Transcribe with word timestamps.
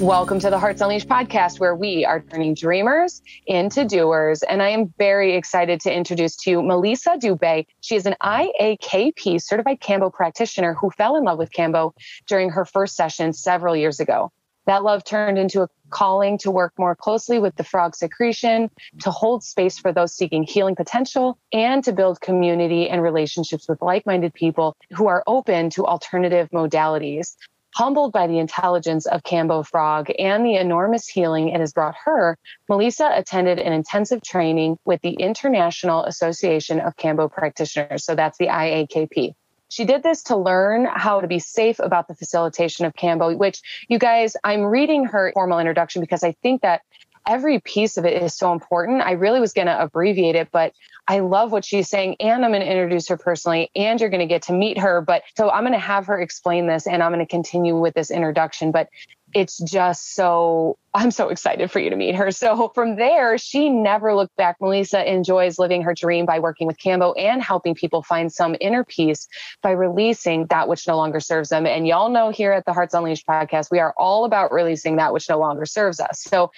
Welcome 0.00 0.40
to 0.40 0.48
the 0.48 0.58
Hearts 0.58 0.80
Unleashed 0.80 1.10
podcast, 1.10 1.60
where 1.60 1.74
we 1.74 2.06
are 2.06 2.20
turning 2.20 2.54
dreamers 2.54 3.20
into 3.44 3.84
doers. 3.84 4.42
And 4.42 4.62
I 4.62 4.70
am 4.70 4.94
very 4.96 5.34
excited 5.34 5.78
to 5.82 5.94
introduce 5.94 6.36
to 6.36 6.50
you 6.50 6.62
Melissa 6.62 7.18
Dubé. 7.18 7.66
She 7.82 7.96
is 7.96 8.06
an 8.06 8.14
IAKP 8.22 9.42
certified 9.42 9.80
Kambo 9.80 10.10
practitioner 10.10 10.72
who 10.72 10.88
fell 10.88 11.16
in 11.16 11.24
love 11.24 11.36
with 11.36 11.52
Kambo 11.52 11.92
during 12.26 12.48
her 12.48 12.64
first 12.64 12.96
session 12.96 13.34
several 13.34 13.76
years 13.76 14.00
ago. 14.00 14.32
That 14.64 14.84
love 14.84 15.04
turned 15.04 15.36
into 15.36 15.62
a 15.62 15.68
calling 15.90 16.38
to 16.38 16.50
work 16.50 16.72
more 16.78 16.94
closely 16.94 17.38
with 17.38 17.56
the 17.56 17.64
frog 17.64 17.94
secretion, 17.94 18.70
to 19.00 19.10
hold 19.10 19.42
space 19.42 19.78
for 19.78 19.92
those 19.92 20.14
seeking 20.14 20.44
healing 20.44 20.76
potential, 20.76 21.38
and 21.52 21.82
to 21.84 21.92
build 21.92 22.20
community 22.20 22.88
and 22.88 23.02
relationships 23.02 23.68
with 23.68 23.82
like 23.82 24.06
minded 24.06 24.32
people 24.32 24.76
who 24.92 25.08
are 25.08 25.24
open 25.26 25.68
to 25.70 25.84
alternative 25.84 26.48
modalities. 26.54 27.36
Humbled 27.74 28.12
by 28.12 28.26
the 28.26 28.38
intelligence 28.38 29.06
of 29.06 29.22
Kambo 29.22 29.64
Frog 29.64 30.10
and 30.18 30.44
the 30.44 30.56
enormous 30.56 31.06
healing 31.06 31.50
it 31.50 31.60
has 31.60 31.72
brought 31.72 31.94
her, 32.04 32.36
Melissa 32.68 33.10
attended 33.14 33.60
an 33.60 33.72
intensive 33.72 34.22
training 34.22 34.76
with 34.84 35.00
the 35.02 35.12
International 35.12 36.04
Association 36.04 36.80
of 36.80 36.96
Kambo 36.96 37.30
Practitioners. 37.30 38.04
So 38.04 38.16
that's 38.16 38.38
the 38.38 38.48
IAKP. 38.48 39.34
She 39.68 39.84
did 39.84 40.02
this 40.02 40.24
to 40.24 40.36
learn 40.36 40.84
how 40.84 41.20
to 41.20 41.28
be 41.28 41.38
safe 41.38 41.78
about 41.78 42.08
the 42.08 42.16
facilitation 42.16 42.86
of 42.86 42.94
Kambo, 42.94 43.38
which 43.38 43.62
you 43.88 44.00
guys, 44.00 44.36
I'm 44.42 44.64
reading 44.64 45.04
her 45.04 45.30
formal 45.32 45.60
introduction 45.60 46.00
because 46.00 46.24
I 46.24 46.32
think 46.32 46.62
that 46.62 46.82
every 47.26 47.60
piece 47.60 47.96
of 47.96 48.04
it 48.04 48.22
is 48.22 48.34
so 48.34 48.52
important. 48.52 49.02
I 49.02 49.12
really 49.12 49.40
was 49.40 49.52
going 49.52 49.66
to 49.66 49.82
abbreviate 49.82 50.36
it, 50.36 50.48
but 50.50 50.72
I 51.08 51.20
love 51.20 51.52
what 51.52 51.64
she's 51.64 51.88
saying. 51.88 52.16
And 52.20 52.44
I'm 52.44 52.50
going 52.50 52.62
to 52.62 52.70
introduce 52.70 53.08
her 53.08 53.16
personally, 53.16 53.70
and 53.74 54.00
you're 54.00 54.10
going 54.10 54.20
to 54.20 54.26
get 54.26 54.42
to 54.42 54.52
meet 54.52 54.78
her. 54.78 55.00
But 55.00 55.22
so 55.36 55.50
I'm 55.50 55.62
going 55.62 55.72
to 55.72 55.78
have 55.78 56.06
her 56.06 56.20
explain 56.20 56.66
this, 56.66 56.86
and 56.86 57.02
I'm 57.02 57.12
going 57.12 57.24
to 57.24 57.30
continue 57.30 57.78
with 57.78 57.94
this 57.94 58.10
introduction. 58.10 58.72
But 58.72 58.88
it's 59.34 59.58
just 59.58 60.14
so 60.14 60.76
I'm 60.92 61.12
so 61.12 61.28
excited 61.28 61.70
for 61.70 61.78
you 61.78 61.90
to 61.90 61.96
meet 61.96 62.16
her. 62.16 62.32
So 62.32 62.72
from 62.74 62.96
there, 62.96 63.38
she 63.38 63.70
never 63.70 64.14
looked 64.14 64.34
back. 64.36 64.56
Melissa 64.60 65.08
enjoys 65.08 65.56
living 65.56 65.82
her 65.82 65.94
dream 65.94 66.26
by 66.26 66.40
working 66.40 66.66
with 66.66 66.78
Kambo 66.78 67.14
and 67.16 67.40
helping 67.40 67.76
people 67.76 68.02
find 68.02 68.32
some 68.32 68.56
inner 68.60 68.82
peace 68.82 69.28
by 69.62 69.70
releasing 69.70 70.46
that 70.46 70.66
which 70.66 70.88
no 70.88 70.96
longer 70.96 71.20
serves 71.20 71.50
them. 71.50 71.64
And 71.64 71.86
y'all 71.86 72.08
know 72.10 72.30
here 72.30 72.50
at 72.50 72.64
the 72.64 72.72
Hearts 72.72 72.92
Unleashed 72.92 73.26
podcast, 73.26 73.70
we 73.70 73.78
are 73.78 73.94
all 73.96 74.24
about 74.24 74.52
releasing 74.52 74.96
that 74.96 75.12
which 75.12 75.28
no 75.28 75.38
longer 75.38 75.64
serves 75.64 76.00
us. 76.00 76.24
So 76.28 76.50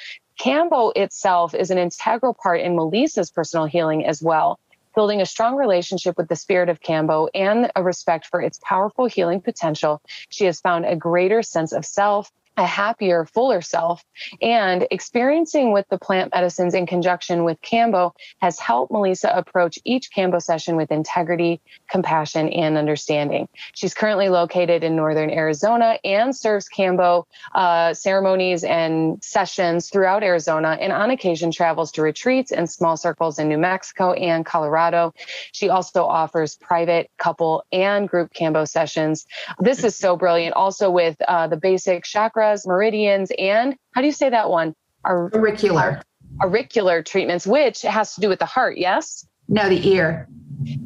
Kambo 0.43 0.93
itself 0.97 1.55
is 1.55 1.71
an 1.71 1.79
integral 1.79 2.35
part 2.35 2.61
in 2.63 2.75
Melissa's 2.75 3.31
personal 3.31 3.67
healing 3.67 4.05
as 4.05 4.21
well, 4.21 4.59
building 4.93 5.21
a 5.21 5.27
strong 5.27 5.55
relationship 5.55 6.17
with 6.17 6.27
the 6.27 6.35
spirit 6.35 6.69
of 6.69 6.81
Kambo 6.81 7.29
and 7.33 7.71
a 7.77 7.83
respect 7.85 8.27
for 8.27 8.43
its 8.43 8.59
powerful 8.61 9.07
healing 9.07 9.41
potential. 9.41 10.03
She 10.31 10.47
has 10.47 10.61
found 10.61 10.85
a 10.85 10.97
greater 10.97 11.43
sense 11.43 11.71
of 11.71 11.85
self, 11.85 12.33
a 12.57 12.67
happier, 12.67 13.25
fuller 13.25 13.63
self. 13.63 14.05
And 14.41 14.87
experiencing 14.91 15.73
with 15.73 15.87
the 15.89 15.99
plant 15.99 16.33
medicines 16.35 16.75
in 16.75 16.87
conjunction 16.87 17.45
with 17.45 17.61
Kambo 17.63 18.13
has 18.41 18.59
helped 18.59 18.93
Melissa 18.93 19.31
approach 19.35 19.79
each 19.85 20.11
Kambo 20.13 20.41
session 20.43 20.77
with 20.77 20.91
integrity, 20.91 21.61
compassion, 21.91 22.49
and 22.51 22.77
understanding. 22.77 23.49
She's 23.75 23.95
currently 23.95 24.29
located 24.29 24.85
in 24.85 24.97
Northern 24.97 25.31
Arizona 25.31 25.99
and 26.05 26.37
serves 26.37 26.69
Kambo 26.69 27.25
uh, 27.55 27.95
ceremonies 27.95 28.65
and 28.65 29.23
sessions 29.23 29.89
throughout 29.89 30.23
Arizona 30.23 30.77
and 30.81 30.93
on 30.93 31.11
occasion 31.11 31.51
travels 31.51 31.93
to 31.93 32.03
retreats 32.03 32.53
and 32.53 32.69
small 32.69 32.97
circles 32.97 33.39
in 33.39 33.49
New 33.49 33.59
Mexico 33.59 34.13
and 34.13 34.45
Colorado. 34.45 35.15
She 35.53 35.69
also 35.69 36.05
offers 36.05 36.57
private, 36.57 37.11
couple, 37.19 37.65
and 37.73 38.09
group 38.09 38.33
Kambo 38.35 38.69
sessions. 38.69 39.27
This 39.59 39.85
is 39.85 39.97
so 39.97 40.17
brilliant. 40.17 40.55
Also 40.55 40.91
with 40.91 41.17
uh, 41.27 41.47
the 41.47 41.57
basic 41.57 42.05
chakra 42.05 42.42
chakras, 42.43 42.67
meridians, 42.67 43.31
and 43.39 43.77
how 43.95 44.01
do 44.01 44.07
you 44.07 44.13
say 44.13 44.31
that 44.31 44.51
one? 44.51 44.75
auricular. 45.05 46.01
Auricular 46.43 47.03
treatments, 47.03 47.47
which 47.47 47.83
has 47.83 48.15
to 48.15 48.21
do 48.21 48.29
with 48.29 48.39
the 48.39 48.47
heart, 48.47 48.79
yes? 48.79 49.27
No, 49.49 49.69
the 49.69 49.87
ear. 49.89 50.29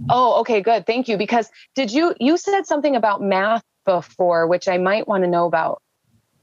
Oh, 0.08 0.40
okay, 0.40 0.62
good. 0.62 0.86
Thank 0.86 1.06
you. 1.06 1.18
Because 1.18 1.50
did 1.74 1.92
you 1.92 2.14
you 2.18 2.38
said 2.38 2.66
something 2.66 2.96
about 2.96 3.20
math 3.20 3.62
before, 3.84 4.46
which 4.46 4.68
I 4.68 4.78
might 4.78 5.06
want 5.06 5.24
to 5.24 5.30
know 5.30 5.44
about? 5.44 5.82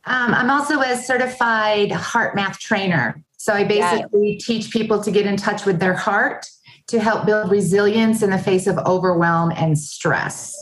Um, 0.06 0.34
I'm 0.34 0.51
also 0.51 0.81
a 0.81 0.96
certified 0.96 1.90
HeartMath 1.90 2.59
trainer. 2.59 3.22
So 3.38 3.53
I 3.53 3.63
basically 3.63 4.34
yes. 4.34 4.45
teach 4.45 4.72
people 4.72 5.01
to 5.01 5.12
get 5.12 5.25
in 5.25 5.35
touch 5.35 5.66
with 5.66 5.80
their 5.80 5.95
heart 5.95 6.45
to 6.88 7.00
help 7.00 7.25
build 7.25 7.50
resilience 7.50 8.22
in 8.22 8.30
the 8.30 8.38
face 8.38 8.68
of 8.68 8.78
overwhelm 8.80 9.51
and 9.56 9.78
stress. 9.78 10.56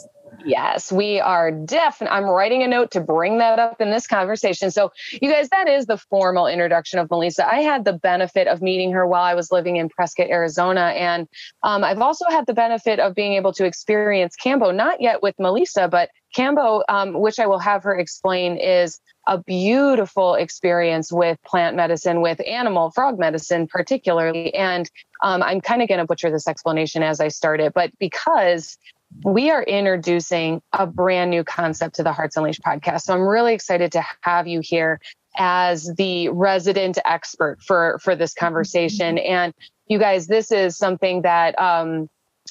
Yes, 0.45 0.91
we 0.91 1.19
are 1.19 1.51
definitely. 1.51 2.17
I'm 2.17 2.25
writing 2.25 2.63
a 2.63 2.67
note 2.67 2.91
to 2.91 3.01
bring 3.01 3.37
that 3.39 3.59
up 3.59 3.81
in 3.81 3.91
this 3.91 4.07
conversation. 4.07 4.71
So, 4.71 4.91
you 5.21 5.29
guys, 5.29 5.49
that 5.49 5.67
is 5.67 5.85
the 5.85 5.97
formal 5.97 6.47
introduction 6.47 6.99
of 6.99 7.09
Melissa. 7.09 7.47
I 7.47 7.61
had 7.61 7.85
the 7.85 7.93
benefit 7.93 8.47
of 8.47 8.61
meeting 8.61 8.91
her 8.93 9.05
while 9.05 9.23
I 9.23 9.33
was 9.33 9.51
living 9.51 9.77
in 9.77 9.89
Prescott, 9.89 10.29
Arizona. 10.29 10.93
And 10.95 11.27
um, 11.63 11.83
I've 11.83 11.99
also 11.99 12.25
had 12.29 12.45
the 12.45 12.53
benefit 12.53 12.99
of 12.99 13.15
being 13.15 13.33
able 13.33 13.53
to 13.53 13.65
experience 13.65 14.35
Kambo, 14.35 14.73
not 14.73 15.01
yet 15.01 15.21
with 15.21 15.35
Melissa, 15.39 15.87
but 15.87 16.09
Kambo, 16.35 16.83
um, 16.87 17.19
which 17.19 17.39
I 17.39 17.47
will 17.47 17.59
have 17.59 17.83
her 17.83 17.97
explain, 17.97 18.57
is 18.57 18.99
a 19.27 19.37
beautiful 19.37 20.35
experience 20.35 21.11
with 21.11 21.37
plant 21.43 21.75
medicine, 21.75 22.21
with 22.21 22.41
animal 22.47 22.91
frog 22.91 23.19
medicine, 23.19 23.67
particularly. 23.67 24.53
And 24.55 24.89
um, 25.21 25.43
I'm 25.43 25.61
kind 25.61 25.81
of 25.81 25.87
going 25.87 25.99
to 25.99 26.05
butcher 26.05 26.31
this 26.31 26.47
explanation 26.47 27.03
as 27.03 27.19
I 27.19 27.27
start 27.27 27.59
it, 27.59 27.73
but 27.73 27.91
because 27.99 28.77
we 29.23 29.51
are 29.51 29.63
introducing 29.63 30.61
a 30.73 30.87
brand 30.87 31.31
new 31.31 31.43
concept 31.43 31.95
to 31.95 32.03
the 32.03 32.13
Hearts 32.13 32.37
Unleashed 32.37 32.61
podcast. 32.61 33.01
So 33.01 33.13
I'm 33.13 33.21
really 33.21 33.53
excited 33.53 33.91
to 33.93 34.03
have 34.21 34.47
you 34.47 34.61
here 34.61 34.99
as 35.37 35.93
the 35.95 36.29
resident 36.29 36.97
expert 37.05 37.61
for 37.61 37.99
for 38.01 38.15
this 38.15 38.33
conversation. 38.33 39.15
Mm-hmm. 39.15 39.33
And 39.33 39.53
you 39.87 39.99
guys, 39.99 40.27
this 40.27 40.51
is 40.51 40.77
something 40.77 41.21
that 41.21 41.59
um, 41.59 42.09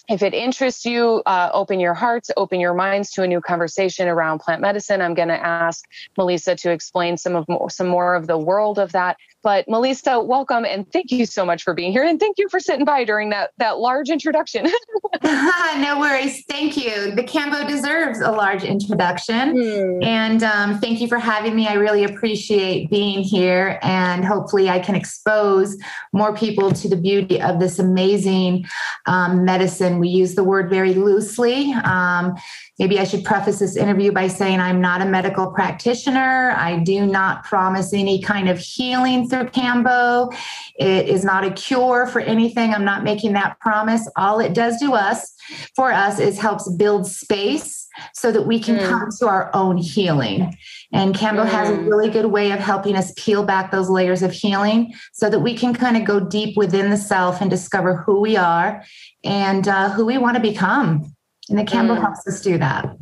if 0.09 0.23
it 0.23 0.35
interests 0.35 0.85
you, 0.85 1.23
uh, 1.27 1.51
open 1.53 1.81
your 1.81 1.95
hearts, 1.95 2.31
open 2.37 2.61
your 2.61 2.75
minds 2.75 3.11
to 3.13 3.23
a 3.23 3.27
new 3.27 3.41
conversation 3.41 4.09
around 4.09 4.41
plant 4.41 4.61
medicine. 4.61 5.01
I'm 5.01 5.15
going 5.15 5.29
to 5.29 5.41
ask 5.41 5.85
Melissa 6.17 6.57
to 6.57 6.71
explain 6.71 7.17
some 7.17 7.37
of 7.37 7.49
more, 7.49 7.71
some 7.71 7.89
more 7.89 8.15
of 8.15 8.27
the 8.27 8.39
world 8.39 8.79
of 8.79 8.93
that. 8.93 9.17
But 9.43 9.69
Melissa, 9.69 10.21
welcome 10.21 10.65
and 10.65 10.91
thank 10.93 11.11
you 11.11 11.25
so 11.25 11.47
much 11.47 11.63
for 11.63 11.73
being 11.73 11.93
here, 11.93 12.05
and 12.05 12.21
thank 12.21 12.39
you 12.39 12.49
for 12.51 12.61
sitting 12.61 12.85
by 12.85 13.05
during 13.05 13.31
that 13.31 13.53
that 13.59 13.79
large 13.79 14.11
introduction. 14.11 14.65
no 15.23 15.99
worries, 15.99 16.45
thank 16.47 16.77
you. 16.77 17.13
The 17.13 17.23
Kambo 17.23 17.67
deserves 17.67 18.21
a 18.21 18.31
large 18.31 18.65
introduction, 18.65 19.55
mm. 19.55 20.05
and 20.05 20.43
um, 20.43 20.79
thank 20.79 21.01
you 21.01 21.09
for 21.09 21.19
having 21.19 21.57
me. 21.57 21.67
I 21.67 21.75
really 21.75 22.05
appreciate 22.05 22.91
being 22.91 23.23
here, 23.23 23.79
and 23.83 24.25
hopefully, 24.25 24.69
I 24.69 24.79
can 24.79 24.95
expose 24.95 25.77
more 26.13 26.35
people 26.35 26.71
to 26.73 26.89
the 26.89 26.97
beauty 26.97 27.41
of 27.41 27.61
this 27.61 27.79
amazing 27.79 28.67
um, 29.07 29.45
medicine. 29.45 29.99
We 29.99 30.09
use 30.09 30.35
the 30.35 30.45
word 30.45 30.69
very 30.69 30.95
loosely. 30.95 31.73
Um, 31.73 32.35
maybe 32.81 32.99
I 32.99 33.05
should 33.05 33.25
preface 33.25 33.59
this 33.59 33.77
interview 33.77 34.11
by 34.11 34.27
saying 34.27 34.59
I'm 34.59 34.81
not 34.81 35.03
a 35.03 35.05
medical 35.05 35.53
practitioner. 35.53 36.53
I 36.57 36.79
do 36.79 37.07
not 37.07 37.45
promise 37.45 37.93
any 37.93 38.23
kind 38.23 38.49
of 38.49 38.59
healing 38.59 39.29
through 39.29 39.51
Kambo. 39.51 40.35
It 40.77 41.07
is 41.07 41.23
not 41.23 41.45
a 41.45 41.51
cure 41.51 42.07
for 42.07 42.21
anything. 42.21 42.73
I'm 42.73 42.85
not 42.85 43.05
making 43.05 43.35
that 43.35 43.61
promise. 43.61 44.09
All 44.17 44.41
it 44.41 44.55
does 44.55 44.81
to 44.81 44.95
us, 44.95 45.31
for 45.77 45.93
us, 45.93 46.19
is 46.19 46.41
helps 46.41 46.73
build 46.73 47.07
space 47.07 47.87
so 48.15 48.33
that 48.33 48.47
we 48.47 48.59
can 48.59 48.79
mm. 48.79 48.89
come 48.89 49.11
to 49.19 49.27
our 49.27 49.51
own 49.53 49.77
healing. 49.77 50.57
And 50.91 51.15
Kambo 51.15 51.45
mm. 51.45 51.51
has 51.51 51.69
a 51.69 51.73
mm. 51.73 51.87
really 51.87 52.09
good 52.09 52.27
way 52.27 52.51
of 52.53 52.61
helping 52.61 52.97
us 52.97 53.13
peel 53.19 53.45
back 53.45 53.71
those 53.71 53.91
layers 53.91 54.23
of 54.23 54.33
healing 54.33 54.95
so 55.13 55.29
that 55.29 55.41
we 55.41 55.55
can 55.55 55.75
kind 55.75 55.99
of 55.99 56.07
go 56.07 56.19
deep 56.19 56.57
within 56.57 56.89
the 56.89 56.97
self 56.97 57.43
and 57.43 57.51
discover 57.51 57.97
who 57.97 58.21
we 58.21 58.39
are 58.39 58.83
and 59.23 59.69
uh, 59.69 59.91
who 59.91 60.07
we 60.07 60.17
want 60.17 60.37
to 60.37 60.43
become. 60.43 61.15
And 61.51 61.59
the 61.59 61.65
Kambo 61.65 61.97
mm. 61.97 62.01
helps 62.01 62.27
us 62.27 62.41
do 62.41 62.57
that. 62.59 62.97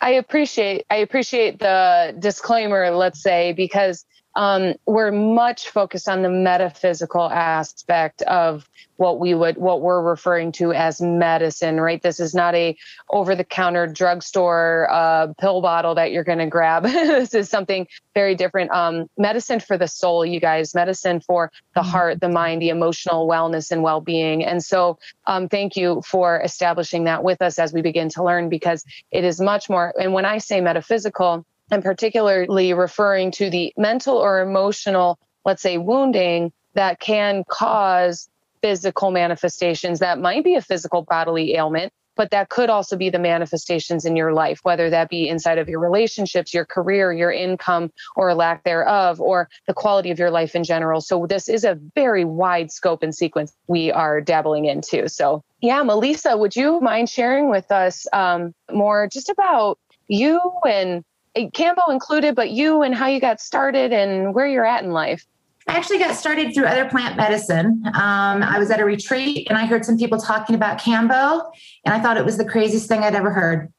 I 0.00 0.10
appreciate 0.10 0.86
I 0.90 0.96
appreciate 0.96 1.58
the 1.58 2.14
disclaimer, 2.18 2.90
let's 2.90 3.22
say, 3.22 3.52
because 3.52 4.04
um, 4.36 4.74
we're 4.86 5.12
much 5.12 5.68
focused 5.68 6.08
on 6.08 6.22
the 6.22 6.30
metaphysical 6.30 7.30
aspect 7.30 8.22
of 8.22 8.68
what 8.96 9.18
we 9.18 9.34
would 9.34 9.56
what 9.56 9.80
we're 9.80 10.00
referring 10.00 10.52
to 10.52 10.72
as 10.72 11.00
medicine 11.00 11.80
right? 11.80 12.00
This 12.00 12.20
is 12.20 12.34
not 12.34 12.54
a 12.54 12.76
over 13.10 13.34
the 13.34 13.44
counter 13.44 13.86
drugstore 13.86 14.88
uh, 14.90 15.28
pill 15.38 15.60
bottle 15.60 15.96
that 15.96 16.12
you're 16.12 16.24
going 16.24 16.38
to 16.38 16.46
grab. 16.46 16.84
This 17.14 17.34
is 17.34 17.48
something 17.48 17.86
very 18.14 18.34
different. 18.34 18.70
Um, 18.70 19.08
medicine 19.16 19.60
for 19.60 19.76
the 19.76 19.88
soul 19.88 20.24
you 20.24 20.40
guys 20.40 20.74
medicine 20.74 21.20
for 21.20 21.50
the 21.74 21.80
mm-hmm. 21.80 21.90
heart 21.90 22.20
the 22.20 22.28
mind 22.28 22.62
the 22.62 22.68
emotional 22.68 23.28
wellness 23.28 23.70
and 23.70 23.82
well-being. 23.82 24.44
And 24.44 24.62
so 24.62 24.98
um, 25.26 25.48
thank 25.48 25.76
you 25.76 26.02
for 26.04 26.40
establishing 26.40 27.04
that 27.04 27.22
with 27.24 27.42
us 27.42 27.58
as 27.58 27.72
we 27.72 27.82
begin 27.82 28.08
to 28.10 28.22
learn 28.22 28.48
because 28.48 28.84
it 29.10 29.24
is 29.24 29.40
much 29.40 29.68
more 29.68 29.94
and 29.98 30.12
when 30.12 30.24
i 30.24 30.38
say 30.38 30.60
metaphysical 30.60 31.44
and 31.70 31.82
particularly 31.82 32.72
referring 32.72 33.30
to 33.32 33.50
the 33.50 33.72
mental 33.76 34.16
or 34.16 34.40
emotional, 34.40 35.18
let's 35.44 35.62
say, 35.62 35.78
wounding 35.78 36.52
that 36.74 37.00
can 37.00 37.44
cause 37.48 38.28
physical 38.62 39.10
manifestations 39.10 39.98
that 40.00 40.18
might 40.18 40.42
be 40.44 40.54
a 40.54 40.62
physical 40.62 41.02
bodily 41.02 41.54
ailment, 41.54 41.92
but 42.16 42.30
that 42.30 42.48
could 42.48 42.70
also 42.70 42.96
be 42.96 43.10
the 43.10 43.18
manifestations 43.18 44.04
in 44.04 44.16
your 44.16 44.32
life, 44.32 44.60
whether 44.62 44.88
that 44.88 45.08
be 45.08 45.28
inside 45.28 45.58
of 45.58 45.68
your 45.68 45.80
relationships, 45.80 46.54
your 46.54 46.64
career, 46.64 47.12
your 47.12 47.30
income, 47.30 47.90
or 48.16 48.32
lack 48.34 48.64
thereof, 48.64 49.20
or 49.20 49.48
the 49.66 49.74
quality 49.74 50.10
of 50.10 50.18
your 50.18 50.30
life 50.30 50.54
in 50.54 50.64
general. 50.64 51.00
So, 51.00 51.26
this 51.26 51.48
is 51.48 51.64
a 51.64 51.78
very 51.94 52.24
wide 52.24 52.70
scope 52.70 53.02
and 53.02 53.14
sequence 53.14 53.52
we 53.66 53.90
are 53.90 54.20
dabbling 54.20 54.64
into. 54.66 55.08
So, 55.08 55.42
yeah, 55.60 55.82
Melissa, 55.82 56.36
would 56.36 56.56
you 56.56 56.80
mind 56.80 57.10
sharing 57.10 57.50
with 57.50 57.70
us 57.72 58.06
um, 58.12 58.54
more 58.72 59.08
just 59.12 59.28
about 59.28 59.78
you 60.08 60.40
and 60.66 61.04
Kambo 61.36 61.90
included, 61.90 62.34
but 62.34 62.50
you 62.50 62.82
and 62.82 62.94
how 62.94 63.06
you 63.06 63.20
got 63.20 63.40
started 63.40 63.92
and 63.92 64.34
where 64.34 64.46
you're 64.46 64.66
at 64.66 64.84
in 64.84 64.90
life. 64.90 65.24
I 65.66 65.76
actually 65.76 65.98
got 65.98 66.14
started 66.14 66.54
through 66.54 66.66
other 66.66 66.88
plant 66.88 67.16
medicine. 67.16 67.82
Um, 67.86 68.42
I 68.42 68.58
was 68.58 68.70
at 68.70 68.80
a 68.80 68.84
retreat 68.84 69.46
and 69.48 69.56
I 69.56 69.64
heard 69.64 69.84
some 69.84 69.96
people 69.96 70.18
talking 70.18 70.54
about 70.54 70.78
Kambo, 70.78 71.50
and 71.84 71.94
I 71.94 72.00
thought 72.00 72.16
it 72.16 72.24
was 72.24 72.36
the 72.36 72.44
craziest 72.44 72.86
thing 72.86 73.00
I'd 73.00 73.14
ever 73.14 73.30
heard. 73.30 73.72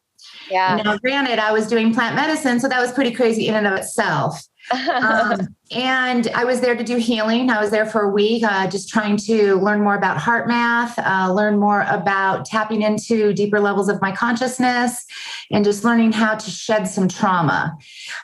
Yeah. 0.50 0.82
Now, 0.84 0.98
granted, 0.98 1.38
I 1.40 1.52
was 1.52 1.68
doing 1.68 1.94
plant 1.94 2.16
medicine, 2.16 2.60
so 2.60 2.68
that 2.68 2.80
was 2.80 2.92
pretty 2.92 3.12
crazy 3.12 3.48
in 3.48 3.56
and 3.56 3.68
of 3.68 3.74
itself 3.74 4.42
um, 4.72 5.56
and 5.72 6.28
I 6.36 6.44
was 6.44 6.62
there 6.62 6.76
to 6.76 6.84
do 6.84 6.98
healing. 6.98 7.50
I 7.50 7.60
was 7.60 7.72
there 7.72 7.86
for 7.86 8.02
a 8.02 8.10
week, 8.10 8.44
uh, 8.44 8.68
just 8.68 8.90
trying 8.90 9.18
to 9.18 9.56
learn 9.56 9.82
more 9.82 9.96
about 9.96 10.18
HeartMath, 10.18 10.98
uh, 10.98 11.34
learn 11.34 11.58
more 11.58 11.86
about 11.90 12.46
tapping 12.46 12.82
into 12.82 13.34
deeper 13.34 13.60
levels 13.60 13.90
of 13.90 14.02
my 14.02 14.12
consciousness, 14.12 15.06
and 15.52 15.64
just 15.66 15.84
learning 15.84 16.12
how 16.12 16.36
to 16.36 16.50
shed 16.50 16.86
some 16.88 17.08
trauma. 17.08 17.78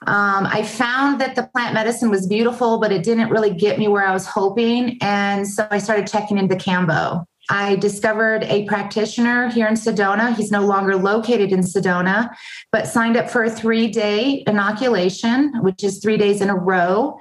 Um, 0.07 0.47
I 0.47 0.63
found 0.63 1.19
that 1.21 1.35
the 1.35 1.43
plant 1.53 1.73
medicine 1.73 2.09
was 2.09 2.27
beautiful, 2.27 2.79
but 2.79 2.91
it 2.91 3.03
didn't 3.03 3.29
really 3.29 3.53
get 3.53 3.79
me 3.79 3.87
where 3.87 4.05
I 4.05 4.13
was 4.13 4.25
hoping. 4.25 4.97
And 5.01 5.47
so 5.47 5.67
I 5.71 5.79
started 5.79 6.07
checking 6.07 6.37
into 6.37 6.55
Kambo. 6.55 7.25
I 7.51 7.75
discovered 7.75 8.45
a 8.45 8.63
practitioner 8.63 9.49
here 9.49 9.67
in 9.67 9.73
Sedona. 9.73 10.33
He's 10.33 10.51
no 10.51 10.65
longer 10.65 10.95
located 10.95 11.51
in 11.51 11.59
Sedona, 11.59 12.29
but 12.71 12.87
signed 12.87 13.17
up 13.17 13.29
for 13.29 13.43
a 13.43 13.49
three 13.49 13.89
day 13.89 14.45
inoculation, 14.47 15.61
which 15.61 15.83
is 15.83 15.99
three 15.99 16.15
days 16.15 16.39
in 16.39 16.49
a 16.49 16.55
row. 16.55 17.19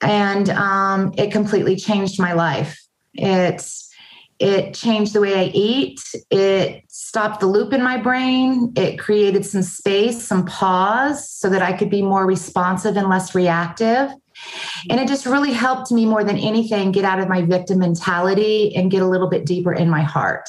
And 0.00 0.48
um, 0.50 1.12
it 1.18 1.32
completely 1.32 1.74
changed 1.74 2.20
my 2.20 2.34
life. 2.34 2.80
It's 3.14 3.90
it 4.38 4.74
changed 4.74 5.12
the 5.12 5.20
way 5.20 5.34
I 5.34 5.50
eat. 5.52 6.00
It 6.30 6.84
stopped 6.88 7.40
the 7.40 7.46
loop 7.46 7.72
in 7.72 7.82
my 7.82 7.96
brain. 7.96 8.72
It 8.76 8.98
created 8.98 9.44
some 9.44 9.62
space, 9.62 10.22
some 10.24 10.44
pause 10.44 11.28
so 11.28 11.48
that 11.48 11.62
I 11.62 11.72
could 11.72 11.90
be 11.90 12.02
more 12.02 12.26
responsive 12.26 12.96
and 12.96 13.08
less 13.08 13.34
reactive. 13.34 14.12
And 14.90 15.00
it 15.00 15.08
just 15.08 15.26
really 15.26 15.52
helped 15.52 15.90
me 15.90 16.06
more 16.06 16.24
than 16.24 16.36
anything 16.36 16.92
get 16.92 17.04
out 17.04 17.20
of 17.20 17.28
my 17.28 17.42
victim 17.42 17.78
mentality 17.78 18.74
and 18.74 18.90
get 18.90 19.02
a 19.02 19.06
little 19.06 19.28
bit 19.28 19.46
deeper 19.46 19.72
in 19.72 19.88
my 19.88 20.02
heart. 20.02 20.48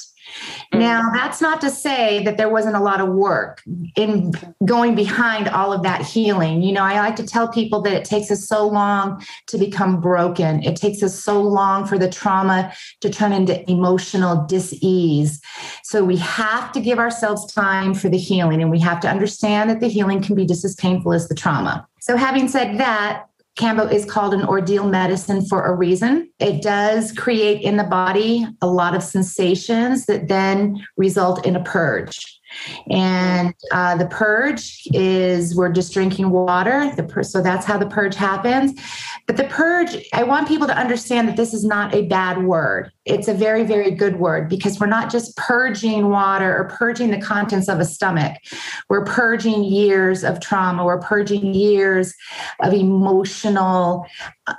Mm. 0.73 0.79
Now, 0.79 1.09
that's 1.13 1.41
not 1.41 1.61
to 1.61 1.69
say 1.69 2.23
that 2.23 2.37
there 2.37 2.49
wasn't 2.49 2.75
a 2.75 2.79
lot 2.79 3.01
of 3.01 3.09
work 3.09 3.61
in 3.95 4.33
going 4.65 4.95
behind 4.95 5.47
all 5.47 5.71
of 5.71 5.83
that 5.83 6.01
healing. 6.01 6.61
You 6.61 6.73
know, 6.73 6.83
I 6.83 6.99
like 6.99 7.15
to 7.17 7.25
tell 7.25 7.47
people 7.47 7.81
that 7.81 7.93
it 7.93 8.05
takes 8.05 8.31
us 8.31 8.47
so 8.47 8.67
long 8.67 9.23
to 9.47 9.57
become 9.57 10.01
broken. 10.01 10.63
It 10.63 10.75
takes 10.75 11.03
us 11.03 11.21
so 11.21 11.41
long 11.41 11.85
for 11.85 11.97
the 11.97 12.09
trauma 12.09 12.73
to 13.01 13.09
turn 13.09 13.31
into 13.33 13.69
emotional 13.69 14.45
dis-ease. 14.45 15.41
So 15.83 16.03
we 16.03 16.17
have 16.17 16.71
to 16.73 16.81
give 16.81 16.99
ourselves 16.99 17.51
time 17.53 17.93
for 17.93 18.09
the 18.09 18.17
healing 18.17 18.61
and 18.61 18.71
we 18.71 18.79
have 18.79 18.99
to 19.01 19.09
understand 19.09 19.69
that 19.69 19.79
the 19.79 19.87
healing 19.87 20.21
can 20.21 20.35
be 20.35 20.45
just 20.45 20.65
as 20.65 20.75
painful 20.75 21.13
as 21.13 21.27
the 21.27 21.35
trauma. 21.35 21.87
So 21.99 22.17
having 22.17 22.47
said 22.47 22.77
that, 22.79 23.25
Kambo 23.57 23.89
is 23.91 24.03
called 24.03 24.33
an 24.33 24.43
ordeal 24.43 24.87
medicine 24.87 25.45
for 25.45 25.63
a 25.63 25.73
reason. 25.73 26.29
It 26.39 26.61
does 26.61 27.13
create 27.13 27.61
in 27.61 27.77
the 27.77 27.85
body 27.85 28.45
a 28.61 28.67
lot 28.67 28.95
of 28.95 29.01
sensations 29.01 30.07
that 30.07 30.27
then 30.27 30.85
result 30.97 31.45
in 31.45 31.55
a 31.55 31.63
purge. 31.63 32.34
And 32.89 33.53
uh, 33.71 33.95
the 33.97 34.07
purge 34.07 34.81
is 34.93 35.55
we're 35.55 35.71
just 35.71 35.93
drinking 35.93 36.29
water. 36.29 36.91
Pur- 37.09 37.23
so 37.23 37.41
that's 37.41 37.65
how 37.65 37.77
the 37.77 37.87
purge 37.87 38.15
happens. 38.15 38.79
But 39.27 39.37
the 39.37 39.45
purge, 39.45 39.97
I 40.13 40.23
want 40.23 40.47
people 40.47 40.67
to 40.67 40.77
understand 40.77 41.27
that 41.27 41.37
this 41.37 41.53
is 41.53 41.65
not 41.65 41.93
a 41.93 42.03
bad 42.03 42.43
word. 42.43 42.91
It's 43.05 43.27
a 43.27 43.33
very, 43.33 43.63
very 43.63 43.91
good 43.91 44.19
word 44.19 44.49
because 44.49 44.79
we're 44.79 44.87
not 44.87 45.11
just 45.11 45.35
purging 45.37 46.09
water 46.09 46.55
or 46.55 46.69
purging 46.69 47.11
the 47.11 47.21
contents 47.21 47.67
of 47.67 47.79
a 47.79 47.85
stomach. 47.85 48.37
We're 48.89 49.05
purging 49.05 49.63
years 49.63 50.23
of 50.23 50.39
trauma. 50.39 50.83
We're 50.85 51.01
purging 51.01 51.53
years 51.53 52.13
of 52.61 52.73
emotional 52.73 54.05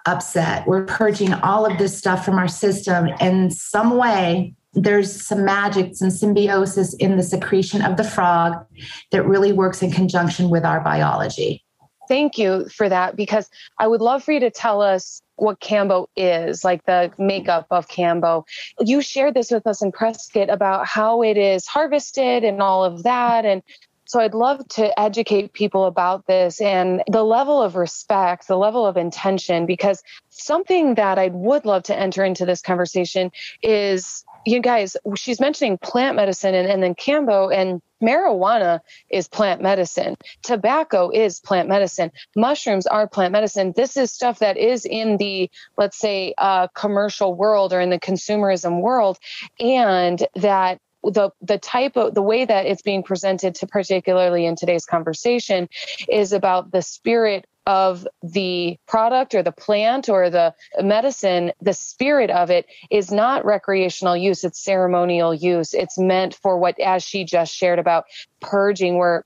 upset. 0.06 0.66
We're 0.66 0.84
purging 0.84 1.32
all 1.34 1.66
of 1.66 1.78
this 1.78 1.96
stuff 1.96 2.24
from 2.24 2.38
our 2.38 2.48
system 2.48 3.08
in 3.20 3.50
some 3.50 3.96
way 3.96 4.54
there's 4.76 5.26
some 5.26 5.44
magic, 5.44 5.96
some 5.96 6.10
symbiosis 6.10 6.94
in 6.94 7.16
the 7.16 7.22
secretion 7.22 7.82
of 7.82 7.96
the 7.96 8.04
frog 8.04 8.64
that 9.10 9.26
really 9.26 9.52
works 9.52 9.82
in 9.82 9.90
conjunction 9.90 10.50
with 10.50 10.64
our 10.64 10.80
biology. 10.80 11.64
Thank 12.08 12.38
you 12.38 12.68
for 12.68 12.88
that 12.88 13.16
because 13.16 13.50
I 13.78 13.88
would 13.88 14.00
love 14.00 14.22
for 14.22 14.32
you 14.32 14.40
to 14.40 14.50
tell 14.50 14.80
us 14.80 15.22
what 15.36 15.60
Kambo 15.60 16.06
is, 16.14 16.62
like 16.62 16.84
the 16.84 17.10
makeup 17.18 17.66
of 17.70 17.88
Kambo. 17.88 18.44
You 18.80 19.00
shared 19.00 19.34
this 19.34 19.50
with 19.50 19.66
us 19.66 19.82
in 19.82 19.90
Prescott 19.92 20.48
about 20.48 20.86
how 20.86 21.22
it 21.22 21.36
is 21.36 21.66
harvested 21.66 22.44
and 22.44 22.62
all 22.62 22.84
of 22.84 23.02
that. 23.02 23.44
And 23.44 23.62
so 24.04 24.20
I'd 24.20 24.34
love 24.34 24.66
to 24.68 24.98
educate 24.98 25.52
people 25.52 25.84
about 25.84 26.28
this 26.28 26.60
and 26.60 27.02
the 27.10 27.24
level 27.24 27.60
of 27.60 27.74
respect, 27.74 28.46
the 28.46 28.56
level 28.56 28.86
of 28.86 28.96
intention, 28.96 29.66
because 29.66 30.02
something 30.28 30.94
that 30.94 31.18
I 31.18 31.28
would 31.28 31.64
love 31.64 31.82
to 31.84 31.98
enter 31.98 32.24
into 32.24 32.46
this 32.46 32.62
conversation 32.62 33.32
is 33.62 34.24
you 34.46 34.60
guys, 34.60 34.96
she's 35.16 35.40
mentioning 35.40 35.76
plant 35.78 36.16
medicine 36.16 36.54
and, 36.54 36.68
and 36.68 36.82
then 36.82 36.94
Kambo 36.94 37.54
and 37.54 37.82
marijuana 38.02 38.80
is 39.10 39.28
plant 39.28 39.60
medicine. 39.60 40.16
Tobacco 40.42 41.10
is 41.10 41.40
plant 41.40 41.68
medicine. 41.68 42.12
Mushrooms 42.36 42.86
are 42.86 43.08
plant 43.08 43.32
medicine. 43.32 43.72
This 43.74 43.96
is 43.96 44.12
stuff 44.12 44.38
that 44.38 44.56
is 44.56 44.84
in 44.84 45.16
the, 45.16 45.50
let's 45.76 45.98
say, 45.98 46.34
uh, 46.38 46.68
commercial 46.68 47.34
world 47.34 47.72
or 47.72 47.80
in 47.80 47.90
the 47.90 47.98
consumerism 47.98 48.80
world. 48.80 49.18
And 49.58 50.24
that 50.36 50.80
the 51.02 51.30
the 51.40 51.58
type 51.58 51.96
of 51.96 52.14
the 52.14 52.22
way 52.22 52.44
that 52.44 52.66
it's 52.66 52.82
being 52.82 53.02
presented 53.02 53.54
to 53.56 53.66
particularly 53.66 54.44
in 54.44 54.56
today's 54.56 54.84
conversation 54.84 55.68
is 56.08 56.32
about 56.32 56.72
the 56.72 56.82
spirit 56.82 57.46
of 57.66 58.06
the 58.22 58.78
product 58.86 59.34
or 59.34 59.42
the 59.42 59.52
plant 59.52 60.08
or 60.08 60.30
the 60.30 60.54
medicine, 60.80 61.52
the 61.60 61.72
spirit 61.72 62.30
of 62.30 62.50
it 62.50 62.66
is 62.90 63.10
not 63.10 63.44
recreational 63.44 64.16
use, 64.16 64.44
it's 64.44 64.62
ceremonial 64.62 65.34
use. 65.34 65.74
It's 65.74 65.98
meant 65.98 66.34
for 66.34 66.58
what, 66.58 66.78
as 66.80 67.02
she 67.02 67.24
just 67.24 67.54
shared 67.54 67.78
about 67.78 68.04
purging, 68.40 68.98
where 68.98 69.24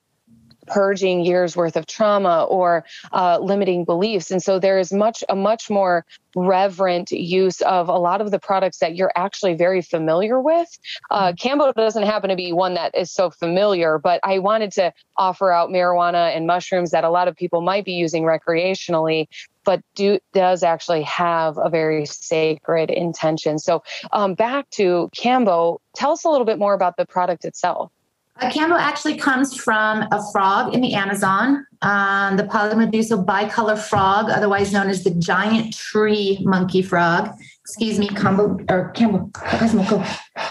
purging 0.71 1.25
years 1.25 1.57
worth 1.57 1.77
of 1.77 1.87
trauma 1.87 2.45
or 2.45 2.85
uh, 3.13 3.39
limiting 3.41 3.85
beliefs. 3.85 4.31
And 4.31 4.43
so 4.43 4.59
there 4.59 4.79
is 4.79 4.93
much 4.93 5.25
a 5.29 5.37
much 5.37 5.69
more 5.69 6.07
reverent 6.37 7.11
use 7.11 7.61
of 7.63 7.89
a 7.89 7.99
lot 7.99 8.21
of 8.21 8.31
the 8.31 8.39
products 8.39 8.79
that 8.79 8.95
you're 8.95 9.13
actually 9.17 9.55
very 9.55 9.83
familiar 9.83 10.41
with. 10.41 10.69
Uh, 11.11 11.33
mm-hmm. 11.33 11.81
doesn't 11.81 12.05
happen 12.05 12.31
to 12.31 12.37
be 12.37 12.53
one 12.53 12.75
that 12.75 12.95
is 12.95 13.11
so 13.11 13.31
familiar 13.31 13.99
but 13.99 14.21
i 14.23 14.39
wanted 14.39 14.71
to 14.71 14.93
offer 15.17 15.51
out 15.51 15.71
marijuana 15.71 16.35
and 16.37 16.47
mushrooms 16.47 16.91
that 16.91 17.05
a 17.05 17.11
lot 17.11 17.27
of 17.27 17.37
people 17.37 17.61
might 17.61 17.85
be 17.85 17.93
using 17.93 18.25
recreationally 18.25 19.27
but 19.65 19.83
do 19.95 20.19
does 20.33 20.63
actually 20.63 21.03
have 21.03 21.59
a 21.59 21.69
very 21.69 22.07
sacred 22.07 22.91
intention. 22.91 23.59
So 23.59 23.83
um, 24.13 24.35
back 24.35 24.69
to 24.71 25.11
Kambo, 25.15 25.79
tell 25.95 26.13
us 26.13 26.25
a 26.25 26.29
little 26.29 26.47
bit 26.47 26.59
more 26.59 26.75
about 26.75 26.97
the 26.97 27.07
product 27.07 27.45
itself 27.45 27.93
a 28.37 28.47
Kambo 28.47 28.79
actually 28.79 29.17
comes 29.17 29.55
from 29.55 30.07
a 30.13 30.23
frog 30.33 30.75
in 30.75 30.81
the 30.81 30.95
Amazon. 30.95 31.67
um, 31.83 32.37
the 32.37 32.45
Phyllomedusa 32.45 33.25
bicolor 33.25 33.79
frog, 33.79 34.31
otherwise 34.31 34.73
known 34.73 34.89
as 34.89 35.03
the 35.03 35.11
giant 35.13 35.75
tree 35.77 36.39
monkey 36.43 36.83
frog 36.83 37.31
excuse 37.71 38.01
me, 38.01 38.09
Combo 38.09 38.59
or 38.69 38.91
Campbell. 38.91 39.31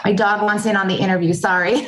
My 0.05 0.13
dog 0.13 0.41
wants 0.41 0.65
in 0.65 0.77
on 0.77 0.87
the 0.87 0.95
interview. 0.95 1.33
Sorry. 1.33 1.73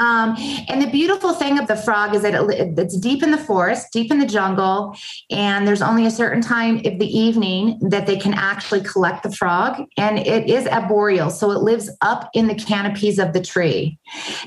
um, 0.00 0.34
and 0.68 0.80
the 0.80 0.88
beautiful 0.90 1.34
thing 1.34 1.58
of 1.58 1.66
the 1.66 1.76
frog 1.76 2.14
is 2.14 2.22
that 2.22 2.34
it, 2.34 2.78
it's 2.78 2.96
deep 2.96 3.22
in 3.22 3.30
the 3.30 3.38
forest, 3.38 3.88
deep 3.92 4.10
in 4.10 4.18
the 4.18 4.26
jungle, 4.26 4.96
and 5.30 5.68
there's 5.68 5.82
only 5.82 6.06
a 6.06 6.10
certain 6.10 6.40
time 6.40 6.76
of 6.86 6.98
the 6.98 7.06
evening 7.06 7.78
that 7.90 8.06
they 8.06 8.16
can 8.16 8.32
actually 8.32 8.80
collect 8.80 9.22
the 9.22 9.30
frog. 9.30 9.82
And 9.98 10.18
it 10.18 10.48
is 10.48 10.66
arboreal, 10.66 11.28
so 11.30 11.50
it 11.50 11.58
lives 11.58 11.90
up 12.00 12.30
in 12.32 12.46
the 12.46 12.54
canopies 12.54 13.18
of 13.18 13.34
the 13.34 13.42
tree. 13.42 13.98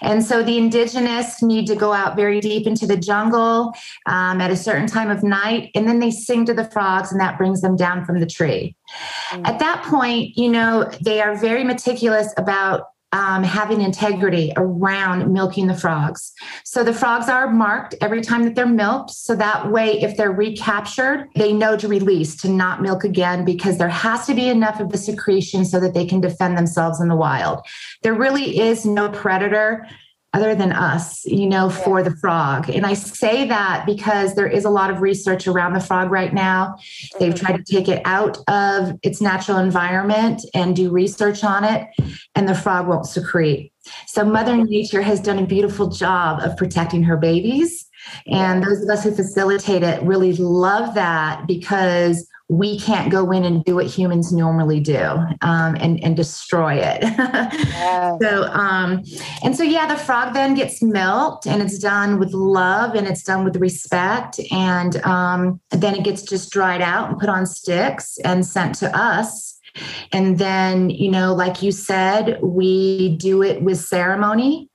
And 0.01 0.25
so 0.25 0.41
the 0.41 0.57
indigenous 0.57 1.43
need 1.43 1.67
to 1.67 1.75
go 1.75 1.93
out 1.93 2.15
very 2.15 2.39
deep 2.39 2.65
into 2.65 2.88
the 2.88 2.98
jungle 2.98 3.74
um, 4.07 4.41
at 4.41 4.50
a 4.50 4.55
certain 4.55 4.88
time 4.88 5.12
of 5.12 5.21
night, 5.21 5.69
and 5.75 5.88
then 5.88 6.00
they 6.00 6.09
sing 6.09 6.45
to 6.45 6.53
the 6.55 6.65
frogs, 6.65 7.12
and 7.12 7.21
that 7.21 7.38
brings 7.38 7.62
them 7.62 7.75
down 7.75 8.05
from 8.05 8.19
the 8.19 8.25
tree. 8.25 8.75
Mm. 9.31 9.48
At 9.48 9.60
that 9.60 9.84
point, 9.84 10.38
you 10.38 10.50
know, 10.50 10.89
they 11.01 11.22
are 11.22 11.36
very 11.36 11.63
meticulous 11.63 12.34
about 12.38 12.88
um, 13.12 13.43
having 13.43 13.81
integrity 13.81 14.53
around 14.55 15.34
milking 15.34 15.67
the 15.67 15.74
frogs. 15.74 16.31
So 16.63 16.84
the 16.84 16.93
frogs 16.93 17.27
are 17.27 17.50
marked 17.50 17.96
every 18.01 18.22
time 18.22 18.43
that 18.43 18.53
they're 18.53 18.67
milked. 18.67 19.12
So 19.12 19.36
that 19.36 19.72
way, 19.72 20.00
if 20.01 20.15
they're 20.15 20.31
recaptured, 20.31 21.27
they 21.36 21.51
know 21.51 21.75
to 21.75 21.88
release, 21.88 22.36
to 22.41 22.50
not 22.50 22.81
milk 22.81 23.03
again, 23.03 23.46
because 23.46 23.77
there 23.77 23.89
has 23.89 24.27
to 24.27 24.36
be 24.36 24.48
enough 24.48 24.79
of 24.79 24.91
the 24.91 24.98
secretion 24.98 25.65
so 25.65 25.79
that 25.79 25.96
they 25.96 26.05
can 26.05 26.22
defend 26.22 26.58
themselves 26.58 27.01
in 27.01 27.08
the 27.08 27.15
wild. 27.15 27.65
There 28.03 28.13
really 28.13 28.60
is 28.60 28.86
no 28.86 29.10
predator 29.10 29.88
other 30.33 30.53
than 30.53 30.71
us, 30.71 31.25
you 31.25 31.48
know, 31.48 31.69
for 31.69 32.03
the 32.03 32.15
frog. 32.17 32.69
And 32.69 32.86
I 32.86 32.93
say 32.93 33.48
that 33.48 33.86
because 33.86 34.36
there 34.36 34.48
is 34.48 34.63
a 34.63 34.69
lot 34.69 34.91
of 34.91 35.01
research 35.01 35.48
around 35.48 35.74
the 35.74 35.79
frog 35.79 36.12
right 36.12 36.33
now. 36.33 36.75
They've 37.19 37.33
mm-hmm. 37.33 37.45
tried 37.45 37.65
to 37.65 37.71
take 37.71 37.88
it 37.88 38.01
out 38.05 38.38
of 38.48 38.93
its 39.01 39.21
natural 39.21 39.57
environment 39.57 40.41
and 40.53 40.75
do 40.75 40.91
research 40.91 41.43
on 41.43 41.63
it, 41.63 41.88
and 42.36 42.48
the 42.48 42.55
frog 42.55 42.88
won't 42.88 43.07
secrete. 43.07 43.74
So, 44.05 44.24
Mother 44.24 44.55
Nature 44.57 45.01
has 45.01 45.19
done 45.19 45.39
a 45.39 45.45
beautiful 45.45 45.88
job 45.88 46.41
of 46.41 46.55
protecting 46.57 47.03
her 47.03 47.17
babies. 47.17 47.88
And 48.27 48.63
those 48.63 48.81
of 48.81 48.89
us 48.89 49.03
who 49.03 49.13
facilitate 49.13 49.83
it 49.83 50.01
really 50.03 50.33
love 50.33 50.95
that 50.95 51.48
because 51.48 52.28
we 52.49 52.79
can't 52.79 53.11
go 53.11 53.31
in 53.31 53.45
and 53.45 53.63
do 53.63 53.75
what 53.75 53.85
humans 53.85 54.33
normally 54.33 54.79
do 54.79 54.99
um, 55.41 55.77
and, 55.79 56.03
and 56.03 56.17
destroy 56.17 56.73
it. 56.73 57.03
yeah. 57.03 58.17
So, 58.19 58.45
um, 58.45 59.03
and 59.43 59.55
so, 59.55 59.63
yeah, 59.63 59.85
the 59.85 59.95
frog 59.95 60.33
then 60.33 60.55
gets 60.55 60.81
milked 60.81 61.45
and 61.45 61.61
it's 61.61 61.77
done 61.77 62.17
with 62.17 62.33
love 62.33 62.95
and 62.95 63.07
it's 63.07 63.23
done 63.23 63.43
with 63.43 63.55
respect. 63.57 64.39
And 64.51 64.97
um, 65.05 65.61
then 65.69 65.95
it 65.95 66.03
gets 66.03 66.23
just 66.23 66.51
dried 66.51 66.81
out 66.81 67.09
and 67.09 67.19
put 67.19 67.29
on 67.29 67.45
sticks 67.45 68.17
and 68.25 68.43
sent 68.43 68.73
to 68.75 68.97
us. 68.97 69.59
And 70.11 70.39
then, 70.39 70.89
you 70.89 71.11
know, 71.11 71.35
like 71.35 71.61
you 71.61 71.71
said, 71.71 72.39
we 72.41 73.15
do 73.17 73.43
it 73.43 73.61
with 73.61 73.77
ceremony. 73.77 74.68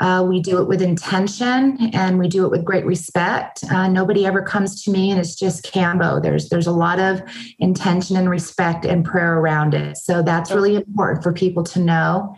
Uh, 0.00 0.24
we 0.28 0.40
do 0.40 0.60
it 0.60 0.66
with 0.66 0.82
intention 0.82 1.78
and 1.94 2.18
we 2.18 2.28
do 2.28 2.44
it 2.44 2.50
with 2.50 2.64
great 2.64 2.84
respect. 2.84 3.62
Uh, 3.70 3.88
nobody 3.88 4.26
ever 4.26 4.42
comes 4.42 4.82
to 4.82 4.90
me 4.90 5.10
and 5.10 5.20
it's 5.20 5.36
just 5.36 5.64
Kambo. 5.64 6.20
There's 6.20 6.48
there's 6.48 6.66
a 6.66 6.72
lot 6.72 6.98
of 6.98 7.22
intention 7.60 8.16
and 8.16 8.28
respect 8.28 8.84
and 8.84 9.04
prayer 9.04 9.38
around 9.38 9.72
it. 9.72 9.96
So 9.96 10.22
that's 10.22 10.50
really 10.50 10.74
important 10.76 11.22
for 11.22 11.32
people 11.32 11.62
to 11.64 11.80
know 11.80 12.36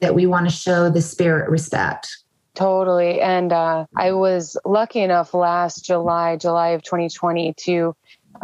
that 0.00 0.14
we 0.14 0.26
want 0.26 0.48
to 0.48 0.54
show 0.54 0.90
the 0.90 1.00
spirit 1.00 1.48
respect. 1.48 2.08
Totally. 2.54 3.20
And 3.20 3.52
uh, 3.52 3.86
I 3.96 4.12
was 4.12 4.58
lucky 4.64 5.00
enough 5.00 5.32
last 5.32 5.84
July, 5.84 6.36
July 6.36 6.70
of 6.70 6.82
2020, 6.82 7.54
to 7.54 7.96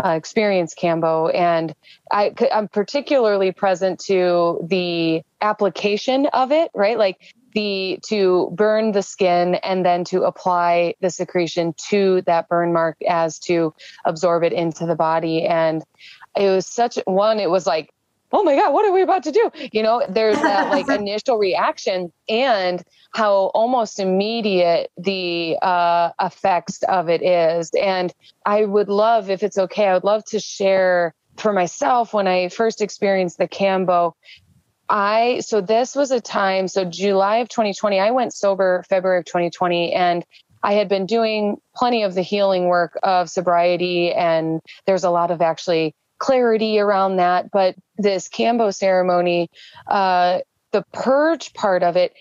uh, 0.02 0.10
experience 0.10 0.74
Kambo. 0.74 1.34
And 1.34 1.74
I, 2.10 2.32
I'm 2.52 2.68
particularly 2.68 3.52
present 3.52 4.00
to 4.06 4.64
the 4.68 5.22
application 5.40 6.26
of 6.26 6.52
it, 6.52 6.70
right? 6.74 6.98
Like 6.98 7.34
the 7.56 7.98
to 8.06 8.50
burn 8.52 8.92
the 8.92 9.02
skin 9.02 9.54
and 9.56 9.84
then 9.84 10.04
to 10.04 10.24
apply 10.24 10.94
the 11.00 11.08
secretion 11.08 11.74
to 11.88 12.20
that 12.26 12.48
burn 12.50 12.70
mark 12.74 12.98
as 13.08 13.38
to 13.38 13.74
absorb 14.04 14.44
it 14.44 14.52
into 14.52 14.84
the 14.84 14.94
body. 14.94 15.46
And 15.46 15.82
it 16.36 16.50
was 16.50 16.66
such 16.66 16.98
one 17.06 17.40
it 17.40 17.48
was 17.48 17.66
like 17.66 17.90
oh 18.32 18.42
my 18.42 18.54
god 18.54 18.74
what 18.74 18.84
are 18.84 18.92
we 18.92 19.00
about 19.00 19.22
to 19.22 19.32
do? 19.32 19.50
You 19.72 19.82
know 19.82 20.04
there's 20.06 20.36
that 20.36 20.70
like 20.76 20.86
initial 20.90 21.38
reaction 21.38 22.12
and 22.28 22.84
how 23.14 23.50
almost 23.54 23.98
immediate 23.98 24.90
the 24.98 25.56
uh, 25.62 26.10
effects 26.20 26.82
of 26.82 27.08
it 27.08 27.22
is. 27.22 27.70
And 27.80 28.12
i 28.44 28.66
would 28.66 28.90
love 28.90 29.30
if 29.30 29.42
it's 29.42 29.56
okay 29.56 29.88
i 29.88 29.94
would 29.94 30.04
love 30.04 30.24
to 30.26 30.38
share 30.38 31.14
for 31.38 31.52
myself 31.54 32.12
when 32.12 32.26
i 32.26 32.48
first 32.48 32.82
experienced 32.82 33.38
the 33.38 33.48
kambo 33.48 34.12
I 34.88 35.40
so 35.40 35.60
this 35.60 35.94
was 35.94 36.10
a 36.10 36.20
time 36.20 36.68
so 36.68 36.84
July 36.84 37.38
of 37.38 37.48
2020 37.48 37.98
I 37.98 38.10
went 38.10 38.32
sober 38.32 38.84
February 38.88 39.20
of 39.20 39.24
2020 39.24 39.92
and 39.92 40.24
I 40.62 40.74
had 40.74 40.88
been 40.88 41.06
doing 41.06 41.58
plenty 41.74 42.02
of 42.02 42.14
the 42.14 42.22
healing 42.22 42.66
work 42.66 42.98
of 43.02 43.28
sobriety 43.28 44.12
and 44.12 44.60
there's 44.86 45.04
a 45.04 45.10
lot 45.10 45.30
of 45.30 45.42
actually 45.42 45.94
clarity 46.18 46.78
around 46.78 47.16
that 47.16 47.50
but 47.50 47.74
this 47.98 48.28
Kambo 48.28 48.74
ceremony 48.74 49.50
uh 49.88 50.40
the 50.72 50.84
purge 50.92 51.52
part 51.52 51.82
of 51.82 51.96
it 51.96 52.12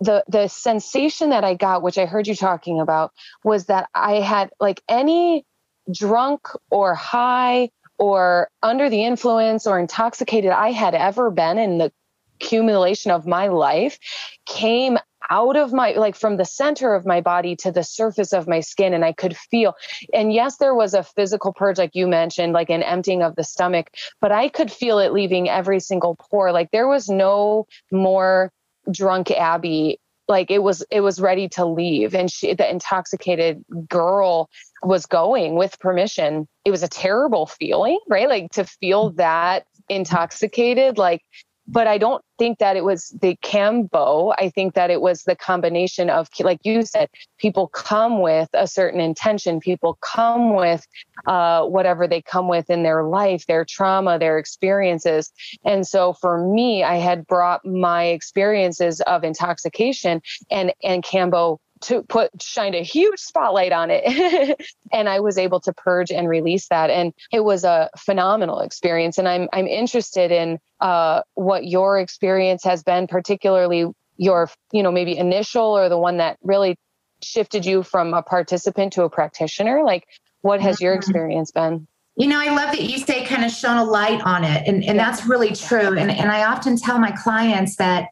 the 0.00 0.24
the 0.28 0.48
sensation 0.48 1.30
that 1.30 1.44
I 1.44 1.54
got 1.54 1.82
which 1.82 1.98
I 1.98 2.06
heard 2.06 2.26
you 2.26 2.34
talking 2.34 2.80
about 2.80 3.12
was 3.44 3.66
that 3.66 3.88
I 3.94 4.16
had 4.16 4.50
like 4.60 4.82
any 4.88 5.44
drunk 5.90 6.48
or 6.70 6.94
high 6.94 7.70
or 7.98 8.48
under 8.62 8.88
the 8.88 9.04
influence 9.04 9.66
or 9.66 9.78
intoxicated 9.78 10.50
I 10.50 10.70
had 10.70 10.94
ever 10.94 11.30
been 11.30 11.58
in 11.58 11.78
the 11.78 11.92
accumulation 12.40 13.10
of 13.10 13.26
my 13.26 13.48
life 13.48 13.98
came 14.46 14.98
out 15.28 15.56
of 15.56 15.72
my 15.72 15.92
like 15.92 16.16
from 16.16 16.38
the 16.38 16.44
center 16.44 16.94
of 16.94 17.06
my 17.06 17.20
body 17.20 17.54
to 17.54 17.70
the 17.70 17.84
surface 17.84 18.32
of 18.32 18.48
my 18.48 18.58
skin 18.58 18.94
and 18.94 19.04
i 19.04 19.12
could 19.12 19.36
feel 19.36 19.74
and 20.14 20.32
yes 20.32 20.56
there 20.56 20.74
was 20.74 20.94
a 20.94 21.04
physical 21.04 21.52
purge 21.52 21.78
like 21.78 21.94
you 21.94 22.08
mentioned 22.08 22.52
like 22.52 22.70
an 22.70 22.82
emptying 22.82 23.22
of 23.22 23.36
the 23.36 23.44
stomach 23.44 23.90
but 24.20 24.32
i 24.32 24.48
could 24.48 24.72
feel 24.72 24.98
it 24.98 25.12
leaving 25.12 25.48
every 25.48 25.80
single 25.80 26.16
pore. 26.16 26.52
Like 26.52 26.70
there 26.70 26.88
was 26.88 27.08
no 27.08 27.66
more 27.90 28.52
drunk 28.90 29.30
abby. 29.30 29.98
Like 30.28 30.50
it 30.50 30.62
was 30.62 30.84
it 30.90 31.00
was 31.00 31.20
ready 31.20 31.48
to 31.50 31.64
leave 31.64 32.14
and 32.14 32.30
she 32.30 32.54
the 32.54 32.68
intoxicated 32.68 33.64
girl 33.88 34.48
was 34.82 35.04
going 35.06 35.56
with 35.56 35.78
permission. 35.80 36.46
It 36.64 36.70
was 36.70 36.84
a 36.84 36.88
terrible 36.88 37.46
feeling 37.46 37.98
right? 38.08 38.28
Like 38.28 38.52
to 38.52 38.64
feel 38.64 39.10
that 39.14 39.64
intoxicated 39.88 40.98
like 40.98 41.22
but 41.72 41.86
I 41.86 41.98
don't 41.98 42.22
think 42.38 42.58
that 42.58 42.76
it 42.76 42.84
was 42.84 43.16
the 43.20 43.36
Kambo. 43.44 44.34
I 44.38 44.50
think 44.50 44.74
that 44.74 44.90
it 44.90 45.00
was 45.00 45.22
the 45.22 45.36
combination 45.36 46.10
of, 46.10 46.28
like 46.40 46.60
you 46.64 46.82
said, 46.82 47.08
people 47.38 47.68
come 47.68 48.20
with 48.20 48.48
a 48.54 48.66
certain 48.66 49.00
intention. 49.00 49.60
People 49.60 49.96
come 50.00 50.54
with 50.54 50.86
uh, 51.26 51.64
whatever 51.64 52.08
they 52.08 52.22
come 52.22 52.48
with 52.48 52.70
in 52.70 52.82
their 52.82 53.04
life, 53.04 53.46
their 53.46 53.64
trauma, 53.64 54.18
their 54.18 54.38
experiences. 54.38 55.32
And 55.64 55.86
so 55.86 56.12
for 56.14 56.44
me, 56.52 56.82
I 56.82 56.96
had 56.96 57.26
brought 57.26 57.64
my 57.64 58.04
experiences 58.06 59.00
of 59.02 59.22
intoxication 59.22 60.22
and, 60.50 60.72
and 60.82 61.04
Kambo 61.04 61.58
to 61.80 62.02
put 62.02 62.30
shined 62.40 62.74
a 62.74 62.82
huge 62.82 63.18
spotlight 63.18 63.72
on 63.72 63.90
it 63.90 64.60
and 64.92 65.08
i 65.08 65.20
was 65.20 65.38
able 65.38 65.60
to 65.60 65.72
purge 65.72 66.10
and 66.10 66.28
release 66.28 66.68
that 66.68 66.90
and 66.90 67.12
it 67.32 67.40
was 67.40 67.64
a 67.64 67.88
phenomenal 67.96 68.60
experience 68.60 69.18
and 69.18 69.28
i'm 69.28 69.48
i'm 69.52 69.66
interested 69.66 70.30
in 70.30 70.58
uh, 70.80 71.22
what 71.34 71.66
your 71.66 71.98
experience 71.98 72.64
has 72.64 72.82
been 72.82 73.06
particularly 73.06 73.86
your 74.16 74.50
you 74.72 74.82
know 74.82 74.92
maybe 74.92 75.16
initial 75.16 75.76
or 75.76 75.88
the 75.88 75.98
one 75.98 76.18
that 76.18 76.38
really 76.42 76.76
shifted 77.22 77.66
you 77.66 77.82
from 77.82 78.14
a 78.14 78.22
participant 78.22 78.92
to 78.92 79.02
a 79.02 79.10
practitioner 79.10 79.82
like 79.84 80.06
what 80.42 80.60
has 80.60 80.80
your 80.80 80.92
mm-hmm. 80.92 80.98
experience 80.98 81.50
been 81.50 81.86
you 82.16 82.26
know, 82.26 82.38
I 82.38 82.54
love 82.54 82.72
that 82.72 82.82
you 82.82 82.98
say 82.98 83.24
kind 83.24 83.46
of 83.46 83.50
shone 83.50 83.78
a 83.78 83.84
light 83.84 84.20
on 84.22 84.44
it. 84.44 84.68
And, 84.68 84.84
and 84.84 84.98
that's 84.98 85.24
really 85.24 85.54
true. 85.54 85.96
And, 85.96 86.10
and 86.10 86.30
I 86.30 86.44
often 86.44 86.76
tell 86.76 86.98
my 86.98 87.12
clients 87.12 87.76
that 87.76 88.08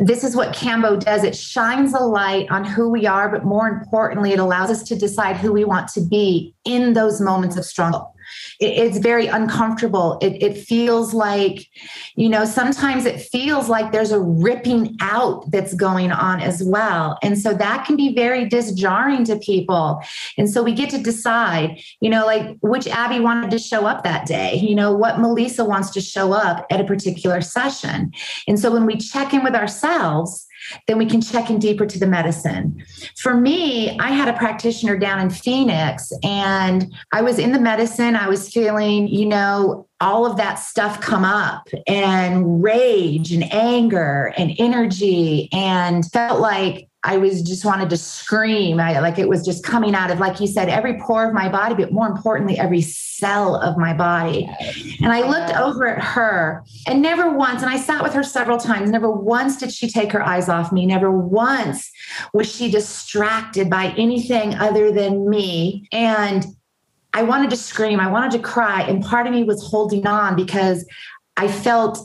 this 0.00 0.22
is 0.22 0.36
what 0.36 0.54
Kambo 0.54 1.02
does. 1.02 1.24
It 1.24 1.34
shines 1.34 1.94
a 1.94 2.00
light 2.00 2.50
on 2.50 2.64
who 2.64 2.90
we 2.90 3.06
are, 3.06 3.30
but 3.30 3.44
more 3.44 3.68
importantly, 3.68 4.32
it 4.32 4.38
allows 4.38 4.70
us 4.70 4.82
to 4.84 4.96
decide 4.96 5.36
who 5.36 5.52
we 5.52 5.64
want 5.64 5.88
to 5.88 6.00
be 6.00 6.54
in 6.64 6.92
those 6.92 7.20
moments 7.20 7.56
of 7.56 7.64
struggle 7.64 8.14
it, 8.60 8.66
it's 8.66 8.98
very 8.98 9.26
uncomfortable. 9.26 10.18
It, 10.20 10.42
it 10.42 10.58
feels 10.58 11.14
like, 11.14 11.66
you 12.16 12.28
know, 12.28 12.44
sometimes 12.44 13.04
it 13.04 13.20
feels 13.20 13.68
like 13.68 13.92
there's 13.92 14.12
a 14.12 14.20
ripping 14.20 14.96
out 15.00 15.50
that's 15.50 15.74
going 15.74 16.10
on 16.10 16.40
as 16.40 16.62
well. 16.62 17.18
And 17.22 17.38
so 17.38 17.54
that 17.54 17.86
can 17.86 17.96
be 17.96 18.14
very 18.14 18.48
disjarring 18.48 19.24
to 19.24 19.36
people. 19.38 20.02
And 20.36 20.50
so 20.50 20.62
we 20.62 20.72
get 20.72 20.90
to 20.90 20.98
decide, 20.98 21.80
you 22.00 22.10
know, 22.10 22.26
like 22.26 22.56
which 22.60 22.86
Abby 22.88 23.20
wanted 23.20 23.50
to 23.50 23.58
show 23.58 23.86
up 23.86 24.04
that 24.04 24.26
day, 24.26 24.56
you 24.56 24.74
know, 24.74 24.92
what 24.92 25.20
Melissa 25.20 25.64
wants 25.64 25.90
to 25.90 26.00
show 26.00 26.32
up 26.32 26.66
at 26.70 26.80
a 26.80 26.84
particular 26.84 27.40
session. 27.40 28.12
And 28.46 28.58
so 28.58 28.72
when 28.72 28.86
we 28.86 28.96
check 28.96 29.32
in 29.32 29.44
with 29.44 29.54
ourselves, 29.54 30.47
then 30.86 30.98
we 30.98 31.06
can 31.06 31.20
check 31.20 31.50
in 31.50 31.58
deeper 31.58 31.86
to 31.86 31.98
the 31.98 32.06
medicine. 32.06 32.84
For 33.16 33.34
me, 33.34 33.98
I 33.98 34.10
had 34.10 34.28
a 34.28 34.32
practitioner 34.34 34.96
down 34.96 35.20
in 35.20 35.30
Phoenix 35.30 36.12
and 36.22 36.92
I 37.12 37.22
was 37.22 37.38
in 37.38 37.52
the 37.52 37.60
medicine. 37.60 38.16
I 38.16 38.28
was 38.28 38.52
feeling, 38.52 39.08
you 39.08 39.26
know, 39.26 39.86
all 40.00 40.24
of 40.24 40.36
that 40.36 40.54
stuff 40.54 41.00
come 41.00 41.24
up 41.24 41.68
and 41.86 42.62
rage 42.62 43.32
and 43.32 43.52
anger 43.52 44.32
and 44.36 44.52
energy 44.58 45.48
and 45.52 46.08
felt 46.12 46.40
like 46.40 46.87
I 47.04 47.16
was 47.16 47.42
just 47.42 47.64
wanted 47.64 47.90
to 47.90 47.96
scream. 47.96 48.80
I 48.80 48.98
like 48.98 49.18
it 49.18 49.28
was 49.28 49.44
just 49.44 49.62
coming 49.62 49.94
out 49.94 50.10
of, 50.10 50.18
like 50.18 50.40
you 50.40 50.48
said, 50.48 50.68
every 50.68 50.98
pore 50.98 51.28
of 51.28 51.32
my 51.32 51.48
body, 51.48 51.76
but 51.76 51.92
more 51.92 52.08
importantly, 52.08 52.58
every 52.58 52.80
cell 52.80 53.54
of 53.54 53.76
my 53.76 53.94
body. 53.94 54.48
And 55.00 55.12
I 55.12 55.20
looked 55.28 55.56
over 55.56 55.86
at 55.86 56.02
her 56.02 56.64
and 56.88 57.00
never 57.00 57.30
once, 57.30 57.62
and 57.62 57.70
I 57.70 57.76
sat 57.76 58.02
with 58.02 58.14
her 58.14 58.24
several 58.24 58.58
times, 58.58 58.90
never 58.90 59.10
once 59.10 59.58
did 59.58 59.72
she 59.72 59.88
take 59.88 60.10
her 60.10 60.22
eyes 60.22 60.48
off 60.48 60.72
me. 60.72 60.86
Never 60.86 61.10
once 61.10 61.88
was 62.34 62.52
she 62.52 62.68
distracted 62.68 63.70
by 63.70 63.94
anything 63.96 64.56
other 64.56 64.90
than 64.90 65.30
me. 65.30 65.86
And 65.92 66.46
I 67.14 67.22
wanted 67.22 67.50
to 67.50 67.56
scream, 67.56 68.00
I 68.00 68.10
wanted 68.10 68.32
to 68.32 68.38
cry. 68.40 68.82
And 68.82 69.04
part 69.04 69.28
of 69.28 69.32
me 69.32 69.44
was 69.44 69.62
holding 69.62 70.06
on 70.06 70.34
because 70.34 70.84
I 71.36 71.46
felt 71.46 72.00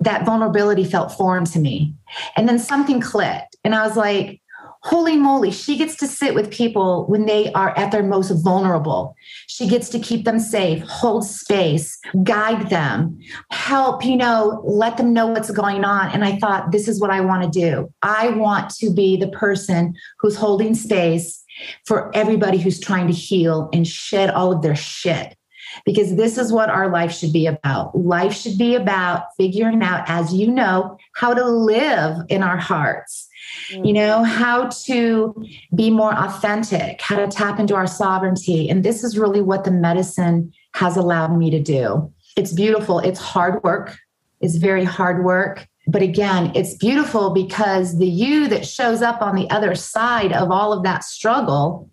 that 0.00 0.24
vulnerability 0.24 0.84
felt 0.84 1.12
foreign 1.12 1.44
to 1.44 1.58
me. 1.58 1.94
And 2.36 2.48
then 2.48 2.58
something 2.58 3.00
clicked. 3.00 3.56
And 3.64 3.74
I 3.74 3.86
was 3.86 3.96
like, 3.96 4.40
holy 4.82 5.16
moly, 5.16 5.50
she 5.50 5.76
gets 5.76 5.94
to 5.96 6.06
sit 6.06 6.34
with 6.34 6.50
people 6.50 7.04
when 7.06 7.26
they 7.26 7.52
are 7.52 7.76
at 7.76 7.92
their 7.92 8.02
most 8.02 8.30
vulnerable. 8.42 9.14
She 9.46 9.68
gets 9.68 9.90
to 9.90 9.98
keep 9.98 10.24
them 10.24 10.38
safe, 10.38 10.82
hold 10.84 11.26
space, 11.26 11.98
guide 12.22 12.70
them, 12.70 13.18
help, 13.50 14.04
you 14.04 14.16
know, 14.16 14.62
let 14.64 14.96
them 14.96 15.12
know 15.12 15.26
what's 15.26 15.50
going 15.50 15.84
on. 15.84 16.10
And 16.12 16.24
I 16.24 16.38
thought, 16.38 16.72
this 16.72 16.88
is 16.88 16.98
what 16.98 17.10
I 17.10 17.20
want 17.20 17.42
to 17.42 17.60
do. 17.60 17.92
I 18.02 18.30
want 18.30 18.70
to 18.76 18.90
be 18.90 19.16
the 19.16 19.28
person 19.28 19.94
who's 20.18 20.36
holding 20.36 20.74
space 20.74 21.44
for 21.84 22.10
everybody 22.16 22.56
who's 22.56 22.80
trying 22.80 23.06
to 23.06 23.12
heal 23.12 23.68
and 23.74 23.86
shed 23.86 24.30
all 24.30 24.50
of 24.50 24.62
their 24.62 24.76
shit 24.76 25.36
because 25.84 26.16
this 26.16 26.38
is 26.38 26.52
what 26.52 26.68
our 26.68 26.88
life 26.90 27.12
should 27.12 27.32
be 27.32 27.46
about. 27.46 27.96
Life 27.96 28.34
should 28.34 28.58
be 28.58 28.74
about 28.74 29.24
figuring 29.36 29.82
out, 29.82 30.04
as 30.08 30.34
you 30.34 30.50
know, 30.50 30.96
how 31.14 31.34
to 31.34 31.44
live 31.44 32.18
in 32.28 32.42
our 32.42 32.56
hearts 32.56 33.28
mm. 33.70 33.86
you 33.86 33.92
know, 33.92 34.22
how 34.22 34.68
to 34.68 35.34
be 35.74 35.90
more 35.90 36.14
authentic, 36.14 37.00
how 37.00 37.16
to 37.16 37.28
tap 37.28 37.58
into 37.58 37.74
our 37.74 37.86
sovereignty. 37.86 38.68
And 38.68 38.84
this 38.84 39.04
is 39.04 39.18
really 39.18 39.40
what 39.40 39.64
the 39.64 39.70
medicine 39.70 40.52
has 40.74 40.96
allowed 40.96 41.36
me 41.36 41.50
to 41.50 41.60
do. 41.60 42.12
It's 42.36 42.52
beautiful. 42.52 43.00
It's 43.00 43.20
hard 43.20 43.62
work. 43.62 43.98
It's 44.40 44.56
very 44.56 44.84
hard 44.84 45.24
work. 45.24 45.66
But 45.86 46.02
again, 46.02 46.52
it's 46.54 46.74
beautiful 46.74 47.30
because 47.30 47.98
the 47.98 48.06
you 48.06 48.48
that 48.48 48.66
shows 48.66 49.02
up 49.02 49.22
on 49.22 49.34
the 49.34 49.50
other 49.50 49.74
side 49.74 50.32
of 50.32 50.50
all 50.50 50.72
of 50.72 50.84
that 50.84 51.02
struggle 51.02 51.90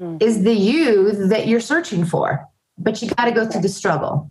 mm. 0.00 0.22
is 0.22 0.44
the 0.44 0.54
you 0.54 1.12
that 1.28 1.46
you're 1.46 1.60
searching 1.60 2.04
for. 2.04 2.48
But 2.78 3.00
you 3.00 3.08
got 3.10 3.26
to 3.26 3.32
go 3.32 3.46
through 3.46 3.62
the 3.62 3.68
struggle. 3.68 4.30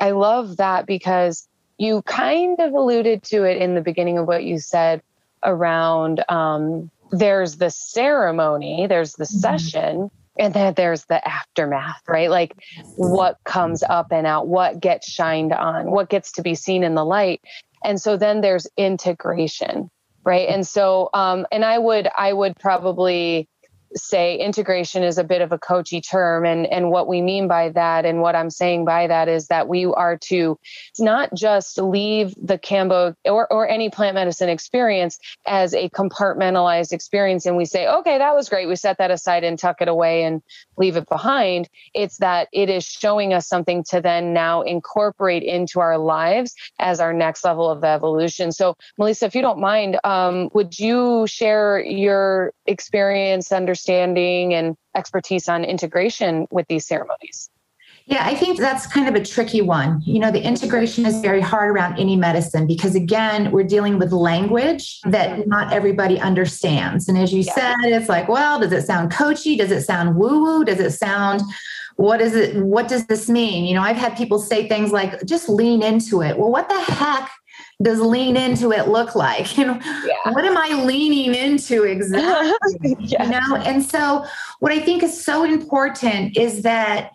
I 0.00 0.10
love 0.10 0.56
that 0.56 0.86
because 0.86 1.48
you 1.78 2.02
kind 2.02 2.58
of 2.60 2.72
alluded 2.72 3.22
to 3.24 3.44
it 3.44 3.58
in 3.58 3.74
the 3.74 3.80
beginning 3.80 4.18
of 4.18 4.26
what 4.26 4.44
you 4.44 4.58
said 4.58 5.02
around 5.42 6.24
um, 6.28 6.90
there's 7.10 7.56
the 7.56 7.70
ceremony, 7.70 8.86
there's 8.86 9.14
the 9.14 9.24
mm-hmm. 9.24 9.38
session, 9.38 10.10
and 10.38 10.52
then 10.52 10.74
there's 10.74 11.04
the 11.04 11.26
aftermath, 11.26 12.02
right? 12.08 12.30
Like 12.30 12.54
what 12.96 13.38
comes 13.44 13.82
up 13.82 14.08
and 14.10 14.26
out, 14.26 14.48
what 14.48 14.80
gets 14.80 15.10
shined 15.10 15.52
on, 15.52 15.90
what 15.90 16.08
gets 16.08 16.32
to 16.32 16.42
be 16.42 16.54
seen 16.54 16.82
in 16.82 16.94
the 16.94 17.04
light. 17.04 17.40
And 17.84 18.00
so 18.00 18.16
then 18.16 18.40
there's 18.40 18.66
integration, 18.76 19.90
right? 20.24 20.48
And 20.48 20.66
so, 20.66 21.10
um, 21.14 21.46
and 21.52 21.64
I 21.64 21.78
would, 21.78 22.08
I 22.16 22.32
would 22.32 22.58
probably 22.58 23.48
say 23.96 24.36
integration 24.36 25.02
is 25.02 25.18
a 25.18 25.24
bit 25.24 25.40
of 25.40 25.52
a 25.52 25.58
coachy 25.58 26.00
term 26.00 26.44
and 26.44 26.66
and 26.66 26.90
what 26.90 27.06
we 27.06 27.22
mean 27.22 27.46
by 27.46 27.68
that 27.70 28.04
and 28.04 28.20
what 28.20 28.34
I'm 28.34 28.50
saying 28.50 28.84
by 28.84 29.06
that 29.06 29.28
is 29.28 29.46
that 29.48 29.68
we 29.68 29.84
are 29.84 30.18
to 30.24 30.58
not 30.98 31.32
just 31.34 31.78
leave 31.78 32.34
the 32.40 32.58
kambo 32.58 33.14
or 33.24 33.50
or 33.52 33.68
any 33.68 33.90
plant 33.90 34.14
medicine 34.14 34.48
experience 34.48 35.18
as 35.46 35.74
a 35.74 35.88
compartmentalized 35.90 36.92
experience 36.92 37.46
and 37.46 37.56
we 37.56 37.64
say 37.64 37.86
okay 37.86 38.18
that 38.18 38.34
was 38.34 38.48
great. 38.48 38.66
We 38.66 38.76
set 38.76 38.98
that 38.98 39.10
aside 39.10 39.44
and 39.44 39.58
tuck 39.58 39.80
it 39.80 39.88
away 39.88 40.24
and 40.24 40.42
leave 40.76 40.96
it 40.96 41.08
behind. 41.08 41.68
It's 41.94 42.18
that 42.18 42.48
it 42.52 42.68
is 42.68 42.84
showing 42.84 43.32
us 43.32 43.46
something 43.46 43.84
to 43.90 44.00
then 44.00 44.32
now 44.32 44.62
incorporate 44.62 45.44
into 45.44 45.78
our 45.80 45.98
lives 45.98 46.54
as 46.80 46.98
our 46.98 47.12
next 47.12 47.44
level 47.44 47.70
of 47.70 47.84
evolution. 47.84 48.50
So 48.50 48.76
Melissa 48.98 49.26
if 49.26 49.34
you 49.34 49.42
don't 49.42 49.60
mind 49.60 49.98
um, 50.04 50.50
would 50.52 50.78
you 50.78 51.26
share 51.28 51.80
your 51.80 52.52
experience 52.66 53.52
understanding 53.52 53.83
understanding 53.84 54.54
and 54.54 54.76
expertise 54.96 55.48
on 55.48 55.64
integration 55.64 56.46
with 56.50 56.66
these 56.68 56.86
ceremonies? 56.86 57.50
Yeah, 58.06 58.26
I 58.26 58.34
think 58.34 58.58
that's 58.58 58.86
kind 58.86 59.08
of 59.08 59.14
a 59.14 59.24
tricky 59.24 59.62
one. 59.62 60.02
You 60.04 60.18
know, 60.18 60.30
the 60.30 60.42
integration 60.42 61.06
is 61.06 61.20
very 61.20 61.40
hard 61.40 61.70
around 61.70 61.98
any 61.98 62.16
medicine 62.16 62.66
because, 62.66 62.94
again, 62.94 63.50
we're 63.50 63.64
dealing 63.64 63.98
with 63.98 64.12
language 64.12 65.00
that 65.04 65.30
mm-hmm. 65.30 65.48
not 65.48 65.72
everybody 65.72 66.20
understands. 66.20 67.08
And 67.08 67.16
as 67.16 67.32
you 67.32 67.40
yeah. 67.40 67.54
said, 67.54 67.74
it's 67.84 68.10
like, 68.10 68.28
well, 68.28 68.60
does 68.60 68.72
it 68.72 68.82
sound 68.82 69.10
coachy? 69.10 69.56
Does 69.56 69.70
it 69.70 69.82
sound 69.82 70.16
woo 70.16 70.42
woo? 70.42 70.64
Does 70.64 70.80
it 70.80 70.90
sound 70.90 71.40
what 71.96 72.20
is 72.20 72.34
it? 72.34 72.56
What 72.56 72.88
does 72.88 73.06
this 73.06 73.30
mean? 73.30 73.64
You 73.64 73.74
know, 73.74 73.82
I've 73.82 73.96
had 73.96 74.16
people 74.16 74.40
say 74.40 74.68
things 74.68 74.90
like, 74.90 75.24
just 75.24 75.48
lean 75.48 75.80
into 75.80 76.22
it. 76.22 76.36
Well, 76.36 76.50
what 76.50 76.68
the 76.68 76.80
heck 76.80 77.30
does 77.82 78.00
lean 78.00 78.36
into 78.36 78.72
it 78.72 78.88
look 78.88 79.14
like? 79.14 79.56
You 79.64 79.66
know, 79.66 79.80
yeah. 79.82 80.32
what 80.32 80.44
am 80.44 80.56
I 80.56 80.82
leaning 80.84 81.34
into 81.34 81.84
exactly? 81.84 82.96
You 82.98 83.18
know, 83.18 83.56
and 83.56 83.82
so 83.82 84.24
what 84.58 84.72
I 84.72 84.80
think 84.80 85.02
is 85.02 85.24
so 85.24 85.44
important 85.44 86.36
is 86.36 86.62
that 86.62 87.12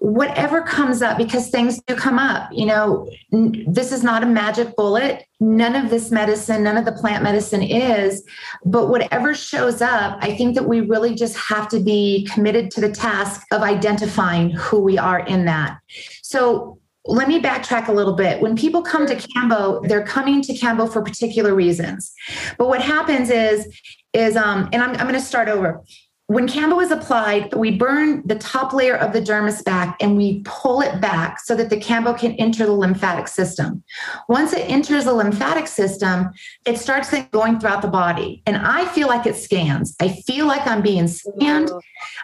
whatever 0.00 0.62
comes 0.62 1.02
up, 1.02 1.18
because 1.18 1.48
things 1.48 1.80
do 1.86 1.94
come 1.94 2.18
up, 2.18 2.50
you 2.52 2.64
know, 2.64 3.10
n- 3.32 3.64
this 3.68 3.92
is 3.92 4.02
not 4.02 4.22
a 4.22 4.26
magic 4.26 4.74
bullet. 4.76 5.26
None 5.40 5.76
of 5.76 5.90
this 5.90 6.10
medicine, 6.10 6.62
none 6.62 6.78
of 6.78 6.86
the 6.86 6.92
plant 6.92 7.22
medicine 7.22 7.62
is, 7.62 8.24
but 8.64 8.88
whatever 8.88 9.34
shows 9.34 9.82
up, 9.82 10.18
I 10.22 10.34
think 10.36 10.54
that 10.54 10.66
we 10.66 10.80
really 10.80 11.14
just 11.14 11.36
have 11.36 11.68
to 11.68 11.80
be 11.80 12.26
committed 12.32 12.70
to 12.72 12.80
the 12.80 12.90
task 12.90 13.46
of 13.52 13.62
identifying 13.62 14.50
who 14.52 14.80
we 14.80 14.96
are 14.96 15.20
in 15.20 15.44
that. 15.44 15.78
So 16.22 16.79
let 17.10 17.26
me 17.26 17.40
backtrack 17.40 17.88
a 17.88 17.92
little 17.92 18.12
bit. 18.14 18.40
When 18.40 18.54
people 18.54 18.82
come 18.82 19.04
to 19.06 19.16
Kambo, 19.16 19.86
they're 19.88 20.06
coming 20.06 20.40
to 20.42 20.52
Kambo 20.52 20.90
for 20.90 21.02
particular 21.02 21.54
reasons. 21.54 22.12
But 22.56 22.68
what 22.68 22.80
happens 22.80 23.30
is, 23.30 23.66
is 24.12 24.36
um, 24.36 24.68
and 24.72 24.80
I'm, 24.82 24.90
I'm 24.90 25.08
going 25.08 25.14
to 25.14 25.20
start 25.20 25.48
over 25.48 25.82
when 26.30 26.46
Kambo 26.46 26.80
is 26.80 26.92
applied, 26.92 27.52
we 27.54 27.76
burn 27.76 28.22
the 28.24 28.36
top 28.36 28.72
layer 28.72 28.94
of 28.94 29.12
the 29.12 29.20
dermis 29.20 29.64
back 29.64 29.96
and 30.00 30.16
we 30.16 30.42
pull 30.44 30.80
it 30.80 31.00
back 31.00 31.40
so 31.40 31.56
that 31.56 31.70
the 31.70 31.76
Kambo 31.76 32.16
can 32.16 32.34
enter 32.34 32.64
the 32.66 32.72
lymphatic 32.72 33.26
system. 33.26 33.82
Once 34.28 34.52
it 34.52 34.60
enters 34.70 35.06
the 35.06 35.12
lymphatic 35.12 35.66
system, 35.66 36.30
it 36.64 36.78
starts 36.78 37.12
going 37.32 37.58
throughout 37.58 37.82
the 37.82 37.88
body. 37.88 38.44
And 38.46 38.58
I 38.58 38.86
feel 38.86 39.08
like 39.08 39.26
it 39.26 39.34
scans. 39.34 39.96
I 39.98 40.20
feel 40.24 40.46
like 40.46 40.64
I'm 40.68 40.82
being 40.82 41.08
scanned. 41.08 41.72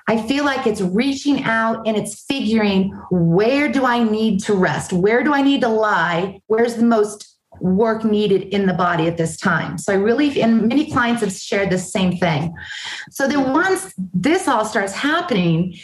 I 0.07 0.23
feel 0.23 0.45
like 0.45 0.69
it's 0.69 0.81
reaching 0.81 1.42
out 1.42 1.85
and 1.85 1.97
it's 1.97 2.23
figuring 2.27 2.90
where 3.11 3.73
do 3.73 3.85
I 3.85 4.05
need 4.05 4.38
to 4.45 4.55
rest? 4.55 4.92
Where 4.92 5.25
do 5.25 5.35
I 5.35 5.42
need 5.42 5.62
to 5.62 5.69
lie? 5.69 6.40
Where's 6.47 6.77
the 6.77 6.85
most 6.85 7.36
work 7.61 8.05
needed 8.05 8.42
in 8.55 8.66
the 8.66 8.75
body 8.75 9.07
at 9.07 9.16
this 9.16 9.37
time. 9.37 9.79
So 9.79 9.92
I 9.92 9.97
really, 9.97 10.40
and 10.40 10.69
many 10.69 10.90
clients 10.90 11.23
have 11.23 11.33
shared 11.33 11.71
the 11.71 11.79
same 11.79 12.16
thing. 12.16 12.55
So 13.11 13.29
then 13.29 13.53
once 13.53 13.95
this 13.97 14.49
all 14.49 14.64
starts 14.64 14.92
happening, 14.92 15.77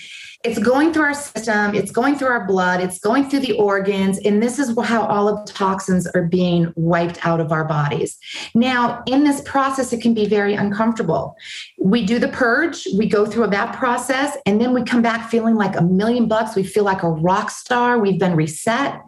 it's 0.44 0.58
going 0.58 0.92
through 0.92 1.04
our 1.04 1.14
system, 1.14 1.74
it's 1.74 1.92
going 1.92 2.18
through 2.18 2.28
our 2.28 2.44
blood, 2.44 2.80
it's 2.80 2.98
going 2.98 3.28
through 3.28 3.40
the 3.40 3.52
organs, 3.52 4.18
and 4.18 4.42
this 4.42 4.58
is 4.58 4.76
how 4.76 5.06
all 5.06 5.28
of 5.28 5.46
the 5.46 5.52
toxins 5.52 6.06
are 6.08 6.24
being 6.24 6.72
wiped 6.74 7.24
out 7.24 7.38
of 7.38 7.52
our 7.52 7.64
bodies. 7.64 8.18
Now, 8.52 9.04
in 9.06 9.22
this 9.22 9.40
process, 9.42 9.92
it 9.92 10.02
can 10.02 10.14
be 10.14 10.26
very 10.26 10.54
uncomfortable. 10.54 11.36
We 11.78 12.04
do 12.04 12.18
the 12.18 12.26
purge, 12.26 12.88
we 12.96 13.06
go 13.06 13.24
through 13.24 13.46
that 13.48 13.76
process, 13.76 14.36
and 14.44 14.60
then 14.60 14.74
we 14.74 14.82
come 14.82 15.00
back 15.00 15.30
feeling 15.30 15.54
like 15.54 15.76
a 15.76 15.82
million 15.82 16.26
bucks. 16.26 16.56
We 16.56 16.64
feel 16.64 16.84
like 16.84 17.04
a 17.04 17.10
rock 17.10 17.50
star, 17.50 18.00
we've 18.00 18.18
been 18.18 18.34
reset. 18.34 19.00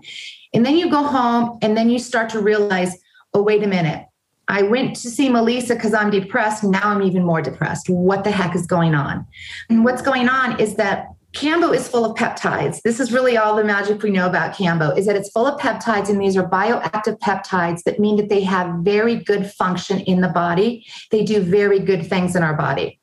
And 0.54 0.64
then 0.64 0.76
you 0.76 0.88
go 0.88 1.02
home 1.02 1.58
and 1.60 1.76
then 1.76 1.90
you 1.90 1.98
start 1.98 2.30
to 2.30 2.40
realize, 2.40 2.96
oh, 3.34 3.42
wait 3.42 3.62
a 3.62 3.66
minute. 3.66 4.06
I 4.46 4.62
went 4.62 4.96
to 4.96 5.10
see 5.10 5.28
Melissa 5.28 5.74
because 5.74 5.94
I'm 5.94 6.10
depressed. 6.10 6.64
Now 6.64 6.90
I'm 6.90 7.02
even 7.02 7.24
more 7.24 7.42
depressed. 7.42 7.88
What 7.88 8.24
the 8.24 8.30
heck 8.30 8.54
is 8.54 8.66
going 8.66 8.94
on? 8.94 9.26
And 9.70 9.84
what's 9.84 10.02
going 10.02 10.28
on 10.28 10.60
is 10.60 10.76
that 10.76 11.08
Kambo 11.34 11.74
is 11.74 11.88
full 11.88 12.04
of 12.04 12.16
peptides. 12.16 12.80
This 12.82 13.00
is 13.00 13.10
really 13.10 13.36
all 13.36 13.56
the 13.56 13.64
magic 13.64 14.02
we 14.02 14.10
know 14.10 14.28
about 14.28 14.54
Kambo 14.54 14.96
is 14.96 15.06
that 15.06 15.16
it's 15.16 15.30
full 15.30 15.46
of 15.46 15.60
peptides 15.60 16.08
and 16.08 16.20
these 16.20 16.36
are 16.36 16.48
bioactive 16.48 17.18
peptides 17.18 17.82
that 17.84 17.98
mean 17.98 18.16
that 18.16 18.28
they 18.28 18.42
have 18.42 18.72
very 18.82 19.16
good 19.16 19.50
function 19.50 20.00
in 20.00 20.20
the 20.20 20.28
body. 20.28 20.86
They 21.10 21.24
do 21.24 21.40
very 21.40 21.80
good 21.80 22.06
things 22.06 22.36
in 22.36 22.44
our 22.44 22.54
body. 22.54 23.00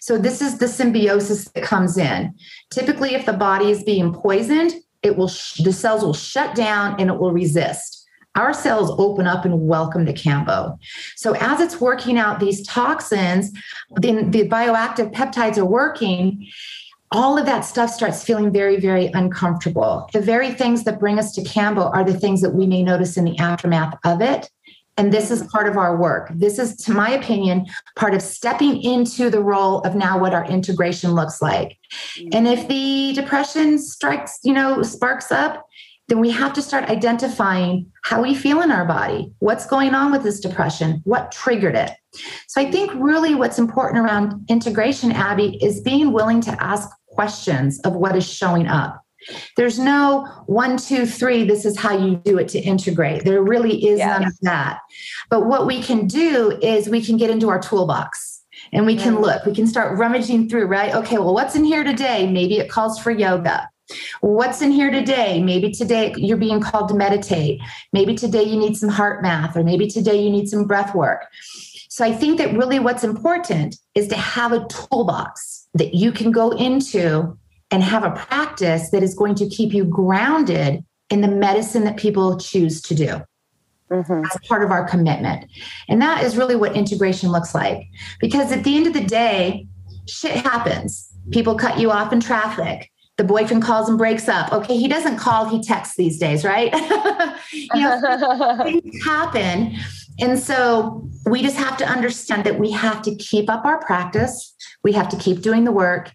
So 0.00 0.16
this 0.16 0.40
is 0.40 0.58
the 0.58 0.68
symbiosis 0.68 1.48
that 1.50 1.64
comes 1.64 1.98
in. 1.98 2.34
Typically 2.70 3.14
if 3.14 3.26
the 3.26 3.32
body 3.32 3.70
is 3.70 3.82
being 3.82 4.12
poisoned, 4.12 4.74
it 5.02 5.16
will 5.16 5.30
the 5.62 5.72
cells 5.72 6.02
will 6.02 6.14
shut 6.14 6.54
down 6.54 7.00
and 7.00 7.10
it 7.10 7.18
will 7.18 7.32
resist 7.32 8.02
our 8.34 8.54
cells 8.54 8.90
open 8.98 9.26
up 9.26 9.44
and 9.44 9.66
welcome 9.66 10.06
to 10.06 10.12
Kambo. 10.12 10.78
So 11.16 11.34
as 11.36 11.60
it's 11.60 11.80
working 11.80 12.18
out 12.18 12.40
these 12.40 12.66
toxins, 12.66 13.52
then 13.96 14.30
the 14.30 14.48
bioactive 14.48 15.12
peptides 15.12 15.58
are 15.58 15.66
working. 15.66 16.48
All 17.10 17.36
of 17.36 17.44
that 17.44 17.60
stuff 17.60 17.90
starts 17.90 18.24
feeling 18.24 18.50
very, 18.50 18.80
very 18.80 19.08
uncomfortable. 19.08 20.08
The 20.14 20.20
very 20.20 20.52
things 20.52 20.84
that 20.84 20.98
bring 20.98 21.18
us 21.18 21.34
to 21.34 21.42
Kambo 21.42 21.94
are 21.94 22.04
the 22.04 22.18
things 22.18 22.40
that 22.40 22.54
we 22.54 22.66
may 22.66 22.82
notice 22.82 23.18
in 23.18 23.24
the 23.24 23.38
aftermath 23.38 23.98
of 24.04 24.22
it. 24.22 24.50
And 24.96 25.12
this 25.12 25.30
is 25.30 25.42
part 25.44 25.68
of 25.68 25.76
our 25.76 25.96
work. 25.96 26.30
This 26.34 26.58
is, 26.58 26.76
to 26.84 26.92
my 26.92 27.10
opinion, 27.10 27.66
part 27.96 28.14
of 28.14 28.20
stepping 28.20 28.82
into 28.82 29.30
the 29.30 29.42
role 29.42 29.80
of 29.80 29.94
now 29.94 30.18
what 30.18 30.34
our 30.34 30.44
integration 30.44 31.12
looks 31.12 31.40
like. 31.40 31.78
Mm-hmm. 32.18 32.28
And 32.32 32.48
if 32.48 32.68
the 32.68 33.12
depression 33.14 33.78
strikes, 33.78 34.38
you 34.44 34.52
know, 34.52 34.82
sparks 34.82 35.32
up, 35.32 35.66
then 36.08 36.20
we 36.20 36.30
have 36.30 36.52
to 36.52 36.60
start 36.60 36.90
identifying 36.90 37.90
how 38.04 38.22
we 38.22 38.34
feel 38.34 38.60
in 38.60 38.70
our 38.70 38.84
body. 38.84 39.32
What's 39.38 39.66
going 39.66 39.94
on 39.94 40.12
with 40.12 40.24
this 40.24 40.40
depression? 40.40 41.00
What 41.04 41.32
triggered 41.32 41.74
it? 41.74 41.92
So 42.48 42.60
I 42.60 42.70
think 42.70 42.92
really 42.94 43.34
what's 43.34 43.58
important 43.58 44.04
around 44.04 44.44
integration, 44.48 45.12
Abby, 45.12 45.58
is 45.64 45.80
being 45.80 46.12
willing 46.12 46.42
to 46.42 46.62
ask 46.62 46.90
questions 47.06 47.80
of 47.80 47.94
what 47.94 48.14
is 48.16 48.30
showing 48.30 48.66
up. 48.66 49.01
There's 49.56 49.78
no 49.78 50.26
one, 50.46 50.76
two, 50.76 51.06
three, 51.06 51.44
this 51.44 51.64
is 51.64 51.78
how 51.78 51.96
you 51.96 52.16
do 52.16 52.38
it 52.38 52.48
to 52.48 52.60
integrate. 52.60 53.24
There 53.24 53.42
really 53.42 53.86
is 53.86 53.98
none 54.00 54.24
of 54.24 54.38
that. 54.42 54.80
But 55.30 55.46
what 55.46 55.66
we 55.66 55.82
can 55.82 56.06
do 56.06 56.58
is 56.62 56.88
we 56.88 57.04
can 57.04 57.16
get 57.16 57.30
into 57.30 57.48
our 57.48 57.60
toolbox 57.60 58.42
and 58.72 58.86
we 58.86 58.96
can 58.96 59.16
mm. 59.16 59.20
look, 59.20 59.44
we 59.44 59.54
can 59.54 59.66
start 59.66 59.98
rummaging 59.98 60.48
through, 60.48 60.66
right? 60.66 60.94
Okay, 60.94 61.18
well, 61.18 61.34
what's 61.34 61.54
in 61.56 61.64
here 61.64 61.84
today? 61.84 62.30
Maybe 62.30 62.58
it 62.58 62.70
calls 62.70 62.98
for 62.98 63.10
yoga. 63.10 63.68
What's 64.20 64.62
in 64.62 64.70
here 64.70 64.90
today? 64.90 65.42
Maybe 65.42 65.70
today 65.70 66.14
you're 66.16 66.36
being 66.36 66.60
called 66.60 66.88
to 66.88 66.94
meditate. 66.94 67.60
Maybe 67.92 68.14
today 68.14 68.42
you 68.42 68.56
need 68.56 68.76
some 68.76 68.90
HeartMath, 68.90 69.56
or 69.56 69.64
maybe 69.64 69.88
today 69.88 70.22
you 70.22 70.30
need 70.30 70.48
some 70.48 70.66
breath 70.66 70.94
work. 70.94 71.26
So 71.88 72.04
I 72.04 72.12
think 72.12 72.38
that 72.38 72.56
really 72.56 72.78
what's 72.78 73.04
important 73.04 73.76
is 73.94 74.08
to 74.08 74.16
have 74.16 74.52
a 74.52 74.66
toolbox 74.66 75.68
that 75.74 75.94
you 75.94 76.10
can 76.10 76.30
go 76.30 76.50
into 76.52 77.36
and 77.72 77.82
have 77.82 78.04
a 78.04 78.10
practice 78.10 78.90
that 78.90 79.02
is 79.02 79.14
going 79.14 79.34
to 79.36 79.48
keep 79.48 79.72
you 79.72 79.84
grounded 79.84 80.84
in 81.10 81.22
the 81.22 81.28
medicine 81.28 81.84
that 81.84 81.96
people 81.96 82.38
choose 82.38 82.80
to 82.82 82.94
do. 82.94 83.22
Mm-hmm. 83.90 84.24
As 84.24 84.48
part 84.48 84.62
of 84.62 84.70
our 84.70 84.88
commitment. 84.88 85.50
And 85.86 86.00
that 86.00 86.24
is 86.24 86.38
really 86.38 86.56
what 86.56 86.74
integration 86.74 87.30
looks 87.30 87.54
like. 87.54 87.88
Because 88.20 88.50
at 88.50 88.64
the 88.64 88.74
end 88.74 88.86
of 88.86 88.94
the 88.94 89.04
day, 89.04 89.66
shit 90.08 90.32
happens. 90.32 91.12
People 91.30 91.56
cut 91.56 91.78
you 91.78 91.90
off 91.90 92.10
in 92.10 92.20
traffic. 92.20 92.90
The 93.18 93.24
boyfriend 93.24 93.62
calls 93.62 93.90
and 93.90 93.98
breaks 93.98 94.28
up. 94.28 94.50
Okay, 94.50 94.78
he 94.78 94.88
doesn't 94.88 95.18
call, 95.18 95.46
he 95.46 95.62
texts 95.62 95.96
these 95.96 96.18
days, 96.18 96.42
right? 96.42 96.72
you 97.52 97.68
know, 97.74 98.60
things 98.64 99.04
happen. 99.04 99.76
And 100.18 100.38
so 100.38 101.06
we 101.26 101.42
just 101.42 101.56
have 101.56 101.76
to 101.76 101.86
understand 101.86 102.44
that 102.44 102.58
we 102.58 102.70
have 102.70 103.02
to 103.02 103.14
keep 103.16 103.50
up 103.50 103.66
our 103.66 103.78
practice, 103.84 104.54
we 104.82 104.92
have 104.92 105.10
to 105.10 105.16
keep 105.18 105.42
doing 105.42 105.64
the 105.64 105.72
work, 105.72 106.12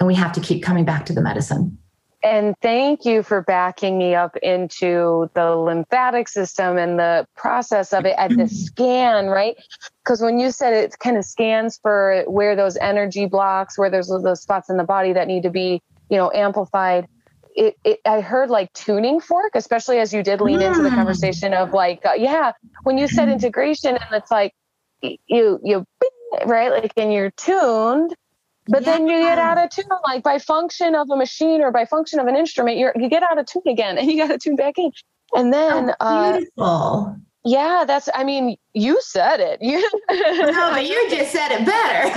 and 0.00 0.06
we 0.06 0.14
have 0.14 0.32
to 0.32 0.40
keep 0.40 0.62
coming 0.62 0.84
back 0.84 1.06
to 1.06 1.12
the 1.12 1.20
medicine. 1.20 1.78
And 2.22 2.54
thank 2.60 3.06
you 3.06 3.22
for 3.22 3.42
backing 3.42 3.96
me 3.96 4.14
up 4.14 4.36
into 4.38 5.30
the 5.34 5.56
lymphatic 5.56 6.28
system 6.28 6.76
and 6.76 6.98
the 6.98 7.26
process 7.34 7.94
of 7.94 8.04
it 8.04 8.14
at 8.18 8.36
the 8.36 8.46
scan, 8.48 9.26
right? 9.26 9.56
Because 10.04 10.20
when 10.20 10.38
you 10.38 10.50
said 10.50 10.74
it 10.74 10.98
kind 10.98 11.16
of 11.16 11.24
scans 11.24 11.78
for 11.80 12.24
where 12.26 12.56
those 12.56 12.76
energy 12.76 13.24
blocks, 13.24 13.78
where 13.78 13.88
there's 13.88 14.08
those 14.08 14.42
spots 14.42 14.68
in 14.68 14.76
the 14.76 14.84
body 14.84 15.14
that 15.14 15.28
need 15.28 15.44
to 15.44 15.50
be, 15.50 15.80
you 16.10 16.16
know, 16.18 16.30
amplified. 16.34 17.06
It, 17.56 17.76
it 17.84 18.00
I 18.04 18.20
heard 18.20 18.50
like 18.50 18.72
tuning 18.74 19.20
fork, 19.20 19.52
especially 19.54 19.98
as 19.98 20.12
you 20.12 20.22
did 20.22 20.40
lean 20.42 20.60
into 20.60 20.82
the 20.82 20.90
mm. 20.90 20.94
conversation 20.94 21.54
of 21.54 21.72
like, 21.72 22.04
uh, 22.04 22.12
yeah, 22.12 22.52
when 22.84 22.98
you 22.98 23.08
said 23.08 23.28
integration 23.28 23.96
and 23.96 24.12
it's 24.12 24.30
like 24.30 24.54
you 25.00 25.58
you 25.64 25.84
right 26.44 26.70
like 26.70 26.92
and 26.96 27.12
you're 27.12 27.30
tuned 27.32 28.14
but 28.70 28.82
yeah. 28.82 28.92
then 28.92 29.08
you 29.08 29.18
get 29.18 29.38
out 29.38 29.58
of 29.58 29.68
tune, 29.70 29.84
like 30.04 30.22
by 30.22 30.38
function 30.38 30.94
of 30.94 31.10
a 31.10 31.16
machine 31.16 31.60
or 31.60 31.72
by 31.72 31.84
function 31.84 32.20
of 32.20 32.28
an 32.28 32.36
instrument, 32.36 32.78
you 32.78 32.90
you 32.94 33.08
get 33.08 33.24
out 33.24 33.36
of 33.36 33.46
tune 33.46 33.62
again, 33.66 33.98
and 33.98 34.10
you 34.10 34.16
got 34.16 34.28
to 34.28 34.38
tune 34.38 34.56
back 34.56 34.78
in. 34.78 34.92
And 35.34 35.52
then, 35.52 35.92
oh, 36.00 36.32
beautiful. 36.32 36.64
Uh, 36.64 37.14
yeah, 37.44 37.84
that's. 37.86 38.08
I 38.14 38.24
mean, 38.24 38.56
you 38.74 39.00
said 39.02 39.40
it. 39.40 39.60
You. 39.60 39.80
no, 40.10 40.70
but 40.70 40.86
you 40.86 41.10
just 41.10 41.32
said 41.32 41.48
it 41.52 41.66
better. 41.66 42.10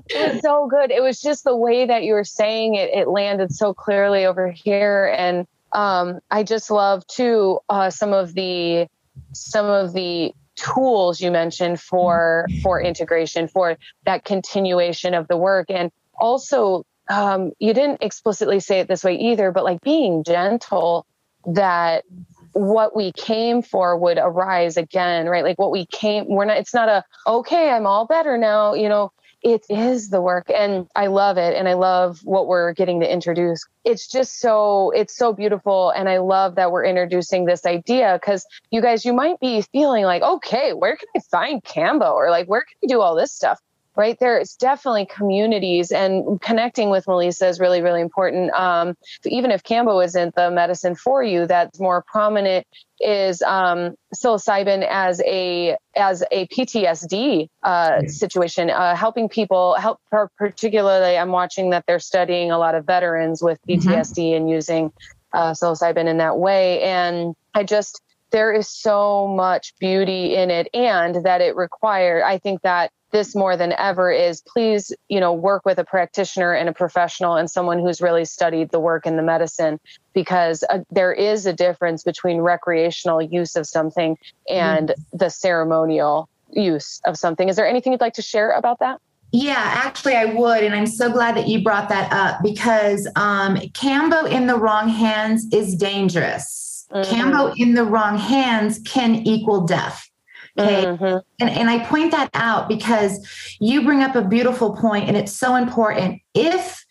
it 0.10 0.34
was 0.34 0.42
so 0.42 0.66
good. 0.68 0.90
It 0.90 1.02
was 1.02 1.20
just 1.20 1.44
the 1.44 1.56
way 1.56 1.86
that 1.86 2.02
you 2.02 2.14
were 2.14 2.24
saying 2.24 2.74
it. 2.74 2.90
It 2.94 3.08
landed 3.08 3.52
so 3.52 3.74
clearly 3.74 4.24
over 4.24 4.50
here, 4.50 5.14
and 5.16 5.46
um, 5.72 6.20
I 6.30 6.42
just 6.42 6.70
love 6.70 7.06
too 7.06 7.60
uh, 7.68 7.90
some 7.90 8.12
of 8.12 8.34
the 8.34 8.88
some 9.32 9.66
of 9.66 9.92
the 9.92 10.32
tools 10.60 11.20
you 11.20 11.30
mentioned 11.30 11.80
for 11.80 12.46
for 12.62 12.80
integration 12.80 13.48
for 13.48 13.76
that 14.04 14.24
continuation 14.24 15.14
of 15.14 15.28
the 15.28 15.36
work. 15.36 15.70
And 15.70 15.90
also 16.18 16.84
um, 17.08 17.52
you 17.58 17.74
didn't 17.74 18.02
explicitly 18.02 18.60
say 18.60 18.80
it 18.80 18.88
this 18.88 19.02
way 19.02 19.14
either 19.16 19.50
but 19.50 19.64
like 19.64 19.80
being 19.80 20.22
gentle 20.22 21.06
that 21.46 22.04
what 22.52 22.94
we 22.94 23.12
came 23.12 23.62
for 23.62 23.96
would 23.96 24.18
arise 24.18 24.76
again 24.76 25.26
right? 25.26 25.44
Like 25.44 25.58
what 25.58 25.70
we 25.70 25.86
came 25.86 26.26
we're 26.28 26.44
not 26.44 26.58
it's 26.58 26.74
not 26.74 26.88
a 26.88 27.04
okay 27.26 27.70
i'm 27.70 27.86
all 27.86 28.06
better 28.06 28.36
now 28.36 28.74
you 28.74 28.88
know 28.88 29.12
it 29.42 29.64
is 29.68 30.10
the 30.10 30.20
work 30.20 30.50
and 30.50 30.86
i 30.94 31.06
love 31.06 31.38
it 31.38 31.54
and 31.56 31.68
i 31.68 31.74
love 31.74 32.20
what 32.24 32.46
we're 32.46 32.72
getting 32.72 33.00
to 33.00 33.10
introduce. 33.10 33.64
It's 33.84 34.06
just 34.06 34.40
so 34.40 34.90
it's 34.90 35.16
so 35.16 35.32
beautiful 35.32 35.90
and 35.90 36.08
i 36.08 36.18
love 36.18 36.56
that 36.56 36.70
we're 36.70 36.84
introducing 36.84 37.44
this 37.46 37.64
idea 37.64 38.18
because 38.20 38.44
you 38.70 38.82
guys 38.82 39.04
you 39.04 39.12
might 39.12 39.40
be 39.40 39.62
feeling 39.72 40.04
like 40.04 40.22
okay 40.22 40.72
where 40.72 40.96
can 40.96 41.08
i 41.16 41.20
find 41.30 41.62
kambo 41.62 42.12
or 42.12 42.30
like 42.30 42.46
where 42.46 42.60
can 42.60 42.76
i 42.84 42.86
do 42.92 43.00
all 43.00 43.14
this 43.14 43.32
stuff 43.32 43.58
right 44.00 44.18
there 44.18 44.38
it's 44.38 44.56
definitely 44.56 45.06
communities 45.06 45.92
and 45.92 46.40
connecting 46.40 46.88
with 46.88 47.06
melissa 47.06 47.46
is 47.46 47.60
really 47.60 47.82
really 47.82 48.00
important 48.00 48.50
um, 48.54 48.96
even 49.26 49.50
if 49.50 49.62
kambo 49.62 50.02
isn't 50.04 50.34
the 50.34 50.50
medicine 50.50 50.94
for 50.94 51.22
you 51.22 51.46
that's 51.46 51.78
more 51.78 52.02
prominent 52.10 52.66
is 53.00 53.42
um, 53.42 53.94
psilocybin 54.14 54.86
as 54.88 55.22
a 55.24 55.76
as 55.96 56.22
a 56.30 56.46
PTSD 56.48 57.48
uh, 57.62 58.02
situation, 58.06 58.70
uh, 58.70 58.94
helping 58.94 59.28
people 59.28 59.74
help. 59.74 60.00
Particularly, 60.38 61.16
I'm 61.16 61.30
watching 61.30 61.70
that 61.70 61.84
they're 61.86 61.98
studying 61.98 62.50
a 62.50 62.58
lot 62.58 62.74
of 62.74 62.84
veterans 62.84 63.42
with 63.42 63.58
PTSD 63.66 63.84
mm-hmm. 63.84 64.36
and 64.36 64.50
using 64.50 64.92
uh, 65.32 65.52
psilocybin 65.52 66.06
in 66.06 66.18
that 66.18 66.36
way. 66.36 66.82
And 66.82 67.34
I 67.54 67.64
just 67.64 68.02
there 68.30 68.52
is 68.52 68.68
so 68.68 69.26
much 69.26 69.74
beauty 69.78 70.36
in 70.36 70.50
it, 70.50 70.68
and 70.74 71.24
that 71.24 71.40
it 71.40 71.56
required. 71.56 72.22
I 72.22 72.38
think 72.38 72.62
that 72.62 72.92
this 73.10 73.34
more 73.34 73.56
than 73.56 73.72
ever 73.72 74.10
is 74.10 74.42
please 74.42 74.92
you 75.08 75.20
know 75.20 75.32
work 75.32 75.64
with 75.64 75.78
a 75.78 75.84
practitioner 75.84 76.52
and 76.52 76.68
a 76.68 76.72
professional 76.72 77.34
and 77.34 77.50
someone 77.50 77.78
who's 77.78 78.00
really 78.00 78.24
studied 78.24 78.70
the 78.70 78.80
work 78.80 79.06
in 79.06 79.16
the 79.16 79.22
medicine 79.22 79.78
because 80.12 80.64
uh, 80.70 80.78
there 80.90 81.12
is 81.12 81.46
a 81.46 81.52
difference 81.52 82.02
between 82.02 82.38
recreational 82.38 83.20
use 83.20 83.56
of 83.56 83.66
something 83.66 84.16
and 84.48 84.88
mm-hmm. 84.88 85.16
the 85.16 85.30
ceremonial 85.30 86.28
use 86.50 87.00
of 87.04 87.16
something 87.16 87.48
is 87.48 87.56
there 87.56 87.66
anything 87.66 87.92
you'd 87.92 88.00
like 88.00 88.14
to 88.14 88.22
share 88.22 88.52
about 88.52 88.78
that 88.80 89.00
yeah, 89.32 89.54
actually, 89.56 90.16
I 90.16 90.24
would. 90.24 90.64
And 90.64 90.74
I'm 90.74 90.86
so 90.86 91.10
glad 91.10 91.36
that 91.36 91.46
you 91.46 91.62
brought 91.62 91.88
that 91.88 92.12
up 92.12 92.42
because 92.42 93.06
um, 93.14 93.56
Kambo 93.56 94.28
in 94.28 94.46
the 94.46 94.56
wrong 94.56 94.88
hands 94.88 95.46
is 95.52 95.76
dangerous. 95.76 96.86
Mm-hmm. 96.90 97.14
Kambo 97.14 97.54
in 97.56 97.74
the 97.74 97.84
wrong 97.84 98.18
hands 98.18 98.80
can 98.84 99.14
equal 99.26 99.60
death. 99.66 100.09
Okay. 100.58 100.84
Mm-hmm. 100.84 101.18
And, 101.40 101.50
and 101.50 101.70
I 101.70 101.84
point 101.84 102.10
that 102.10 102.30
out 102.34 102.68
because 102.68 103.26
you 103.60 103.82
bring 103.82 104.02
up 104.02 104.16
a 104.16 104.22
beautiful 104.22 104.76
point 104.76 105.08
and 105.08 105.16
it's 105.16 105.32
so 105.32 105.54
important. 105.54 106.20
If 106.34 106.84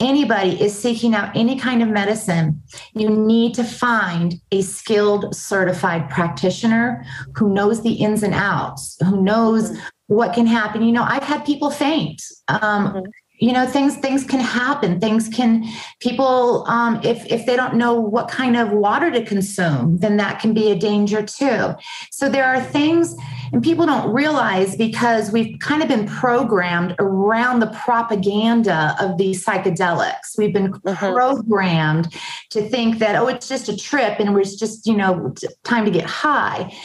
anybody 0.00 0.60
is 0.60 0.76
seeking 0.76 1.14
out 1.14 1.34
any 1.36 1.58
kind 1.58 1.82
of 1.82 1.88
medicine, 1.88 2.62
you 2.94 3.08
need 3.08 3.54
to 3.54 3.64
find 3.64 4.34
a 4.50 4.62
skilled, 4.62 5.34
certified 5.34 6.10
practitioner 6.10 7.04
who 7.36 7.52
knows 7.52 7.82
the 7.82 7.92
ins 7.92 8.22
and 8.22 8.34
outs, 8.34 8.96
who 9.04 9.22
knows 9.22 9.70
mm-hmm. 9.70 9.80
what 10.08 10.34
can 10.34 10.46
happen. 10.46 10.82
You 10.82 10.92
know, 10.92 11.04
I've 11.04 11.22
had 11.22 11.44
people 11.44 11.70
faint. 11.70 12.22
Um, 12.48 12.60
mm-hmm 12.60 13.10
you 13.44 13.52
know 13.52 13.66
things 13.66 13.96
things 13.96 14.24
can 14.24 14.40
happen. 14.40 15.00
Things 15.00 15.28
can 15.28 15.64
people 16.00 16.64
um, 16.66 17.00
if 17.04 17.26
if 17.30 17.44
they 17.44 17.56
don't 17.56 17.74
know 17.74 17.92
what 17.92 18.28
kind 18.28 18.56
of 18.56 18.70
water 18.70 19.10
to 19.10 19.22
consume 19.22 19.98
then 19.98 20.16
that 20.16 20.40
can 20.40 20.54
be 20.54 20.70
a 20.70 20.74
danger 20.74 21.22
too. 21.22 21.74
So 22.10 22.30
there 22.30 22.46
are 22.46 22.60
things 22.62 23.14
And 23.54 23.62
people 23.62 23.86
don't 23.86 24.12
realize 24.12 24.74
because 24.74 25.30
we've 25.30 25.56
kind 25.60 25.80
of 25.80 25.86
been 25.86 26.08
programmed 26.08 26.96
around 26.98 27.60
the 27.60 27.68
propaganda 27.68 28.96
of 28.98 29.16
these 29.16 29.46
psychedelics. 29.46 30.36
We've 30.36 30.52
been 30.52 30.72
mm-hmm. 30.72 31.14
programmed 31.14 32.12
to 32.50 32.68
think 32.68 32.98
that, 32.98 33.14
oh, 33.14 33.28
it's 33.28 33.48
just 33.48 33.68
a 33.68 33.76
trip 33.76 34.18
and 34.18 34.36
it's 34.36 34.56
just, 34.56 34.88
you 34.88 34.96
know, 34.96 35.32
time 35.62 35.84
to 35.84 35.92
get 35.92 36.04
high. 36.04 36.76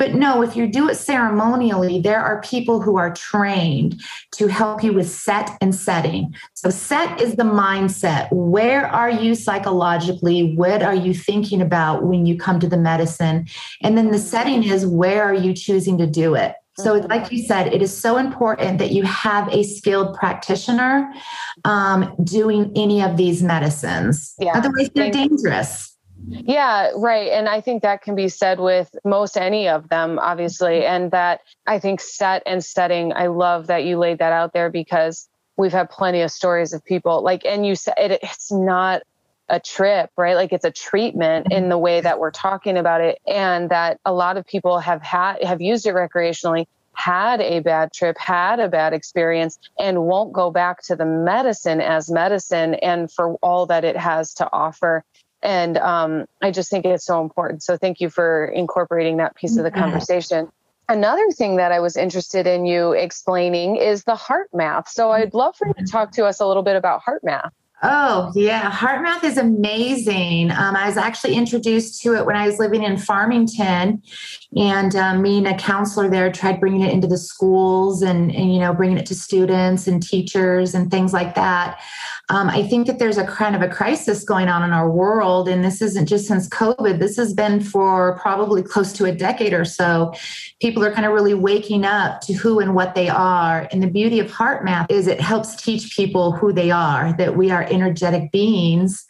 But 0.00 0.14
no, 0.16 0.42
if 0.42 0.56
you 0.56 0.66
do 0.66 0.88
it 0.88 0.96
ceremonially, 0.96 2.00
there 2.00 2.18
are 2.18 2.40
people 2.42 2.80
who 2.80 2.96
are 2.96 3.14
trained 3.14 4.02
to 4.32 4.48
help 4.48 4.82
you 4.82 4.92
with 4.92 5.08
set 5.08 5.56
and 5.60 5.72
setting. 5.72 6.34
So, 6.54 6.68
set 6.68 7.20
is 7.20 7.36
the 7.36 7.44
mindset. 7.44 8.28
Where 8.32 8.86
are 8.86 9.10
you 9.10 9.36
psychologically? 9.36 10.56
What 10.56 10.82
are 10.82 10.94
you 10.94 11.14
thinking 11.14 11.62
about 11.62 12.02
when 12.02 12.26
you 12.26 12.36
come 12.36 12.58
to 12.58 12.68
the 12.68 12.76
medicine? 12.76 13.46
And 13.82 13.96
then 13.96 14.10
the 14.10 14.18
setting 14.18 14.64
is 14.64 14.84
where 14.84 15.22
are 15.22 15.34
you 15.34 15.54
choosing 15.54 15.96
to 15.98 16.07
do 16.08 16.34
it? 16.34 16.54
So, 16.78 16.98
mm-hmm. 16.98 17.10
like 17.10 17.32
you 17.32 17.42
said, 17.42 17.72
it 17.72 17.82
is 17.82 17.96
so 17.96 18.18
important 18.18 18.78
that 18.78 18.92
you 18.92 19.02
have 19.02 19.48
a 19.52 19.64
skilled 19.64 20.14
practitioner 20.16 21.12
um, 21.64 22.14
doing 22.22 22.72
any 22.76 23.02
of 23.02 23.16
these 23.16 23.42
medicines. 23.42 24.34
Yeah. 24.38 24.52
Otherwise, 24.54 24.90
they're 24.94 25.10
dangerous. 25.10 25.96
Yeah, 26.28 26.90
right. 26.96 27.30
And 27.32 27.48
I 27.48 27.60
think 27.60 27.82
that 27.82 28.02
can 28.02 28.14
be 28.14 28.28
said 28.28 28.60
with 28.60 28.94
most 29.04 29.36
any 29.36 29.68
of 29.68 29.88
them, 29.88 30.18
obviously. 30.18 30.84
And 30.84 31.10
that 31.10 31.40
I 31.66 31.78
think 31.78 32.00
set 32.00 32.42
and 32.46 32.64
setting, 32.64 33.12
I 33.12 33.28
love 33.28 33.66
that 33.68 33.84
you 33.84 33.98
laid 33.98 34.18
that 34.18 34.32
out 34.32 34.52
there 34.52 34.70
because 34.70 35.28
we've 35.56 35.72
had 35.72 35.90
plenty 35.90 36.20
of 36.20 36.30
stories 36.30 36.72
of 36.72 36.84
people 36.84 37.22
like, 37.22 37.44
and 37.44 37.66
you 37.66 37.74
said 37.74 37.94
it, 37.98 38.20
it's 38.22 38.52
not 38.52 39.02
a 39.48 39.58
trip, 39.58 40.10
right? 40.16 40.34
Like 40.34 40.52
it's 40.52 40.64
a 40.64 40.70
treatment 40.70 41.52
in 41.52 41.68
the 41.68 41.78
way 41.78 42.00
that 42.00 42.18
we're 42.18 42.30
talking 42.30 42.76
about 42.76 43.00
it. 43.00 43.18
And 43.26 43.70
that 43.70 43.98
a 44.04 44.12
lot 44.12 44.36
of 44.36 44.46
people 44.46 44.78
have 44.78 45.02
had, 45.02 45.42
have 45.42 45.60
used 45.60 45.86
it 45.86 45.94
recreationally, 45.94 46.66
had 46.92 47.40
a 47.40 47.60
bad 47.60 47.92
trip, 47.92 48.18
had 48.18 48.60
a 48.60 48.68
bad 48.68 48.92
experience, 48.92 49.58
and 49.78 50.04
won't 50.04 50.32
go 50.32 50.50
back 50.50 50.82
to 50.82 50.96
the 50.96 51.06
medicine 51.06 51.80
as 51.80 52.10
medicine 52.10 52.74
and 52.74 53.10
for 53.10 53.34
all 53.36 53.66
that 53.66 53.84
it 53.84 53.96
has 53.96 54.34
to 54.34 54.48
offer. 54.52 55.04
And 55.42 55.78
um, 55.78 56.26
I 56.42 56.50
just 56.50 56.70
think 56.70 56.84
it's 56.84 57.06
so 57.06 57.22
important. 57.22 57.62
So 57.62 57.76
thank 57.76 58.00
you 58.00 58.10
for 58.10 58.46
incorporating 58.46 59.18
that 59.18 59.36
piece 59.36 59.56
of 59.56 59.64
the 59.64 59.70
conversation. 59.70 60.48
Another 60.88 61.30
thing 61.30 61.56
that 61.56 61.70
I 61.70 61.80
was 61.80 61.96
interested 61.96 62.46
in 62.46 62.66
you 62.66 62.92
explaining 62.92 63.76
is 63.76 64.04
the 64.04 64.14
HeartMath. 64.14 64.88
So 64.88 65.12
I'd 65.12 65.34
love 65.34 65.54
for 65.54 65.68
you 65.68 65.74
to 65.74 65.84
talk 65.84 66.12
to 66.12 66.24
us 66.24 66.40
a 66.40 66.46
little 66.46 66.62
bit 66.62 66.76
about 66.76 67.02
HeartMath. 67.02 67.50
Oh, 67.80 68.32
yeah. 68.34 68.72
HeartMath 68.72 69.22
is 69.22 69.38
amazing. 69.38 70.50
Um, 70.50 70.74
I 70.74 70.86
was 70.86 70.96
actually 70.96 71.34
introduced 71.34 72.02
to 72.02 72.16
it 72.16 72.26
when 72.26 72.34
I 72.34 72.44
was 72.44 72.58
living 72.58 72.82
in 72.82 72.98
Farmington, 72.98 74.02
and 74.56 74.96
um, 74.96 75.22
me 75.22 75.38
and 75.38 75.46
a 75.46 75.54
counselor 75.54 76.10
there 76.10 76.32
tried 76.32 76.58
bringing 76.58 76.80
it 76.80 76.92
into 76.92 77.06
the 77.06 77.18
schools 77.18 78.02
and, 78.02 78.34
and, 78.34 78.52
you 78.52 78.58
know, 78.58 78.74
bringing 78.74 78.98
it 78.98 79.06
to 79.06 79.14
students 79.14 79.86
and 79.86 80.02
teachers 80.02 80.74
and 80.74 80.90
things 80.90 81.12
like 81.12 81.36
that. 81.36 81.80
Um, 82.30 82.50
I 82.50 82.62
think 82.62 82.86
that 82.88 82.98
there's 82.98 83.16
a 83.16 83.26
kind 83.26 83.56
of 83.56 83.62
a 83.62 83.68
crisis 83.68 84.22
going 84.22 84.48
on 84.48 84.62
in 84.62 84.72
our 84.72 84.90
world, 84.90 85.48
and 85.48 85.64
this 85.64 85.80
isn't 85.80 86.06
just 86.06 86.26
since 86.26 86.48
COVID. 86.48 86.98
This 86.98 87.16
has 87.16 87.32
been 87.32 87.60
for 87.60 88.18
probably 88.18 88.62
close 88.62 88.92
to 88.94 89.04
a 89.06 89.12
decade 89.12 89.54
or 89.54 89.64
so. 89.64 90.12
People 90.60 90.84
are 90.84 90.92
kind 90.92 91.06
of 91.06 91.12
really 91.12 91.32
waking 91.32 91.84
up 91.84 92.20
to 92.22 92.32
who 92.32 92.58
and 92.58 92.74
what 92.74 92.94
they 92.94 93.08
are. 93.08 93.68
And 93.70 93.82
the 93.82 93.86
beauty 93.86 94.18
of 94.18 94.30
HeartMath 94.30 94.90
is 94.90 95.06
it 95.06 95.20
helps 95.20 95.56
teach 95.56 95.96
people 95.96 96.32
who 96.32 96.52
they 96.52 96.70
are, 96.70 97.14
that 97.14 97.36
we 97.36 97.50
are 97.50 97.67
energetic 97.70 98.30
beings 98.32 99.04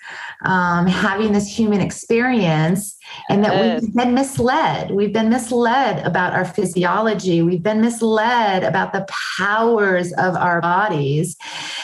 um, 0.44 0.87
having 0.87 1.33
this 1.33 1.47
human 1.47 1.81
experience 1.81 2.97
and 3.29 3.44
that 3.44 3.83
we've 3.83 3.94
been 3.94 4.14
misled. 4.14 4.90
We've 4.90 5.12
been 5.12 5.31
misled 5.31 6.07
about 6.07 6.35
our 6.35 6.44
physiology. 6.44 7.42
We've 7.42 7.62
been 7.62 7.81
misled 7.81 8.64
about 8.64 8.92
the 8.92 9.07
powers 9.38 10.12
of 10.14 10.37
our 10.37 10.61
bodies. 10.61 11.37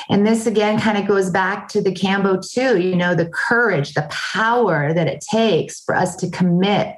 And 0.08 0.26
this 0.26 0.46
again 0.46 0.78
kind 0.78 0.98
of 0.98 1.06
goes 1.06 1.30
back 1.30 1.68
to 1.68 1.80
the 1.80 1.92
Kambo 1.92 2.46
too, 2.46 2.80
you 2.80 2.94
know, 2.94 3.14
the 3.14 3.28
courage, 3.28 3.94
the 3.94 4.06
power 4.10 4.92
that 4.92 5.06
it 5.06 5.24
takes 5.30 5.80
for 5.80 5.94
us 5.94 6.14
to 6.16 6.30
commit 6.30 6.96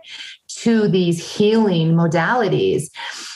to 0.62 0.88
these 0.88 1.36
healing 1.36 1.92
modalities. 1.92 2.88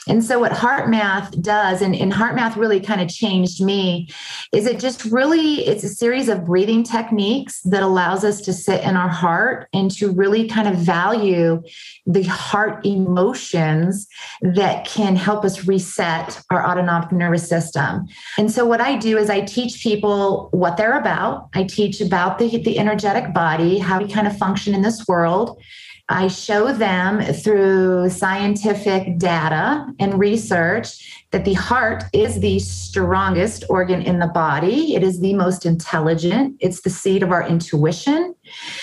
And 0.09 0.24
so, 0.24 0.40
what 0.40 0.52
HeartMath 0.52 1.40
does, 1.42 1.83
and, 1.83 1.94
and 1.94 2.12
HeartMath 2.12 2.56
really 2.56 2.80
kind 2.80 3.00
of 3.00 3.09
changed 3.09 3.62
me, 3.62 4.09
is 4.52 4.66
it 4.66 4.80
just 4.80 5.04
really 5.04 5.66
it's 5.66 5.85
a 5.85 5.88
series 5.88 6.28
of 6.28 6.46
breathing 6.46 6.83
techniques 6.83 7.61
that 7.62 7.83
allows 7.83 8.24
us 8.24 8.40
to 8.42 8.52
sit 8.52 8.83
in 8.83 8.96
our 8.96 9.09
heart 9.09 9.68
and 9.74 9.90
to 9.92 10.11
really 10.11 10.48
kind 10.48 10.66
of 10.66 10.76
value 10.76 11.62
the 12.06 12.22
heart 12.24 12.85
emotions 12.85 14.09
that 14.40 14.87
can 14.87 15.14
help 15.14 15.44
us 15.44 15.66
reset 15.66 16.42
our 16.50 16.66
autonomic 16.66 17.12
nervous 17.12 17.48
system. 17.48 18.06
And 18.38 18.50
so, 18.50 18.64
what 18.64 18.80
I 18.80 18.96
do 18.96 19.18
is 19.18 19.28
I 19.28 19.42
teach 19.42 19.83
people 19.83 20.48
what 20.52 20.78
they're 20.78 20.98
about. 20.98 21.50
I 21.54 21.64
teach 21.64 22.00
about 22.00 22.38
the, 22.38 22.48
the 22.48 22.78
energetic 22.78 23.35
body, 23.35 23.78
how 23.78 24.00
we 24.00 24.11
kind 24.11 24.26
of 24.26 24.37
function 24.38 24.74
in 24.74 24.80
this 24.80 25.06
world 25.06 25.62
I 26.11 26.27
show 26.27 26.73
them 26.73 27.23
through 27.33 28.11
scientific 28.11 29.16
data 29.16 29.87
and 30.01 30.18
research 30.18 31.25
that 31.31 31.44
the 31.44 31.55
heart 31.55 32.03
is 32.12 32.40
the 32.40 32.59
strongest 32.59 33.62
organ 33.68 34.03
in 34.03 34.18
the 34.18 34.27
body. 34.27 34.96
It 34.96 35.05
is 35.05 35.20
the 35.20 35.35
most 35.35 35.64
intelligent. 35.64 36.57
It's 36.59 36.81
the 36.81 36.90
seat 36.90 37.23
of 37.23 37.31
our 37.31 37.46
intuition. 37.46 38.35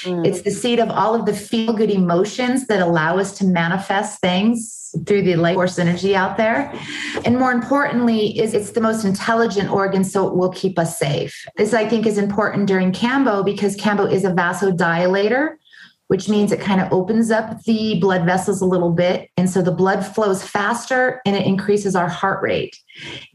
Mm. 0.03 0.25
It's 0.25 0.43
the 0.43 0.51
seat 0.51 0.79
of 0.79 0.89
all 0.89 1.15
of 1.15 1.25
the 1.25 1.33
feel 1.33 1.73
good 1.73 1.91
emotions 1.91 2.67
that 2.67 2.79
allow 2.81 3.19
us 3.19 3.37
to 3.39 3.45
manifest 3.45 4.21
things 4.21 4.95
through 5.05 5.23
the 5.23 5.35
life 5.35 5.55
force 5.55 5.77
energy 5.77 6.15
out 6.15 6.37
there. 6.37 6.73
And 7.25 7.37
more 7.37 7.51
importantly, 7.51 8.39
is 8.39 8.53
it's 8.53 8.71
the 8.71 8.79
most 8.79 9.03
intelligent 9.03 9.69
organ, 9.69 10.05
so 10.05 10.25
it 10.29 10.35
will 10.37 10.51
keep 10.51 10.79
us 10.79 10.97
safe. 10.97 11.45
This 11.57 11.73
I 11.73 11.89
think 11.89 12.05
is 12.05 12.17
important 12.17 12.67
during 12.67 12.93
Kambo 12.93 13.43
because 13.43 13.75
Kambo 13.75 14.09
is 14.09 14.23
a 14.23 14.31
vasodilator 14.31 15.57
which 16.07 16.29
means 16.29 16.51
it 16.51 16.59
kind 16.59 16.79
of 16.79 16.91
opens 16.91 17.31
up 17.31 17.63
the 17.63 17.99
blood 17.99 18.25
vessels 18.25 18.61
a 18.61 18.65
little 18.65 18.91
bit. 18.91 19.29
And 19.37 19.49
so 19.49 19.61
the 19.61 19.71
blood 19.71 20.05
flows 20.05 20.41
faster 20.43 21.21
and 21.25 21.35
it 21.35 21.45
increases 21.45 21.95
our 21.95 22.07
heart 22.07 22.41
rate. 22.41 22.79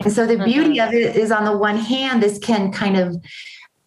And 0.01 0.13
so 0.13 0.27
the 0.27 0.43
beauty 0.43 0.79
mm-hmm. 0.79 0.89
of 0.89 0.95
it 0.95 1.17
is, 1.17 1.31
on 1.31 1.45
the 1.45 1.57
one 1.57 1.77
hand, 1.77 2.23
this 2.23 2.39
can 2.39 2.73
kind 2.73 2.97
of 2.97 3.17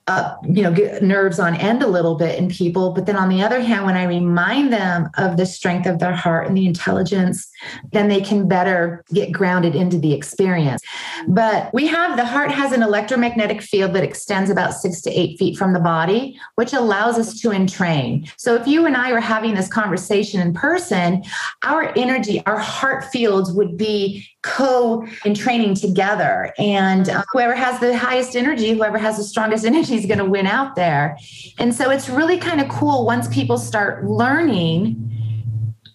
uh, 0.07 0.35
you 0.43 0.61
know, 0.61 0.71
get 0.71 1.01
nerves 1.01 1.39
on 1.39 1.55
end 1.55 1.81
a 1.81 1.87
little 1.87 2.13
bit 2.13 2.37
in 2.37 2.47
people. 2.47 2.91
But 2.91 3.07
then 3.07 3.15
on 3.15 3.27
the 3.27 3.41
other 3.41 3.59
hand, 3.59 3.85
when 3.85 3.97
I 3.97 4.03
remind 4.03 4.71
them 4.71 5.09
of 5.17 5.37
the 5.37 5.47
strength 5.47 5.87
of 5.87 5.97
their 5.97 6.13
heart 6.13 6.47
and 6.47 6.55
the 6.55 6.67
intelligence, 6.67 7.49
then 7.91 8.07
they 8.07 8.21
can 8.21 8.47
better 8.47 9.03
get 9.11 9.31
grounded 9.31 9.73
into 9.73 9.97
the 9.97 10.13
experience. 10.13 10.83
But 11.27 11.73
we 11.73 11.87
have 11.87 12.17
the 12.17 12.25
heart 12.25 12.51
has 12.51 12.71
an 12.71 12.83
electromagnetic 12.83 13.63
field 13.63 13.93
that 13.93 14.03
extends 14.03 14.51
about 14.51 14.75
six 14.75 15.01
to 15.01 15.09
eight 15.09 15.39
feet 15.39 15.57
from 15.57 15.73
the 15.73 15.79
body, 15.79 16.39
which 16.53 16.73
allows 16.73 17.17
us 17.17 17.39
to 17.41 17.49
entrain. 17.49 18.31
So 18.37 18.53
if 18.53 18.67
you 18.67 18.85
and 18.85 18.95
I 18.95 19.11
were 19.11 19.19
having 19.19 19.55
this 19.55 19.67
conversation 19.67 20.39
in 20.39 20.53
person, 20.53 21.23
our 21.63 21.91
energy, 21.95 22.45
our 22.45 22.59
heart 22.59 23.05
fields 23.05 23.51
would 23.53 23.75
be 23.75 24.27
co 24.43 25.07
entraining 25.25 25.73
together. 25.73 26.53
And 26.59 27.09
uh, 27.09 27.23
whoever 27.31 27.55
has 27.55 27.79
the 27.79 27.97
highest 27.97 28.35
energy, 28.35 28.73
whoever 28.73 28.99
has 28.99 29.17
the 29.17 29.23
strongest 29.23 29.65
energy 29.75 29.94
is 29.95 30.05
going 30.05 30.19
to 30.19 30.25
win 30.25 30.47
out 30.47 30.75
there. 30.75 31.17
And 31.57 31.73
so 31.73 31.89
it's 31.89 32.09
really 32.09 32.37
kind 32.37 32.61
of 32.61 32.69
cool 32.69 33.05
once 33.05 33.27
people 33.27 33.57
start 33.57 34.05
learning 34.05 35.11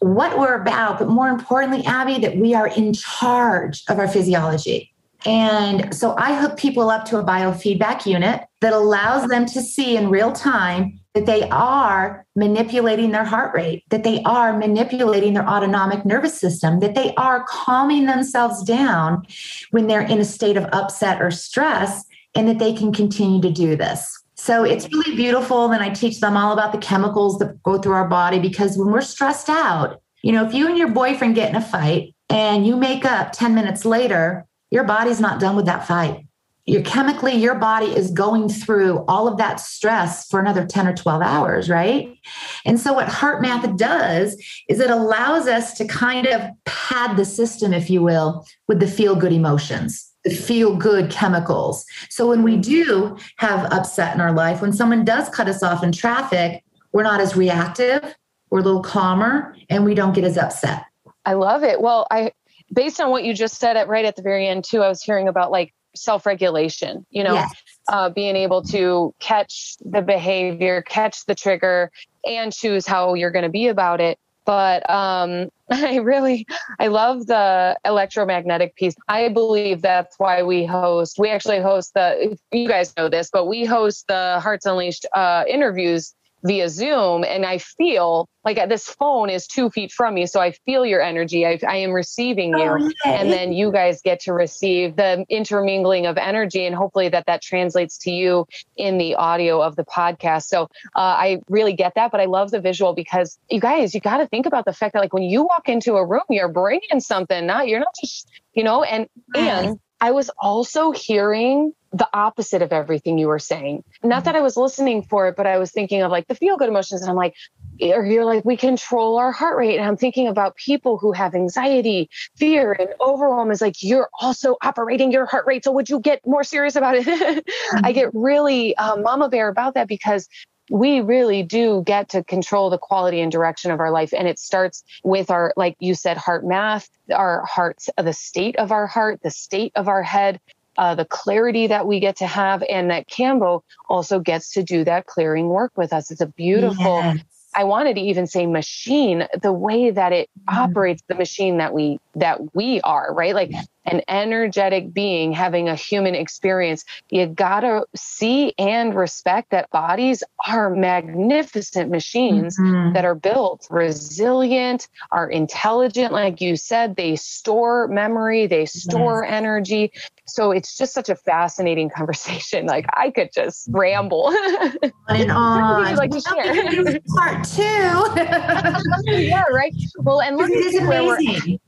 what 0.01 0.39
we're 0.39 0.61
about, 0.61 0.99
but 0.99 1.09
more 1.09 1.29
importantly, 1.29 1.85
Abby, 1.85 2.19
that 2.19 2.37
we 2.37 2.55
are 2.55 2.69
in 2.69 2.93
charge 2.95 3.83
of 3.89 3.99
our 3.99 4.09
physiology. 4.09 4.95
And 5.27 5.95
so 5.95 6.15
I 6.17 6.35
hook 6.35 6.57
people 6.57 6.89
up 6.89 7.05
to 7.07 7.19
a 7.19 7.25
biofeedback 7.25 8.07
unit 8.07 8.43
that 8.63 8.73
allows 8.73 9.29
them 9.29 9.45
to 9.47 9.61
see 9.61 9.97
in 9.97 10.09
real 10.09 10.33
time 10.33 10.99
that 11.15 11.27
they 11.27 11.49
are 11.51 12.25
manipulating 12.37 13.11
their 13.11 13.25
heart 13.25 13.55
rate, 13.55 13.85
that 13.91 14.05
they 14.05 14.23
are 14.23 14.57
manipulating 14.57 15.35
their 15.35 15.47
autonomic 15.47 16.07
nervous 16.07 16.39
system, 16.39 16.81
that 16.81 16.95
they 16.95 17.13
are 17.17 17.45
calming 17.49 18.07
themselves 18.07 18.63
down 18.63 19.27
when 19.73 19.89
they're 19.89 20.01
in 20.01 20.21
a 20.21 20.25
state 20.25 20.57
of 20.57 20.65
upset 20.73 21.21
or 21.21 21.31
stress, 21.31 22.05
and 22.35 22.49
that 22.49 22.59
they 22.59 22.73
can 22.73 22.93
continue 22.93 23.41
to 23.43 23.51
do 23.51 23.77
this. 23.77 24.17
So 24.41 24.65
it's 24.65 24.91
really 24.91 25.15
beautiful. 25.17 25.71
And 25.71 25.83
I 25.83 25.91
teach 25.91 26.21
them 26.21 26.37
all 26.37 26.53
about 26.53 26.73
the 26.73 26.79
chemicals 26.79 27.39
that 27.39 27.63
go 27.63 27.79
through 27.79 27.93
our 27.93 28.09
body 28.09 28.39
because 28.39 28.79
when 28.79 28.91
we're 28.91 29.03
stressed 29.03 29.51
out, 29.51 30.01
you 30.23 30.33
know, 30.33 30.47
if 30.47 30.55
you 30.55 30.67
and 30.67 30.79
your 30.79 30.89
boyfriend 30.89 31.35
get 31.35 31.51
in 31.51 31.57
a 31.57 31.61
fight 31.61 32.15
and 32.31 32.67
you 32.67 32.77
make 32.77 33.05
up 33.05 33.33
10 33.33 33.55
minutes 33.55 33.85
later, 33.85 34.47
your 34.71 34.85
body's 34.85 35.21
not 35.21 35.41
done 35.41 35.57
with 35.57 35.67
that 35.67 35.87
fight. 35.87 36.27
You're 36.65 36.83
chemically, 36.83 37.35
your 37.35 37.57
body 37.57 37.87
is 37.87 38.13
going 38.13 38.49
through 38.49 39.05
all 39.09 39.27
of 39.27 39.39
that 39.39 39.61
stress 39.61 40.29
for 40.29 40.39
another 40.39 40.65
10 40.65 40.87
or 40.87 40.95
12 40.95 41.21
hours, 41.21 41.69
right? 41.69 42.17
And 42.65 42.79
so, 42.79 42.93
what 42.93 43.09
HeartMath 43.09 43.77
does 43.77 44.35
is 44.69 44.79
it 44.79 44.91
allows 44.91 45.49
us 45.49 45.75
to 45.79 45.87
kind 45.87 46.27
of 46.27 46.43
pad 46.67 47.17
the 47.17 47.25
system, 47.25 47.73
if 47.73 47.91
you 47.91 48.03
will, 48.03 48.47
with 48.69 48.79
the 48.79 48.87
feel 48.87 49.17
good 49.17 49.33
emotions 49.33 50.10
feel 50.29 50.77
good 50.77 51.11
chemicals. 51.11 51.85
So 52.09 52.29
when 52.29 52.43
we 52.43 52.57
do 52.57 53.17
have 53.37 53.73
upset 53.73 54.15
in 54.15 54.21
our 54.21 54.33
life, 54.33 54.61
when 54.61 54.73
someone 54.73 55.05
does 55.05 55.29
cut 55.31 55.49
us 55.49 55.63
off 55.63 55.83
in 55.83 55.93
traffic, 55.93 56.63
we're 56.93 57.03
not 57.03 57.21
as 57.21 57.37
reactive, 57.37 58.17
we're 58.51 58.61
a 58.61 58.63
little 58.63 58.83
calmer, 58.83 59.57
and 59.69 59.85
we 59.85 59.95
don't 59.95 60.15
get 60.15 60.25
as 60.25 60.37
upset. 60.37 60.85
I 61.25 61.35
love 61.35 61.63
it. 61.63 61.81
Well, 61.81 62.07
I 62.11 62.33
based 62.73 63.01
on 63.01 63.11
what 63.11 63.25
you 63.25 63.35
just 63.35 63.59
said 63.59 63.77
at 63.77 63.89
right 63.89 64.05
at 64.05 64.17
the 64.17 64.23
very 64.23 64.47
end 64.47 64.65
too, 64.65 64.83
I 64.83 64.89
was 64.89 65.03
hearing 65.03 65.29
about 65.29 65.51
like 65.51 65.73
self-regulation, 65.97 67.05
you 67.11 67.25
know, 67.25 67.35
yes. 67.35 67.53
uh, 67.91 68.11
being 68.11 68.37
able 68.37 68.63
to 68.63 69.15
catch 69.19 69.77
the 69.81 70.03
behavior, 70.03 70.83
catch 70.83 71.27
the 71.27 71.35
trigger, 71.35 71.91
and 72.25 72.53
choose 72.53 72.87
how 72.87 73.15
you're 73.15 73.31
going 73.31 73.45
to 73.45 73.51
be 73.51 73.67
about 73.67 74.01
it. 74.01 74.19
But 74.45 74.89
um, 74.91 75.49
I 75.71 75.97
really, 75.97 76.47
I 76.79 76.89
love 76.89 77.27
the 77.27 77.79
electromagnetic 77.85 78.77
piece. 78.77 78.95
I 79.09 79.29
believe 79.29 79.83
that's 79.83 80.19
why 80.19 80.43
we 80.43 80.65
host. 80.65 81.19
We 81.19 81.31
actually 81.31 81.61
host 81.61 81.95
the. 81.95 82.39
You 82.53 82.69
guys 82.69 82.93
know 82.97 83.09
this, 83.09 83.31
but 83.33 83.47
we 83.47 83.65
host 83.65 84.07
the 84.09 84.41
Hearts 84.41 84.67
Unleashed 84.67 85.07
uh, 85.15 85.45
interviews 85.49 86.15
via 86.43 86.69
Zoom 86.69 87.25
and 87.25 87.45
I 87.45 87.59
feel 87.59 88.29
like 88.45 88.57
this 88.69 88.89
phone 88.89 89.29
is 89.29 89.47
two 89.47 89.69
feet 89.71 89.93
from 89.93 90.15
me. 90.15 90.27
So 90.27 90.41
I 90.41 90.53
feel 90.65 90.87
your 90.87 91.03
energy. 91.03 91.47
I, 91.47 91.59
I 91.69 91.77
am 91.77 91.93
receiving 91.93 92.57
you. 92.57 92.71
Oh, 92.71 92.91
and 93.05 93.31
then 93.31 93.53
you 93.53 93.71
guys 93.71 94.01
get 94.01 94.21
to 94.21 94.33
receive 94.33 94.97
the 94.97 95.25
intermingling 95.29 96.07
of 96.07 96.17
energy. 96.17 96.65
And 96.65 96.75
hopefully 96.75 97.11
that 97.11 97.27
that 97.27 97.43
translates 97.43 97.99
to 97.99 98.11
you 98.11 98.47
in 98.77 98.97
the 98.97 99.17
audio 99.17 99.61
of 99.61 99.77
the 99.77 99.85
podcast. 99.85 100.45
So 100.45 100.63
uh, 100.97 101.01
I 101.01 101.43
really 101.49 101.75
get 101.75 101.95
that. 101.97 102.11
But 102.11 102.21
I 102.21 102.25
love 102.25 102.51
the 102.51 102.61
visual 102.61 102.95
because 102.95 103.39
you 103.51 103.61
guys, 103.61 103.95
you 103.95 104.01
got 104.01 104.19
to 104.19 104.27
think 104.27 104.47
about 104.47 104.65
the 104.65 104.73
fact 104.73 104.95
that 104.95 105.01
like 105.01 105.13
when 105.13 105.25
you 105.25 105.43
walk 105.43 105.69
into 105.69 105.95
a 105.95 106.07
room, 106.07 106.23
you're 106.31 106.49
bringing 106.49 107.01
something, 107.01 107.47
not, 107.47 107.69
you're 107.69 107.81
not 107.81 107.95
just, 108.01 108.31
you 108.55 108.65
know, 108.65 108.83
and, 108.83 109.07
and 109.35 109.79
I 110.01 110.13
was 110.13 110.31
also 110.39 110.93
hearing 110.93 111.75
the 111.93 112.09
opposite 112.13 112.63
of 112.63 112.73
everything 112.73 113.19
you 113.19 113.27
were 113.27 113.39
saying. 113.39 113.83
Not 114.03 114.25
that 114.25 114.37
I 114.37 114.41
was 114.41 114.57
listening 114.57 115.03
for 115.03 115.29
it, 115.29 115.37
but 115.37 115.47
I 115.47 115.59
was 115.59 115.73
thinking 115.73 116.03
of 116.03 116.11
like 116.11 116.29
the 116.29 116.35
feel 116.35 116.57
good 116.57 116.69
emotions. 116.69 117.03
And 117.03 117.11
I'm 117.11 117.17
like, 117.17 117.35
or 117.83 118.05
you're 118.05 118.25
like, 118.25 118.45
we 118.45 118.57
control 118.57 119.19
our 119.19 119.33
heart 119.33 119.57
rate. 119.57 119.77
And 119.77 119.87
I'm 119.87 119.97
thinking 119.97 120.29
about 120.29 120.55
people 120.57 120.99
who 120.99 121.13
have 121.13 121.35
anxiety, 121.35 122.09
fear, 122.37 122.73
and 122.73 122.91
overwhelm 123.01 123.51
is 123.51 123.61
like, 123.61 123.83
you're 123.83 124.09
also 124.21 124.57
operating 124.63 125.11
your 125.11 125.27
heart 125.27 125.47
rate. 125.47 125.65
So 125.65 125.73
would 125.73 125.89
you 125.89 125.99
get 125.99 126.21
more 126.25 126.45
serious 126.45 126.77
about 126.77 126.95
it? 126.97 127.07
mm-hmm. 127.07 127.85
I 127.85 127.93
get 127.93 128.11
really 128.15 128.77
uh, 128.77 128.97
mama 128.97 129.29
bear 129.29 129.49
about 129.49 129.75
that 129.75 129.89
because 129.89 130.29
we 130.71 131.01
really 131.01 131.43
do 131.43 131.83
get 131.85 132.11
to 132.11 132.23
control 132.23 132.71
the 132.71 132.79
quality 132.79 133.21
and 133.21 133.33
direction 133.33 133.73
of 133.73 133.81
our 133.81 133.91
life. 133.91 134.15
And 134.17 134.29
it 134.29 134.39
starts 134.39 134.85
with 135.03 135.29
our, 135.31 135.53
like 135.57 135.77
you 135.81 135.95
said, 135.95 136.17
heart 136.17 136.47
math, 136.47 136.89
our 137.13 137.45
hearts, 137.45 137.91
the 137.99 138.13
state 138.13 138.55
of 138.57 138.71
our 138.71 138.87
heart, 138.87 139.21
the 139.25 139.33
state 139.33 139.73
of 139.75 139.89
our 139.89 140.05
head, 140.05 140.41
uh, 140.81 140.95
the 140.95 141.05
clarity 141.05 141.67
that 141.67 141.87
we 141.87 142.01
get 142.01 142.17
to 142.17 142.27
have, 142.27 142.65
and 142.69 142.91
that 142.91 143.07
Kambo 143.07 143.61
also 143.91 144.19
gets 144.19 144.53
to 144.53 144.63
do 144.63 144.83
that 144.85 145.05
clearing 145.05 145.49
work 145.49 145.73
with 145.77 145.93
us. 145.93 146.11
It's 146.11 146.23
a 146.23 146.27
beautiful. 146.27 147.01
Yes. 147.01 147.19
I 147.55 147.65
wanted 147.65 147.97
to 147.97 148.01
even 148.01 148.27
say 148.27 148.47
machine, 148.47 149.27
the 149.43 149.53
way 149.53 149.91
that 149.91 150.15
it 150.15 150.31
mm. 150.49 150.57
operates 150.57 151.03
the 151.07 151.17
machine 151.17 151.59
that 151.59 151.75
we 151.75 152.01
that 152.15 152.55
we 152.55 152.81
are, 152.83 153.15
right? 153.15 153.35
Like 153.35 153.53
an 153.87 154.03
energetic 154.09 154.93
being 154.93 155.33
having 155.33 155.69
a 155.69 155.75
human 155.75 156.15
experience, 156.15 156.85
you 157.09 157.27
gotta 157.27 157.85
see 157.97 158.53
and 158.59 158.95
respect 158.95 159.51
that 159.51 159.71
bodies 159.71 160.23
are 160.47 160.71
magnificent 160.71 161.91
machines 161.91 162.59
mm-hmm. 162.59 162.93
that 162.93 163.05
are 163.05 163.15
built 163.15 163.67
resilient, 163.71 164.89
are 165.11 165.29
intelligent. 165.29 166.13
Like 166.13 166.41
you 166.41 166.57
said, 166.57 166.97
they 166.97 167.17
store 167.17 167.89
memory, 167.89 168.47
they 168.47 168.67
store 168.67 169.25
yes. 169.25 169.33
energy. 169.33 169.93
So 170.27 170.53
it's 170.53 170.77
just 170.77 170.93
such 170.93 171.09
a 171.09 171.17
fascinating 171.17 171.91
conversation. 171.97 172.67
Like 172.67 172.87
I 172.93 173.11
could 173.11 173.31
just 173.33 173.69
ramble 173.71 174.27
on 174.37 174.93
and 175.09 175.31
on. 175.31 175.97
like 175.97 176.11
to 176.11 176.21
share? 176.21 177.01
Part 177.17 177.45
two. 177.45 179.11
yeah, 179.11 179.45
right. 179.53 179.75
Well, 179.99 180.21
and 180.21 180.37
look, 180.37 180.51
it 180.51 180.67
is 180.67 180.75
amazing. 180.77 181.61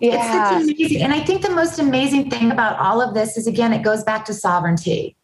Yeah. 0.00 0.58
It's 0.58 0.70
amazing. 0.70 1.02
And 1.02 1.12
I 1.12 1.20
think 1.20 1.42
the 1.42 1.50
most 1.50 1.78
amazing 1.78 2.30
thing 2.30 2.50
about 2.50 2.78
all 2.78 3.00
of 3.00 3.14
this 3.14 3.36
is 3.36 3.46
again, 3.46 3.72
it 3.72 3.82
goes 3.82 4.04
back 4.04 4.24
to 4.26 4.34
sovereignty, 4.34 5.16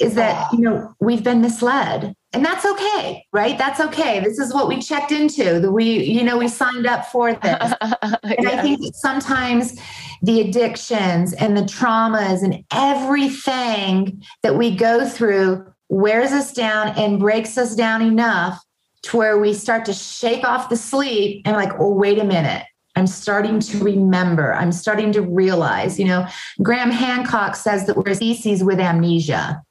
is 0.00 0.14
that, 0.14 0.52
you 0.52 0.60
know, 0.60 0.94
we've 1.00 1.22
been 1.22 1.40
misled. 1.40 2.14
And 2.32 2.44
that's 2.44 2.66
okay, 2.66 3.24
right? 3.32 3.56
That's 3.56 3.80
okay. 3.80 4.20
This 4.20 4.38
is 4.38 4.52
what 4.52 4.68
we 4.68 4.80
checked 4.80 5.12
into. 5.12 5.70
We, 5.70 6.02
you 6.04 6.22
know, 6.22 6.36
we 6.36 6.48
signed 6.48 6.86
up 6.86 7.06
for 7.06 7.32
this. 7.42 7.72
And 7.82 8.48
I 8.48 8.62
think 8.62 8.80
sometimes 8.94 9.78
the 10.22 10.40
addictions 10.40 11.32
and 11.32 11.56
the 11.56 11.62
traumas 11.62 12.42
and 12.42 12.64
everything 12.72 14.22
that 14.42 14.56
we 14.56 14.74
go 14.74 15.08
through 15.08 15.66
wears 15.88 16.32
us 16.32 16.52
down 16.52 16.88
and 16.98 17.20
breaks 17.20 17.56
us 17.56 17.74
down 17.74 18.02
enough 18.02 18.60
to 19.02 19.16
where 19.16 19.38
we 19.38 19.54
start 19.54 19.84
to 19.84 19.92
shake 19.92 20.44
off 20.44 20.68
the 20.68 20.76
sleep 20.76 21.42
and 21.44 21.56
like, 21.56 21.72
oh, 21.78 21.92
wait 21.92 22.18
a 22.18 22.24
minute 22.24 22.64
I'm 22.96 23.06
starting 23.06 23.60
to 23.60 23.78
remember. 23.78 24.54
I'm 24.54 24.72
starting 24.72 25.12
to 25.12 25.22
realize, 25.22 25.98
you 25.98 26.06
know, 26.06 26.26
Graham 26.62 26.90
Hancock 26.90 27.54
says 27.54 27.86
that 27.86 27.96
we're 27.96 28.12
a 28.12 28.14
species 28.14 28.64
with 28.64 28.80
amnesia 28.80 29.62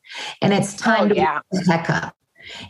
and 0.42 0.54
it's 0.54 0.76
time 0.76 1.06
oh, 1.06 1.10
to 1.10 1.16
yeah. 1.16 1.40
the 1.52 1.64
heck 1.70 1.90
up. 1.90 2.16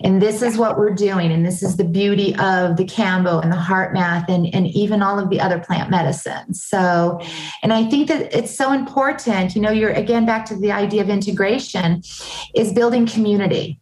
And 0.01 0.21
this 0.21 0.41
is 0.41 0.57
what 0.57 0.77
we're 0.77 0.93
doing. 0.93 1.33
And 1.33 1.45
this 1.45 1.61
is 1.61 1.75
the 1.75 1.83
beauty 1.83 2.33
of 2.37 2.77
the 2.77 2.85
Kambo 2.85 3.43
and 3.43 3.51
the 3.51 3.57
HeartMath 3.57 4.29
and, 4.29 4.47
and 4.55 4.67
even 4.67 5.01
all 5.01 5.19
of 5.19 5.29
the 5.29 5.41
other 5.41 5.59
plant 5.59 5.89
medicines. 5.89 6.63
So, 6.63 7.19
and 7.61 7.73
I 7.73 7.83
think 7.89 8.07
that 8.07 8.33
it's 8.33 8.55
so 8.55 8.71
important, 8.71 9.53
you 9.53 9.61
know, 9.61 9.71
you're 9.71 9.91
again 9.91 10.25
back 10.25 10.45
to 10.45 10.55
the 10.55 10.71
idea 10.71 11.01
of 11.01 11.09
integration 11.09 12.01
is 12.55 12.71
building 12.71 13.05
community 13.05 13.79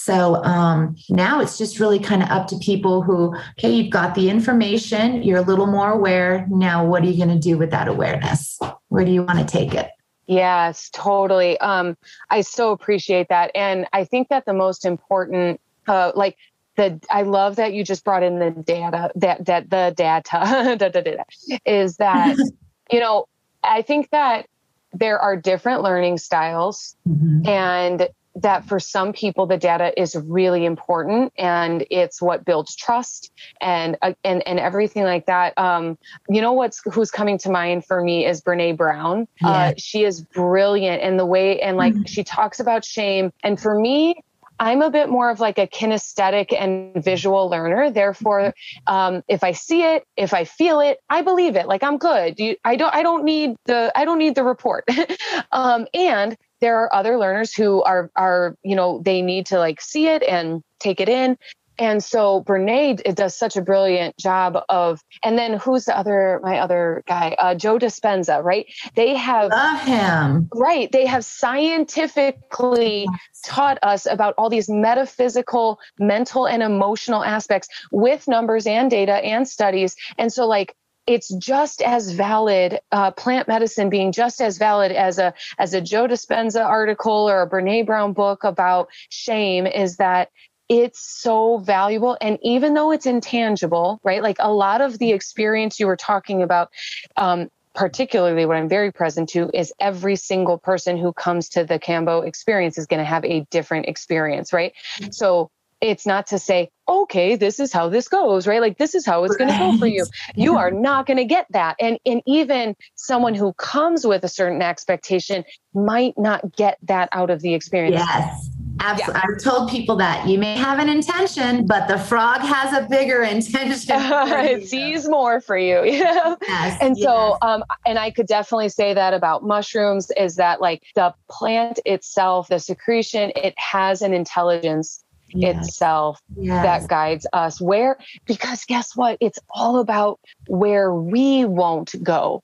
So 0.04 0.42
um, 0.42 0.96
now 1.08 1.40
it's 1.40 1.56
just 1.56 1.78
really 1.78 2.00
kind 2.00 2.24
of 2.24 2.28
up 2.28 2.48
to 2.48 2.58
people 2.58 3.02
who, 3.02 3.36
okay, 3.52 3.70
you've 3.70 3.92
got 3.92 4.16
the 4.16 4.30
information, 4.30 5.22
you're 5.22 5.38
a 5.38 5.42
little 5.42 5.68
more 5.68 5.92
aware. 5.92 6.44
Now, 6.50 6.84
what 6.84 7.04
are 7.04 7.06
you 7.06 7.16
going 7.16 7.28
to 7.28 7.38
do 7.38 7.56
with 7.56 7.70
that 7.70 7.86
awareness? 7.86 8.58
Where 8.88 9.04
do 9.04 9.12
you 9.12 9.22
want 9.22 9.38
to 9.38 9.44
take 9.44 9.74
it? 9.74 9.90
Yes, 10.26 10.90
totally. 10.92 11.56
Um, 11.58 11.96
I 12.30 12.40
so 12.40 12.72
appreciate 12.72 13.28
that. 13.28 13.52
And 13.54 13.86
I 13.92 14.02
think 14.02 14.28
that 14.30 14.44
the 14.44 14.52
most 14.52 14.84
important, 14.84 15.60
uh, 15.86 16.10
like, 16.16 16.36
the 16.74 16.98
I 17.10 17.22
love 17.22 17.56
that 17.56 17.72
you 17.72 17.84
just 17.84 18.02
brought 18.02 18.22
in 18.22 18.38
the 18.38 18.50
data 18.50 19.12
that 19.16 19.44
that 19.44 19.68
the 19.68 19.92
data 19.94 20.76
da, 20.78 20.88
da, 20.88 21.00
da, 21.02 21.22
is 21.66 21.98
that 21.98 22.34
you 22.90 22.98
know 22.98 23.26
I 23.62 23.82
think 23.82 24.08
that 24.08 24.46
there 24.94 25.18
are 25.18 25.36
different 25.36 25.82
learning 25.82 26.16
styles 26.16 26.96
mm-hmm. 27.06 27.46
and 27.46 28.08
that 28.34 28.64
for 28.64 28.80
some 28.80 29.12
people 29.12 29.46
the 29.46 29.56
data 29.56 29.98
is 30.00 30.16
really 30.16 30.64
important 30.64 31.32
and 31.36 31.84
it's 31.90 32.22
what 32.22 32.44
builds 32.44 32.74
trust 32.74 33.30
and 33.60 33.96
uh, 34.02 34.12
and 34.24 34.46
and 34.46 34.58
everything 34.58 35.04
like 35.04 35.26
that 35.26 35.56
um, 35.58 35.98
you 36.28 36.40
know 36.40 36.52
what's 36.52 36.80
who's 36.92 37.10
coming 37.10 37.38
to 37.38 37.50
mind 37.50 37.84
for 37.84 38.02
me 38.02 38.26
is 38.26 38.40
brene 38.40 38.76
brown 38.76 39.26
yeah. 39.40 39.48
uh, 39.48 39.72
she 39.76 40.04
is 40.04 40.22
brilliant 40.22 41.02
in 41.02 41.16
the 41.16 41.26
way 41.26 41.60
and 41.60 41.76
like 41.76 41.92
mm-hmm. 41.92 42.04
she 42.04 42.24
talks 42.24 42.60
about 42.60 42.84
shame 42.84 43.32
and 43.42 43.60
for 43.60 43.78
me 43.78 44.22
I'm 44.58 44.80
a 44.80 44.90
bit 44.90 45.08
more 45.08 45.28
of 45.28 45.40
like 45.40 45.58
a 45.58 45.66
kinesthetic 45.66 46.54
and 46.56 47.02
visual 47.02 47.48
learner. 47.50 47.90
Therefore, 47.90 48.54
um, 48.86 49.24
if 49.26 49.42
I 49.42 49.50
see 49.50 49.82
it, 49.82 50.06
if 50.16 50.32
I 50.32 50.44
feel 50.44 50.78
it, 50.78 50.98
I 51.10 51.22
believe 51.22 51.56
it. 51.56 51.66
Like 51.66 51.82
I'm 51.82 51.98
good. 51.98 52.38
You, 52.38 52.54
I 52.64 52.76
don't. 52.76 52.94
I 52.94 53.02
don't 53.02 53.24
need 53.24 53.56
the. 53.64 53.90
I 53.96 54.04
don't 54.04 54.18
need 54.18 54.36
the 54.36 54.44
report. 54.44 54.84
um, 55.52 55.88
and 55.94 56.36
there 56.62 56.78
are 56.78 56.94
other 56.94 57.18
learners 57.18 57.52
who 57.52 57.82
are 57.82 58.10
are 58.16 58.56
you 58.62 58.74
know 58.74 59.02
they 59.04 59.20
need 59.20 59.44
to 59.44 59.58
like 59.58 59.82
see 59.82 60.08
it 60.08 60.22
and 60.22 60.62
take 60.78 61.00
it 61.00 61.08
in 61.10 61.36
and 61.78 62.02
so 62.04 62.42
Brene 62.44 63.00
it 63.04 63.16
does 63.16 63.36
such 63.36 63.56
a 63.56 63.62
brilliant 63.62 64.16
job 64.16 64.58
of, 64.68 65.02
and 65.24 65.38
then 65.38 65.54
who's 65.54 65.86
the 65.86 65.96
other, 65.96 66.38
my 66.42 66.58
other 66.58 67.02
guy, 67.06 67.34
uh, 67.38 67.54
Joe 67.54 67.78
Dispenza, 67.78 68.42
right? 68.42 68.66
They 68.94 69.16
have, 69.16 69.50
love 69.50 69.80
him. 69.80 70.48
Right. 70.54 70.92
They 70.92 71.06
have 71.06 71.24
scientifically 71.24 73.06
yes. 73.10 73.40
taught 73.44 73.78
us 73.82 74.06
about 74.06 74.34
all 74.36 74.50
these 74.50 74.68
metaphysical, 74.68 75.80
mental, 75.98 76.46
and 76.46 76.62
emotional 76.62 77.24
aspects 77.24 77.68
with 77.90 78.28
numbers 78.28 78.66
and 78.66 78.90
data 78.90 79.14
and 79.14 79.48
studies. 79.48 79.96
And 80.18 80.32
so, 80.32 80.46
like, 80.46 80.76
it's 81.06 81.28
just 81.34 81.82
as 81.82 82.12
valid 82.12 82.80
uh, 82.92 83.10
plant 83.10 83.48
medicine 83.48 83.90
being 83.90 84.12
just 84.12 84.40
as 84.40 84.58
valid 84.58 84.92
as 84.92 85.18
a 85.18 85.34
as 85.58 85.74
a 85.74 85.80
joe 85.80 86.06
dispenza 86.06 86.64
article 86.64 87.28
or 87.28 87.42
a 87.42 87.48
brene 87.48 87.86
brown 87.86 88.12
book 88.12 88.44
about 88.44 88.88
shame 89.08 89.66
is 89.66 89.96
that 89.96 90.30
it's 90.68 91.00
so 91.00 91.58
valuable 91.58 92.16
and 92.20 92.38
even 92.42 92.74
though 92.74 92.92
it's 92.92 93.06
intangible 93.06 94.00
right 94.04 94.22
like 94.22 94.36
a 94.38 94.52
lot 94.52 94.80
of 94.80 94.98
the 94.98 95.12
experience 95.12 95.80
you 95.80 95.86
were 95.86 95.96
talking 95.96 96.42
about 96.42 96.70
um, 97.16 97.48
particularly 97.74 98.44
what 98.44 98.56
I'm 98.56 98.68
very 98.68 98.92
present 98.92 99.30
to 99.30 99.50
is 99.54 99.72
every 99.80 100.16
single 100.16 100.58
person 100.58 100.96
who 100.96 101.12
comes 101.12 101.48
to 101.50 101.64
the 101.64 101.78
Kambo 101.78 102.26
experience 102.26 102.76
is 102.76 102.86
going 102.86 102.98
to 102.98 103.04
have 103.04 103.24
a 103.24 103.46
different 103.50 103.86
experience, 103.86 104.52
right? 104.52 104.74
So 105.10 105.50
it's 105.82 106.06
not 106.06 106.28
to 106.28 106.38
say, 106.38 106.70
okay, 106.88 107.36
this 107.36 107.58
is 107.60 107.72
how 107.72 107.88
this 107.88 108.08
goes, 108.08 108.46
right? 108.46 108.60
Like 108.60 108.78
this 108.78 108.94
is 108.94 109.04
how 109.04 109.24
it's 109.24 109.38
right. 109.38 109.48
going 109.48 109.58
to 109.58 109.72
go 109.72 109.78
for 109.78 109.86
you. 109.86 110.06
You 110.34 110.56
are 110.56 110.70
not 110.88 111.06
going 111.06 111.16
to 111.16 111.24
get 111.24 111.46
that. 111.50 111.76
And 111.80 111.98
and 112.06 112.22
even 112.26 112.76
someone 112.94 113.34
who 113.34 113.52
comes 113.54 114.06
with 114.06 114.24
a 114.24 114.28
certain 114.28 114.62
expectation 114.62 115.44
might 115.74 116.14
not 116.16 116.56
get 116.56 116.78
that 116.82 117.08
out 117.12 117.30
of 117.30 117.42
the 117.42 117.54
experience. 117.54 117.96
Yes. 117.96 118.50
Absolutely. 118.80 119.14
Yeah. 119.14 119.20
I've 119.28 119.42
told 119.42 119.70
people 119.70 119.96
that 119.96 120.26
you 120.26 120.38
may 120.38 120.56
have 120.56 120.78
an 120.78 120.88
intention, 120.88 121.66
but 121.66 121.86
the 121.88 121.98
frog 121.98 122.40
has 122.40 122.72
a 122.72 122.88
bigger 122.88 123.22
intention. 123.22 123.96
it 124.00 124.66
sees 124.66 125.08
more 125.08 125.40
for 125.40 125.56
you, 125.56 125.84
you 125.84 126.02
know? 126.02 126.36
Yes, 126.42 126.78
and 126.80 126.96
yes. 126.96 127.06
so, 127.06 127.36
um, 127.42 127.62
and 127.86 127.98
I 127.98 128.10
could 128.10 128.26
definitely 128.26 128.70
say 128.70 128.94
that 128.94 129.14
about 129.14 129.44
mushrooms 129.44 130.10
is 130.16 130.36
that 130.36 130.60
like 130.60 130.82
the 130.94 131.14
plant 131.30 131.78
itself, 131.84 132.48
the 132.48 132.58
secretion, 132.58 133.30
it 133.36 133.54
has 133.56 134.02
an 134.02 134.14
intelligence 134.14 135.01
yes. 135.34 135.68
itself 135.68 136.20
yes. 136.36 136.62
that 136.64 136.88
guides 136.88 137.26
us 137.32 137.60
where, 137.60 137.98
because 138.26 138.64
guess 138.64 138.94
what? 138.96 139.18
It's 139.20 139.38
all 139.50 139.78
about 139.78 140.20
where 140.46 140.92
we 140.94 141.44
won't 141.44 141.94
go. 142.02 142.42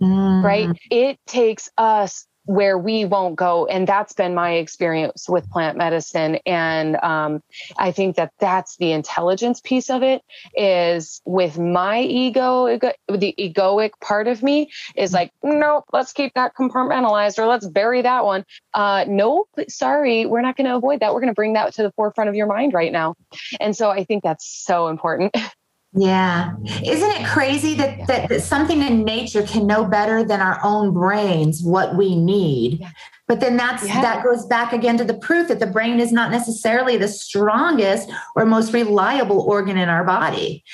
Mm. 0.00 0.44
Right? 0.44 0.68
It 0.90 1.18
takes 1.26 1.68
us 1.76 2.26
where 2.48 2.78
we 2.78 3.04
won't 3.04 3.36
go. 3.36 3.66
And 3.66 3.86
that's 3.86 4.14
been 4.14 4.34
my 4.34 4.52
experience 4.52 5.28
with 5.28 5.48
plant 5.50 5.76
medicine. 5.76 6.38
And 6.46 6.96
um, 7.02 7.42
i 7.76 7.92
think 7.92 8.16
that 8.16 8.32
that's 8.38 8.76
the 8.76 8.92
intelligence 8.92 9.60
piece 9.60 9.90
of 9.90 10.02
it 10.02 10.22
is 10.54 11.20
with 11.24 11.58
my 11.58 12.00
ego 12.00 12.78
the 13.08 13.34
egoic 13.38 13.90
part 14.00 14.28
of 14.28 14.42
me 14.42 14.70
is 14.96 15.12
like 15.12 15.30
nope 15.42 15.84
let's 15.92 16.12
keep 16.12 16.32
that 16.34 16.54
compartmentalized 16.54 17.38
or 17.38 17.46
let's 17.46 17.66
bury 17.66 18.02
that 18.02 18.24
one. 18.24 18.44
Uh, 18.72 19.04
nope 19.06 19.48
sorry 19.68 20.24
we're 20.24 20.40
not 20.40 20.56
going 20.56 20.66
to 20.66 20.76
avoid 20.76 21.00
that. 21.00 21.12
We're 21.12 21.20
going 21.20 21.32
to 21.32 21.34
bring 21.34 21.52
that 21.54 21.74
to 21.74 21.82
the 21.82 21.92
forefront 21.92 22.30
of 22.30 22.34
your 22.34 22.46
mind 22.46 22.72
right 22.72 22.92
now. 22.92 23.14
And 23.60 23.76
so 23.76 23.90
i 23.90 24.04
think 24.04 24.22
that's 24.22 24.46
so 24.46 24.88
important 24.88 25.34
Yeah. 25.94 26.54
Isn't 26.84 27.10
it 27.10 27.26
crazy 27.26 27.74
that, 27.74 28.06
that, 28.08 28.28
that, 28.28 28.42
something 28.42 28.82
in 28.82 29.04
nature 29.04 29.42
can 29.42 29.66
know 29.66 29.84
better 29.84 30.22
than 30.22 30.40
our 30.40 30.60
own 30.62 30.92
brains 30.92 31.62
what 31.62 31.96
we 31.96 32.14
need? 32.14 32.80
Yeah. 32.80 32.90
But 33.26 33.40
then 33.40 33.56
that's 33.56 33.86
yeah. 33.86 34.00
that 34.02 34.24
goes 34.24 34.46
back 34.46 34.72
again 34.72 34.96
to 34.98 35.04
the 35.04 35.18
proof 35.18 35.48
that 35.48 35.60
the 35.60 35.66
brain 35.66 35.98
is 35.98 36.12
not 36.12 36.30
necessarily 36.30 36.96
the 36.96 37.08
strongest 37.08 38.10
or 38.36 38.44
most 38.44 38.72
reliable 38.72 39.40
organ 39.40 39.76
in 39.76 39.88
our 39.88 40.04
body. 40.04 40.64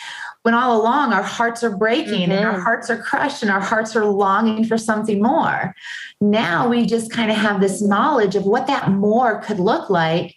When 0.43 0.55
all 0.55 0.81
along 0.81 1.13
our 1.13 1.23
hearts 1.23 1.65
are 1.65 1.77
breaking 1.77 2.29
mm-hmm. 2.29 2.33
and 2.33 2.45
our 2.45 2.53
mm-hmm. 2.55 2.63
hearts 2.63 2.91
are 2.91 3.01
crushed 3.01 3.43
and 3.43 3.51
our 3.51 3.61
hearts 3.61 3.97
are 3.97 4.05
longing 4.05 4.65
for 4.65 4.77
something 4.77 5.23
more. 5.23 5.75
Now 6.21 6.69
we 6.69 6.87
just 6.87 7.11
kind 7.11 7.31
of 7.31 7.37
have 7.37 7.61
this 7.61 7.81
knowledge 7.81 8.37
of 8.37 8.45
what 8.45 8.67
that 8.67 8.91
more 8.91 9.41
could 9.41 9.59
look 9.59 9.91
like. 9.91 10.35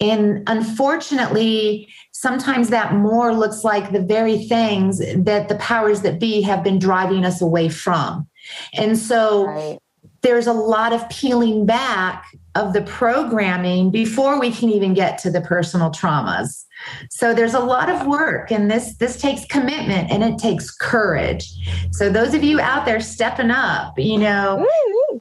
And 0.00 0.44
unfortunately, 0.46 1.88
sometimes 2.20 2.68
that 2.68 2.92
more 2.92 3.32
looks 3.32 3.64
like 3.64 3.92
the 3.92 4.00
very 4.00 4.44
things 4.44 5.00
that 5.16 5.48
the 5.48 5.54
powers 5.54 6.02
that 6.02 6.20
be 6.20 6.42
have 6.42 6.62
been 6.62 6.78
driving 6.78 7.24
us 7.24 7.40
away 7.40 7.66
from. 7.66 8.28
And 8.74 8.98
so 8.98 9.46
right. 9.46 9.78
there's 10.20 10.46
a 10.46 10.52
lot 10.52 10.92
of 10.92 11.08
peeling 11.08 11.64
back 11.64 12.26
of 12.54 12.74
the 12.74 12.82
programming 12.82 13.90
before 13.90 14.38
we 14.38 14.50
can 14.50 14.68
even 14.68 14.92
get 14.92 15.16
to 15.20 15.30
the 15.30 15.40
personal 15.40 15.90
traumas. 15.90 16.66
So 17.08 17.32
there's 17.32 17.54
a 17.54 17.60
lot 17.60 17.88
of 17.88 18.06
work 18.06 18.52
and 18.52 18.70
this 18.70 18.96
this 18.96 19.18
takes 19.18 19.46
commitment 19.46 20.10
and 20.10 20.22
it 20.22 20.36
takes 20.36 20.70
courage. 20.70 21.50
So 21.92 22.10
those 22.10 22.34
of 22.34 22.44
you 22.44 22.60
out 22.60 22.84
there 22.84 23.00
stepping 23.00 23.50
up, 23.50 23.98
you 23.98 24.18
know, 24.18 24.66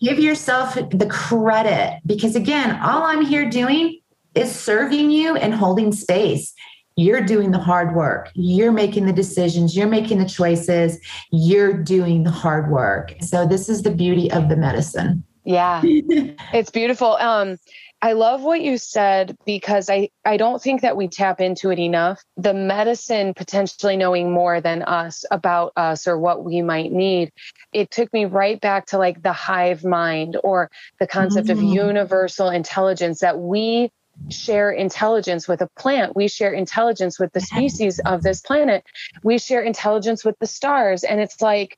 give 0.02 0.20
yourself 0.20 0.76
the 0.76 1.08
credit 1.10 2.02
because 2.06 2.36
again, 2.36 2.78
all 2.82 3.04
I'm 3.04 3.26
here 3.26 3.50
doing 3.50 4.02
is 4.36 4.54
serving 4.54 5.12
you 5.12 5.36
and 5.36 5.54
holding 5.54 5.92
space 5.92 6.54
you're 7.00 7.22
doing 7.22 7.52
the 7.52 7.60
hard 7.60 7.96
work. 7.96 8.30
You're 8.34 8.72
making 8.72 9.06
the 9.06 9.14
decisions. 9.14 9.76
You're 9.76 9.88
making 9.88 10.20
the 10.20 10.28
choices. 10.28 11.00
You're 11.32 11.74
doing 11.74 12.24
the 12.24 12.32
hard 12.32 12.70
work. 12.70 13.14
So 13.22 13.48
this 13.48 13.70
is 13.70 13.84
the 13.84 13.92
beauty 13.92 14.32
of 14.32 14.50
the 14.50 14.58
medicine. 14.58 15.24
Yeah. 15.46 15.82
it's 15.84 16.72
beautiful. 16.72 17.16
Um 17.16 17.58
I 18.02 18.14
love 18.14 18.44
what 18.44 18.62
you 18.62 18.78
said 18.78 19.36
because 19.46 19.90
I, 19.90 20.10
I 20.24 20.38
don't 20.38 20.62
think 20.62 20.82
that 20.82 20.96
we 20.96 21.10
tap 21.10 21.42
into 21.42 21.70
it 21.70 21.80
enough. 21.80 22.24
The 22.38 22.54
medicine 22.54 23.34
potentially 23.34 23.98
knowing 23.98 24.32
more 24.32 24.62
than 24.62 24.84
us 24.84 25.26
about 25.32 25.74
us 25.76 26.08
or 26.08 26.18
what 26.18 26.46
we 26.46 26.62
might 26.62 26.94
need. 26.94 27.34
It 27.74 27.92
took 27.92 28.12
me 28.14 28.24
right 28.24 28.60
back 28.62 28.86
to 28.88 28.98
like 28.98 29.22
the 29.22 29.34
hive 29.34 29.84
mind 29.84 30.38
or 30.46 30.72
the 31.02 31.08
concept 31.08 31.50
mm-hmm. 31.50 31.60
of 31.60 31.74
universal 31.74 32.50
intelligence 32.50 33.20
that 33.20 33.40
we 33.40 33.92
share 34.30 34.72
intelligence 34.72 35.48
with 35.48 35.62
a 35.62 35.68
plant. 35.78 36.16
We 36.16 36.28
share 36.28 36.54
intelligence 36.54 37.20
with 37.20 37.34
the 37.34 37.42
species 37.42 38.00
of 38.00 38.24
this 38.24 38.42
planet. 38.42 38.84
We 39.24 39.38
share 39.38 39.62
intelligence 39.62 40.24
with 40.26 40.38
the 40.40 40.48
stars. 40.48 41.04
And 41.04 41.20
it's 41.20 41.42
like, 41.42 41.78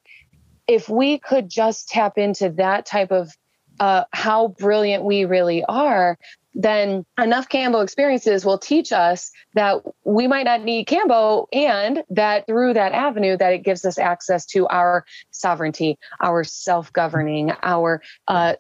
if 0.67 0.89
we 0.89 1.19
could 1.19 1.49
just 1.49 1.89
tap 1.89 2.17
into 2.17 2.49
that 2.51 2.85
type 2.85 3.11
of 3.11 3.31
uh, 3.79 4.03
how 4.11 4.49
brilliant 4.49 5.03
we 5.03 5.25
really 5.25 5.63
are, 5.67 6.17
then 6.53 7.05
enough 7.17 7.47
Kambo 7.49 7.81
experiences 7.81 8.45
will 8.45 8.57
teach 8.57 8.91
us 8.91 9.31
that 9.55 9.77
we 10.03 10.27
might 10.27 10.43
not 10.43 10.63
need 10.63 10.87
Kambo 10.87 11.47
and 11.53 12.03
that 12.09 12.45
through 12.45 12.73
that 12.73 12.91
avenue 12.91 13.37
that 13.37 13.53
it 13.53 13.63
gives 13.63 13.85
us 13.85 13.97
access 13.97 14.45
to 14.47 14.67
our 14.67 15.05
sovereignty, 15.31 15.97
our 16.19 16.43
self-governing, 16.43 17.53
our 17.63 18.01
uh, 18.27 18.55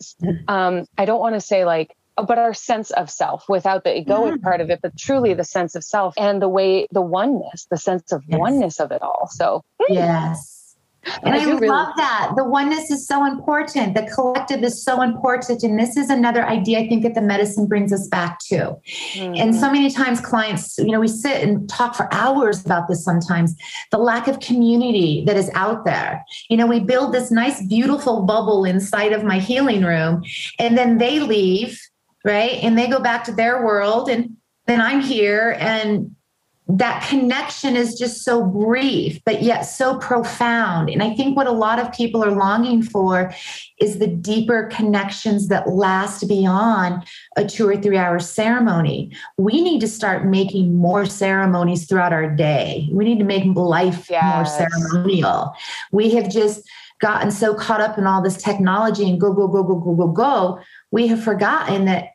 um, 0.47 0.85
I 0.97 1.05
don't 1.05 1.19
want 1.19 1.35
to 1.35 1.41
say 1.41 1.65
like 1.65 1.95
but 2.15 2.37
our 2.37 2.53
sense 2.53 2.91
of 2.91 3.09
self 3.09 3.45
without 3.47 3.83
the 3.83 3.89
egoic 3.89 4.35
mm. 4.35 4.41
part 4.41 4.61
of 4.61 4.69
it, 4.69 4.79
but 4.81 4.97
truly 4.97 5.33
the 5.33 5.43
sense 5.43 5.75
of 5.75 5.83
self 5.83 6.13
and 6.17 6.41
the 6.41 6.49
way, 6.49 6.87
the 6.91 7.01
oneness, 7.01 7.67
the 7.69 7.77
sense 7.77 8.11
of 8.11 8.23
yes. 8.27 8.39
oneness 8.39 8.79
of 8.79 8.91
it 8.91 9.01
all. 9.01 9.27
So, 9.31 9.61
yes. 9.89 10.61
And 11.23 11.33
I, 11.33 11.39
I 11.39 11.45
really- 11.45 11.67
love 11.67 11.93
that. 11.97 12.33
The 12.35 12.43
oneness 12.43 12.91
is 12.91 13.07
so 13.07 13.25
important. 13.25 13.95
The 13.95 14.03
collective 14.03 14.63
is 14.63 14.83
so 14.83 15.01
important. 15.01 15.63
And 15.63 15.79
this 15.79 15.97
is 15.97 16.09
another 16.09 16.45
idea 16.45 16.79
I 16.79 16.87
think 16.87 17.03
that 17.03 17.15
the 17.15 17.21
medicine 17.21 17.65
brings 17.65 17.91
us 17.91 18.07
back 18.07 18.37
to. 18.49 18.77
Mm-hmm. 19.15 19.35
And 19.35 19.55
so 19.55 19.71
many 19.71 19.89
times, 19.89 20.21
clients, 20.21 20.77
you 20.77 20.91
know, 20.91 20.99
we 20.99 21.07
sit 21.07 21.43
and 21.43 21.67
talk 21.67 21.95
for 21.95 22.07
hours 22.13 22.63
about 22.63 22.87
this 22.87 23.03
sometimes 23.03 23.55
the 23.89 23.97
lack 23.97 24.27
of 24.27 24.39
community 24.39 25.23
that 25.25 25.37
is 25.37 25.49
out 25.55 25.85
there. 25.85 26.23
You 26.49 26.57
know, 26.57 26.67
we 26.67 26.79
build 26.79 27.13
this 27.13 27.31
nice, 27.31 27.65
beautiful 27.65 28.21
bubble 28.21 28.63
inside 28.63 29.11
of 29.11 29.23
my 29.23 29.39
healing 29.39 29.83
room, 29.83 30.23
and 30.59 30.77
then 30.77 30.99
they 30.99 31.19
leave 31.19 31.79
right? 32.23 32.59
And 32.63 32.77
they 32.77 32.87
go 32.87 32.99
back 32.99 33.23
to 33.25 33.31
their 33.31 33.65
world 33.65 34.09
and 34.09 34.37
then 34.67 34.81
I'm 34.81 35.01
here 35.01 35.57
and 35.59 36.15
that 36.77 37.05
connection 37.09 37.75
is 37.75 37.95
just 37.97 38.23
so 38.23 38.45
brief, 38.45 39.19
but 39.25 39.41
yet 39.41 39.63
so 39.63 39.97
profound. 39.97 40.89
And 40.89 41.03
I 41.03 41.13
think 41.15 41.35
what 41.35 41.47
a 41.47 41.51
lot 41.51 41.79
of 41.79 41.91
people 41.91 42.23
are 42.23 42.31
longing 42.31 42.81
for 42.81 43.33
is 43.79 43.99
the 43.99 44.07
deeper 44.07 44.69
connections 44.71 45.47
that 45.49 45.67
last 45.69 46.27
beyond 46.27 47.03
a 47.35 47.45
two 47.45 47.67
or 47.67 47.75
three 47.75 47.97
hour 47.97 48.19
ceremony. 48.19 49.11
We 49.37 49.61
need 49.61 49.81
to 49.81 49.87
start 49.87 50.25
making 50.25 50.77
more 50.77 51.05
ceremonies 51.05 51.87
throughout 51.87 52.13
our 52.13 52.29
day. 52.29 52.87
We 52.91 53.05
need 53.05 53.19
to 53.19 53.25
make 53.25 53.43
life 53.55 54.07
yes. 54.09 54.23
more 54.33 54.45
ceremonial. 54.45 55.53
We 55.91 56.11
have 56.11 56.29
just 56.29 56.69
gotten 56.99 57.31
so 57.31 57.55
caught 57.55 57.81
up 57.81 57.97
in 57.97 58.05
all 58.05 58.21
this 58.21 58.41
technology 58.41 59.09
and 59.09 59.19
go, 59.19 59.33
go, 59.33 59.47
go, 59.47 59.63
go, 59.63 59.75
go, 59.75 59.95
go, 59.95 60.07
go 60.07 60.59
we 60.91 61.07
have 61.07 61.23
forgotten 61.23 61.85
that 61.85 62.10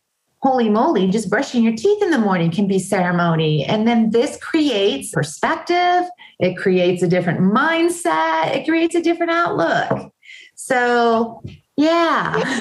holy 0.46 0.68
moly, 0.68 1.08
just 1.08 1.28
brushing 1.28 1.64
your 1.64 1.74
teeth 1.74 2.00
in 2.00 2.12
the 2.12 2.18
morning 2.18 2.52
can 2.52 2.68
be 2.68 2.78
ceremony. 2.78 3.64
And 3.64 3.86
then 3.86 4.10
this 4.10 4.38
creates 4.40 5.10
perspective, 5.10 6.04
it 6.38 6.56
creates 6.56 7.02
a 7.02 7.08
different 7.08 7.40
mindset, 7.40 8.54
it 8.54 8.64
creates 8.64 8.94
a 8.94 9.02
different 9.02 9.32
outlook. 9.32 10.12
So, 10.54 11.42
yeah. 11.76 12.32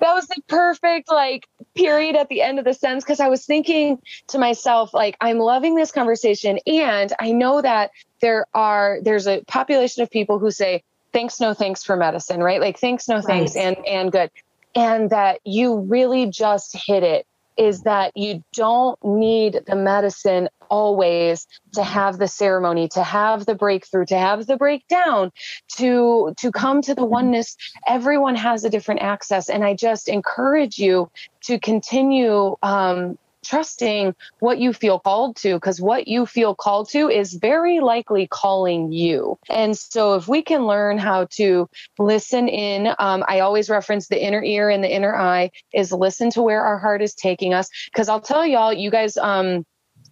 that 0.00 0.14
was 0.14 0.26
the 0.28 0.40
perfect 0.48 1.10
like 1.10 1.46
period 1.74 2.16
at 2.16 2.30
the 2.30 2.40
end 2.40 2.58
of 2.58 2.64
the 2.64 2.72
sentence 2.72 3.04
because 3.04 3.20
I 3.20 3.28
was 3.28 3.44
thinking 3.44 3.98
to 4.28 4.38
myself 4.38 4.94
like 4.94 5.18
I'm 5.20 5.38
loving 5.38 5.74
this 5.74 5.92
conversation 5.92 6.58
and 6.66 7.12
I 7.20 7.30
know 7.32 7.60
that 7.60 7.90
there 8.22 8.46
are 8.54 9.00
there's 9.02 9.26
a 9.26 9.42
population 9.48 10.02
of 10.02 10.10
people 10.10 10.38
who 10.38 10.50
say 10.50 10.82
thanks 11.12 11.40
no 11.40 11.54
thanks 11.54 11.82
for 11.82 11.96
medicine 11.96 12.42
right 12.42 12.60
like 12.60 12.78
thanks 12.78 13.08
no 13.08 13.20
thanks 13.20 13.54
right. 13.54 13.64
and 13.64 13.86
and 13.86 14.12
good 14.12 14.30
and 14.74 15.10
that 15.10 15.40
you 15.44 15.80
really 15.80 16.26
just 16.26 16.76
hit 16.86 17.02
it 17.02 17.26
is 17.56 17.82
that 17.82 18.16
you 18.16 18.42
don't 18.52 18.96
need 19.04 19.60
the 19.66 19.74
medicine 19.74 20.48
always 20.70 21.46
to 21.72 21.82
have 21.82 22.18
the 22.18 22.28
ceremony 22.28 22.88
to 22.88 23.02
have 23.02 23.46
the 23.46 23.54
breakthrough 23.54 24.04
to 24.04 24.16
have 24.16 24.46
the 24.46 24.56
breakdown 24.56 25.32
to 25.76 26.32
to 26.36 26.52
come 26.52 26.80
to 26.82 26.94
the 26.94 27.04
oneness. 27.04 27.56
Everyone 27.86 28.36
has 28.36 28.64
a 28.64 28.70
different 28.70 29.00
access 29.00 29.48
and 29.48 29.64
i 29.64 29.74
just 29.74 30.08
encourage 30.08 30.78
you 30.78 31.10
to 31.42 31.58
continue 31.58 32.56
um, 32.62 33.18
trusting 33.44 34.14
what 34.40 34.58
you 34.58 34.72
feel 34.72 34.98
called 34.98 35.36
to 35.36 35.54
because 35.54 35.80
what 35.80 36.08
you 36.08 36.26
feel 36.26 36.54
called 36.54 36.88
to 36.90 37.08
is 37.08 37.34
very 37.34 37.80
likely 37.80 38.26
calling 38.26 38.92
you. 38.92 39.38
And 39.48 39.76
so 39.76 40.14
if 40.14 40.28
we 40.28 40.42
can 40.42 40.66
learn 40.66 40.98
how 40.98 41.26
to 41.32 41.68
listen 41.98 42.48
in 42.48 42.88
um, 42.98 43.24
i 43.28 43.40
always 43.40 43.70
reference 43.70 44.08
the 44.08 44.22
inner 44.22 44.42
ear 44.42 44.70
and 44.70 44.82
the 44.82 44.92
inner 44.92 45.14
eye 45.14 45.50
is 45.72 45.92
listen 45.92 46.30
to 46.30 46.42
where 46.42 46.62
our 46.62 46.78
heart 46.78 47.02
is 47.02 47.14
taking 47.14 47.54
us. 47.54 47.68
Because 47.86 48.08
i'll 48.08 48.20
tell 48.20 48.46
y'all 48.46 48.72
you 48.72 48.90
guys 48.90 49.16
um 49.16 49.64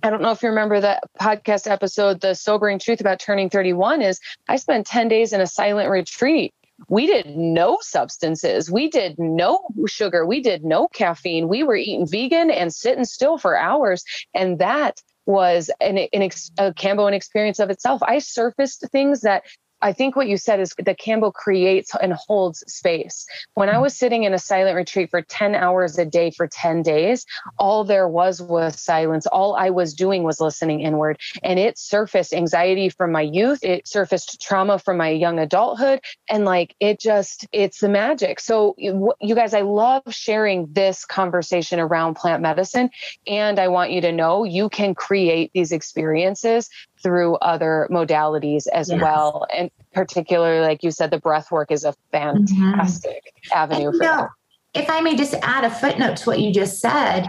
I 0.03 0.11
don't 0.11 0.20
know 0.20 0.31
if 0.31 0.43
you 0.43 0.51
remember 0.51 0.81
that 0.81 1.05
podcast 1.18 1.68
episode, 1.70 2.20
The 2.20 2.35
Sobering 2.35 2.79
Truth 2.79 3.01
About 3.01 3.18
Turning 3.18 3.49
31 3.49 4.03
is 4.03 4.20
I 4.47 4.57
spent 4.57 4.87
10 4.87 5.09
days 5.09 5.33
in 5.33 5.41
a 5.41 5.47
silent 5.47 5.91
retreat 5.91 6.53
we 6.89 7.07
did 7.07 7.27
no 7.37 7.79
substances. 7.81 8.70
We 8.70 8.89
did 8.89 9.18
no 9.18 9.61
sugar. 9.87 10.27
We 10.27 10.41
did 10.41 10.64
no 10.64 10.89
caffeine. 10.89 11.49
We 11.49 11.62
were 11.62 11.77
eating 11.77 12.07
vegan 12.07 12.51
and 12.51 12.72
sitting 12.72 13.05
still 13.05 13.39
for 13.39 13.57
hours. 13.57 14.05
And 14.35 14.59
that 14.59 15.01
was 15.24 15.70
an, 15.81 15.99
an 15.99 16.22
ex, 16.22 16.51
a 16.59 16.72
Camboan 16.72 17.14
experience 17.14 17.59
of 17.59 17.70
itself. 17.70 18.03
I 18.03 18.18
surfaced 18.18 18.85
things 18.93 19.22
that 19.22 19.45
I 19.83 19.93
think 19.93 20.16
what 20.16 20.29
you 20.29 20.37
said 20.37 20.61
is 20.61 20.74
that 20.79 20.99
Kambo 20.99 21.33
creates 21.33 21.93
and 22.01 22.12
holds 22.12 22.61
space. 22.66 23.27
When 23.55 23.68
I 23.68 23.74
hmm. 23.74 23.83
was 23.83 23.97
sitting 23.97 24.24
in 24.24 24.33
a 24.33 24.39
silent 24.39 24.77
retreat 24.77 25.11
for 25.11 25.22
10 25.22 25.55
hours 25.55 25.99
a 25.99 26.05
day 26.05 26.31
for 26.31 26.47
10 26.47 26.83
days, 26.83 27.27
all 27.59 27.85
there 27.85 28.09
was 28.09 28.41
was 28.41 28.81
silence. 28.81 29.27
All 29.27 29.55
I 29.57 29.70
was 29.70 29.95
doing 29.95 30.22
was 30.22 30.41
listening 30.41 30.81
inward. 30.81 31.20
And 31.43 31.59
it 31.59 31.79
surfaced 31.79 32.33
anxiety 32.33 32.89
from 32.89 33.12
my 33.12 33.22
youth, 33.22 33.62
it 33.62 33.87
surfaced 33.87 34.41
trauma 34.41 34.79
from 34.79 34.97
my 34.97 35.11
young 35.11 35.39
adulthood. 35.39 36.01
And 36.29 36.45
like 36.45 36.74
it 36.81 36.99
just, 37.01 37.47
it's 37.53 37.81
the 37.81 37.89
magic. 37.89 38.41
So, 38.41 38.74
you 38.79 39.35
guys, 39.35 39.55
I 39.55 39.61
love 39.61 40.03
sharing 40.11 40.72
this 40.72 41.05
conversation 41.05 41.81
around 41.81 42.14
plant 42.14 42.43
medicine. 42.43 42.91
And 43.27 43.59
I 43.59 43.68
want 43.68 43.91
you 43.91 44.01
to 44.03 44.12
know 44.12 44.45
you 44.45 44.68
can 44.68 44.95
create 44.95 45.51
these 45.55 45.72
experiences 45.72 46.70
through 47.07 47.36
other 47.36 47.86
modalities 47.88 48.66
as 48.72 48.90
yes. 48.90 49.00
well. 49.00 49.46
And 49.57 49.70
particularly, 49.94 50.59
like 50.59 50.82
you 50.82 50.90
said, 50.90 51.12
the 51.12 51.20
breath 51.20 51.52
work 51.52 51.70
is 51.70 51.84
a 51.84 51.94
fantastic 52.11 53.22
mm-hmm. 53.22 53.57
avenue 53.57 53.92
for 53.92 53.98
that. 53.98 54.28
If 54.74 54.90
I 54.90 55.00
may 55.02 55.14
just 55.14 55.32
add 55.40 55.62
a 55.62 55.70
footnote 55.70 56.16
to 56.16 56.24
what 56.24 56.40
you 56.40 56.52
just 56.52 56.80
said, 56.80 57.28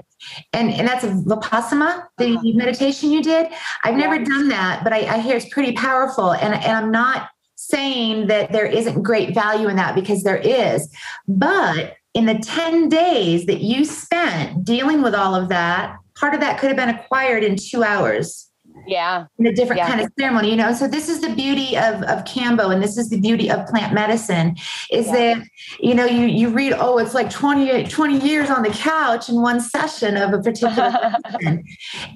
and, 0.51 0.71
and 0.71 0.87
that's 0.87 1.03
a 1.03 1.09
Vipassana, 1.09 2.07
the 2.17 2.33
uh-huh. 2.33 2.41
meditation 2.55 3.11
you 3.11 3.21
did. 3.21 3.51
I've 3.83 3.99
yeah. 3.99 4.07
never 4.07 4.23
done 4.25 4.47
that, 4.47 4.83
but 4.83 4.93
I, 4.93 5.01
I 5.01 5.19
hear 5.19 5.37
it's 5.37 5.47
pretty 5.53 5.73
powerful. 5.73 6.33
And, 6.33 6.55
and 6.55 6.71
I'm 6.71 6.89
not 6.89 7.29
saying 7.55 8.25
that 8.27 8.51
there 8.51 8.65
isn't 8.65 9.03
great 9.03 9.35
value 9.35 9.67
in 9.67 9.75
that 9.75 9.93
because 9.93 10.23
there 10.23 10.37
is. 10.37 10.91
But 11.27 11.97
in 12.15 12.25
the 12.25 12.39
10 12.39 12.89
days 12.89 13.45
that 13.45 13.61
you 13.61 13.85
spent 13.85 14.65
dealing 14.65 15.03
with 15.03 15.13
all 15.13 15.35
of 15.35 15.49
that, 15.49 15.97
part 16.15 16.33
of 16.33 16.39
that 16.39 16.59
could 16.59 16.69
have 16.69 16.77
been 16.77 16.89
acquired 16.89 17.43
in 17.43 17.57
two 17.57 17.83
hours 17.83 18.46
yeah. 18.87 19.25
In 19.37 19.47
a 19.47 19.53
different 19.53 19.79
yeah. 19.79 19.87
kind 19.87 20.01
of 20.01 20.11
ceremony 20.19 20.49
you 20.49 20.55
know? 20.55 20.73
So 20.73 20.87
this 20.87 21.09
is 21.09 21.21
the 21.21 21.29
beauty 21.29 21.77
of 21.77 22.01
of 22.03 22.23
kambo 22.23 22.73
and 22.73 22.81
this 22.81 22.97
is 22.97 23.09
the 23.09 23.19
beauty 23.19 23.49
of 23.49 23.65
plant 23.67 23.93
medicine 23.93 24.55
is 24.91 25.07
yeah. 25.07 25.13
that 25.13 25.47
you 25.79 25.93
know 25.93 26.05
you 26.05 26.25
you 26.25 26.49
read 26.49 26.73
oh 26.73 26.97
it's 26.97 27.13
like 27.13 27.29
20 27.29 27.83
20 27.85 28.19
years 28.19 28.49
on 28.49 28.63
the 28.63 28.69
couch 28.69 29.29
in 29.29 29.41
one 29.41 29.59
session 29.59 30.17
of 30.17 30.33
a 30.33 30.41
particular 30.41 31.13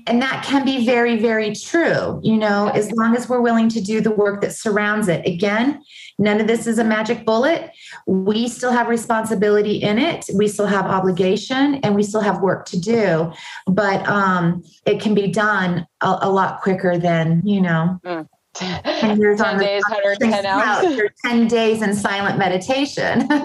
and 0.08 0.22
that 0.22 0.44
can 0.46 0.66
be 0.66 0.86
very 0.86 1.18
very 1.18 1.54
true 1.54 2.20
you 2.24 2.38
know? 2.38 2.70
As 2.74 2.92
long 2.92 3.16
as 3.16 3.28
we're 3.28 3.42
willing 3.42 3.70
to 3.70 3.82
do 3.82 4.02
the 4.02 4.12
work 4.12 4.42
that 4.42 4.54
surrounds 4.54 5.08
it. 5.08 5.26
Again 5.28 5.82
none 6.22 6.40
of 6.40 6.48
this 6.48 6.68
is 6.68 6.78
a 6.78 6.84
magic 6.84 7.26
bullet. 7.26 7.72
We 8.06 8.48
still 8.48 8.72
have 8.72 8.88
responsibility 8.88 9.78
in 9.78 9.98
it. 9.98 10.26
We 10.34 10.48
still 10.48 10.68
have 10.68 10.86
obligation 10.86 11.76
and 11.84 11.96
we 11.96 12.04
still 12.04 12.22
have 12.22 12.42
work 12.42 12.66
to 12.68 12.80
do. 12.80 13.34
But 13.66 14.08
um 14.08 14.64
it 14.86 15.02
can 15.02 15.14
be 15.14 15.28
done 15.28 15.86
a, 16.02 16.20
a 16.22 16.30
lot 16.30 16.62
quicker 16.62 16.98
than 16.98 17.42
you 17.46 17.62
know. 17.62 18.00
Mm. 18.06 18.28
10 18.54 19.18
years 19.18 19.40
10 19.40 19.56
on 19.56 19.60
days 19.62 19.82
110 19.88 20.46
hours. 20.46 21.12
10 21.26 21.48
days 21.48 21.82
in 21.82 21.94
silent 21.94 22.38
meditation. 22.38 23.28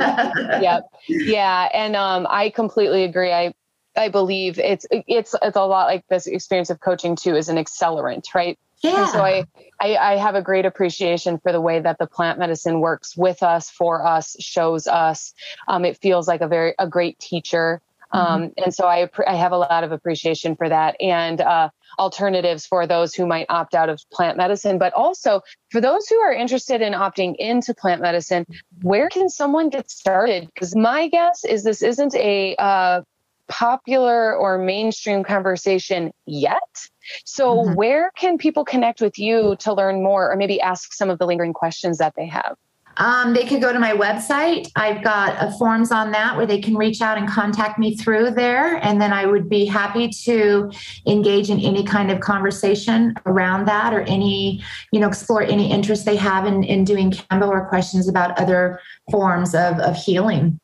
Yep. 0.60 0.82
Yeah 1.08 1.68
and 1.72 1.96
um, 1.96 2.26
i 2.28 2.50
completely 2.50 3.04
agree. 3.04 3.32
I 3.32 3.54
i 3.96 4.08
believe 4.08 4.58
it's 4.58 4.86
it's 4.90 5.34
it's 5.40 5.56
a 5.56 5.64
lot 5.64 5.86
like 5.86 6.04
this 6.08 6.26
experience 6.26 6.70
of 6.70 6.80
coaching 6.80 7.16
too 7.16 7.34
is 7.34 7.48
an 7.48 7.56
accelerant 7.56 8.34
right 8.34 8.58
yeah. 8.82 9.02
And 9.02 9.10
so 9.10 9.20
I, 9.20 9.44
I, 9.80 9.96
I 9.96 10.16
have 10.16 10.34
a 10.34 10.42
great 10.42 10.66
appreciation 10.66 11.38
for 11.38 11.52
the 11.52 11.60
way 11.60 11.80
that 11.80 11.98
the 11.98 12.06
plant 12.06 12.38
medicine 12.38 12.80
works 12.80 13.16
with 13.16 13.42
us, 13.42 13.70
for 13.70 14.04
us, 14.04 14.36
shows 14.38 14.86
us. 14.86 15.32
Um, 15.68 15.84
it 15.84 15.98
feels 15.98 16.28
like 16.28 16.40
a 16.40 16.48
very 16.48 16.74
a 16.78 16.86
great 16.86 17.18
teacher. 17.18 17.80
Mm-hmm. 18.14 18.34
Um, 18.44 18.52
and 18.64 18.74
so 18.74 18.86
I, 18.86 19.08
I 19.26 19.34
have 19.34 19.52
a 19.52 19.58
lot 19.58 19.82
of 19.82 19.92
appreciation 19.92 20.56
for 20.56 20.68
that 20.68 20.94
and 21.00 21.40
uh, 21.40 21.70
alternatives 21.98 22.66
for 22.66 22.86
those 22.86 23.14
who 23.14 23.26
might 23.26 23.46
opt 23.48 23.74
out 23.74 23.88
of 23.88 24.00
plant 24.12 24.36
medicine, 24.36 24.78
but 24.78 24.92
also 24.92 25.40
for 25.70 25.80
those 25.80 26.06
who 26.06 26.16
are 26.18 26.32
interested 26.32 26.82
in 26.82 26.92
opting 26.92 27.34
into 27.36 27.74
plant 27.74 28.00
medicine, 28.00 28.46
where 28.82 29.08
can 29.08 29.28
someone 29.28 29.70
get 29.70 29.90
started? 29.90 30.48
Because 30.54 30.76
my 30.76 31.08
guess 31.08 31.44
is 31.44 31.64
this 31.64 31.82
isn't 31.82 32.14
a 32.14 32.54
uh, 32.56 33.02
popular 33.48 34.36
or 34.36 34.58
mainstream 34.58 35.24
conversation 35.24 36.12
yet. 36.26 36.88
So, 37.24 37.56
mm-hmm. 37.56 37.74
where 37.74 38.10
can 38.16 38.38
people 38.38 38.64
connect 38.64 39.00
with 39.00 39.18
you 39.18 39.56
to 39.60 39.72
learn 39.72 40.02
more 40.02 40.30
or 40.30 40.36
maybe 40.36 40.60
ask 40.60 40.92
some 40.92 41.10
of 41.10 41.18
the 41.18 41.26
lingering 41.26 41.52
questions 41.52 41.98
that 41.98 42.14
they 42.16 42.26
have? 42.26 42.56
Um, 42.98 43.34
they 43.34 43.44
could 43.44 43.60
go 43.60 43.72
to 43.72 43.78
my 43.78 43.92
website. 43.92 44.70
I've 44.74 45.04
got 45.04 45.36
a 45.38 45.50
forms 45.58 45.92
on 45.92 46.12
that 46.12 46.36
where 46.36 46.46
they 46.46 46.60
can 46.60 46.76
reach 46.76 47.02
out 47.02 47.18
and 47.18 47.28
contact 47.28 47.78
me 47.78 47.96
through 47.96 48.30
there. 48.30 48.76
And 48.76 49.00
then 49.00 49.12
I 49.12 49.26
would 49.26 49.48
be 49.48 49.66
happy 49.66 50.08
to 50.24 50.70
engage 51.06 51.50
in 51.50 51.60
any 51.60 51.84
kind 51.84 52.10
of 52.10 52.20
conversation 52.20 53.14
around 53.26 53.66
that 53.66 53.92
or 53.92 54.00
any, 54.02 54.62
you 54.92 55.00
know, 55.00 55.08
explore 55.08 55.42
any 55.42 55.70
interest 55.70 56.06
they 56.06 56.16
have 56.16 56.46
in, 56.46 56.64
in 56.64 56.84
doing 56.84 57.10
Kambo 57.10 57.48
or 57.48 57.68
questions 57.68 58.08
about 58.08 58.38
other 58.38 58.80
forms 59.10 59.54
of, 59.54 59.78
of 59.78 59.94
healing. 59.96 60.58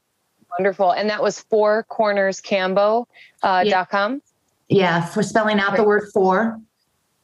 Wonderful. 0.59 0.93
And 0.93 1.09
that 1.11 1.23
was 1.23 1.41
four 1.41 1.85
corners 1.85 2.41
kambo 2.41 3.07
uh, 3.43 3.63
yeah. 3.65 3.85
Yeah, 4.69 5.05
for 5.05 5.23
spelling 5.23 5.59
out 5.59 5.77
the 5.77 5.85
word 5.85 6.05
for. 6.13 6.59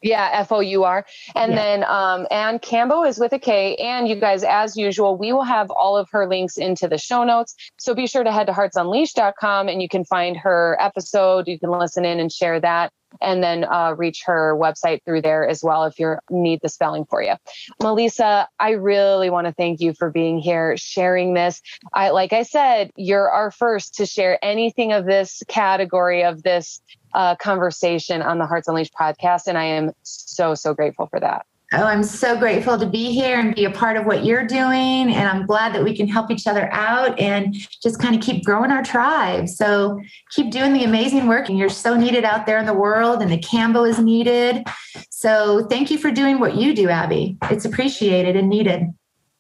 Yeah, 0.03 0.31
F 0.33 0.53
O 0.53 0.61
U 0.61 0.85
R. 0.85 1.05
And 1.35 1.53
yeah. 1.53 1.57
then, 1.57 1.85
um, 1.85 2.27
and 2.31 2.63
Kambo 2.63 3.09
is 3.09 3.19
with 3.19 3.33
a 3.33 3.39
K. 3.39 3.75
And 3.77 4.09
you 4.09 4.15
guys, 4.17 4.45
as 4.45 4.77
usual, 4.77 5.17
we 5.17 5.33
will 5.33 5.45
have 5.45 5.71
all 5.71 5.97
of 5.97 6.09
her 6.11 6.29
links 6.29 6.57
into 6.57 6.87
the 6.87 6.99
show 6.99 7.25
notes. 7.25 7.55
So 7.79 7.95
be 7.95 8.07
sure 8.07 8.23
to 8.23 8.31
head 8.31 8.47
to 8.47 8.53
heartsunleashed.com 8.53 9.69
and 9.69 9.83
you 9.83 9.89
can 9.89 10.05
find 10.05 10.37
her 10.37 10.77
episode. 10.81 11.49
You 11.49 11.59
can 11.59 11.71
listen 11.71 12.05
in 12.05 12.21
and 12.21 12.31
share 12.31 12.61
that 12.61 12.93
and 13.21 13.43
then 13.43 13.65
uh, 13.65 13.95
reach 13.97 14.23
her 14.27 14.55
website 14.57 15.03
through 15.05 15.23
there 15.23 15.49
as 15.49 15.63
well 15.65 15.85
if 15.85 15.99
you 15.99 16.17
need 16.31 16.61
the 16.63 16.69
spelling 16.69 17.05
for 17.07 17.23
you. 17.23 17.35
Melissa, 17.83 18.49
I 18.61 18.73
really 18.73 19.31
want 19.31 19.47
to 19.47 19.53
thank 19.53 19.81
you 19.81 19.95
for 19.95 20.11
being 20.11 20.39
here, 20.39 20.77
sharing 20.77 21.35
this. 21.35 21.61
I, 21.95 22.11
like 22.11 22.33
I 22.33 22.43
said, 22.43 22.91
you're 22.97 23.31
our 23.31 23.51
first 23.51 23.95
to 23.95 24.07
share 24.07 24.39
anything 24.45 24.93
of 24.93 25.07
this 25.07 25.43
category 25.49 26.23
of 26.23 26.43
this 26.43 26.81
uh, 27.15 27.37
conversation 27.37 28.23
on 28.23 28.39
the 28.39 28.47
Hearts 28.47 28.69
Unleashed 28.69 28.95
podcast. 28.95 29.47
And 29.47 29.59
I 29.59 29.65
am 29.65 29.93
so, 30.03 30.55
so 30.55 30.75
grateful 30.75 31.07
for 31.07 31.21
that. 31.21 31.47
Oh, 31.71 31.85
I'm 31.85 32.03
so 32.03 32.39
grateful 32.39 32.79
to 32.79 32.87
be 32.87 33.13
here 33.13 33.39
and 33.39 33.55
be 33.55 33.67
a 33.67 33.71
part 33.71 33.99
of 33.99 34.07
what 34.07 34.25
you're 34.25 34.47
doing. 34.47 35.13
And 35.13 35.29
I'm 35.29 35.45
glad 35.45 35.75
that 35.75 35.85
we 35.85 35.95
can 35.95 36.09
help 36.09 36.31
each 36.31 36.47
other 36.47 36.73
out 36.73 37.19
and 37.21 37.55
just 37.83 38.01
kind 38.01 38.15
of 38.15 38.23
keep 38.23 38.43
growing 38.43 38.71
our 38.71 38.83
tribe. 38.83 39.51
So 39.51 40.01
keep 40.31 40.51
doing 40.51 40.73
the 40.73 40.85
amazing 40.85 41.27
work. 41.27 41.51
And 41.51 41.59
you're 41.59 41.69
so 41.69 41.95
needed 41.95 42.25
out 42.25 42.47
there 42.47 42.57
in 42.57 42.65
the 42.65 42.73
world, 42.73 43.21
and 43.21 43.31
the 43.31 43.39
Kambo 43.39 43.87
is 43.87 43.99
needed. 43.99 44.67
So 45.11 45.67
thank 45.67 45.91
you 45.91 45.99
for 45.99 46.11
doing 46.11 46.41
what 46.41 46.55
you 46.55 46.75
do, 46.75 46.89
Abby. 46.89 47.37
It's 47.51 47.67
appreciated 47.67 48.35
and 48.35 48.49
needed. 48.49 48.87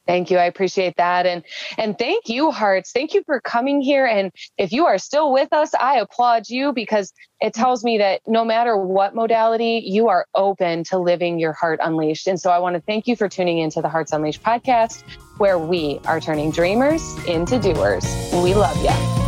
Thank 0.08 0.30
you. 0.30 0.38
I 0.38 0.44
appreciate 0.44 0.96
that. 0.96 1.26
And 1.26 1.44
and 1.76 1.96
thank 1.98 2.30
you, 2.30 2.50
Hearts. 2.50 2.92
Thank 2.92 3.12
you 3.12 3.22
for 3.26 3.42
coming 3.42 3.82
here. 3.82 4.06
And 4.06 4.32
if 4.56 4.72
you 4.72 4.86
are 4.86 4.96
still 4.96 5.30
with 5.30 5.52
us, 5.52 5.74
I 5.74 5.98
applaud 5.98 6.48
you 6.48 6.72
because 6.72 7.12
it 7.42 7.52
mm. 7.52 7.60
tells 7.60 7.84
me 7.84 7.98
that 7.98 8.22
no 8.26 8.42
matter 8.42 8.74
what 8.74 9.14
modality, 9.14 9.82
you 9.84 10.08
are 10.08 10.26
open 10.34 10.82
to 10.84 10.98
living 10.98 11.38
your 11.38 11.52
heart 11.52 11.78
unleashed. 11.82 12.26
And 12.26 12.40
so 12.40 12.50
I 12.50 12.58
want 12.58 12.74
to 12.74 12.80
thank 12.80 13.06
you 13.06 13.16
for 13.16 13.28
tuning 13.28 13.58
into 13.58 13.82
the 13.82 13.90
Hearts 13.90 14.12
Unleashed 14.12 14.42
podcast, 14.42 15.02
where 15.36 15.58
we 15.58 16.00
are 16.06 16.20
turning 16.20 16.52
dreamers 16.52 17.02
into 17.26 17.58
doers. 17.58 18.04
We 18.32 18.54
love 18.54 18.82
you. 18.82 19.27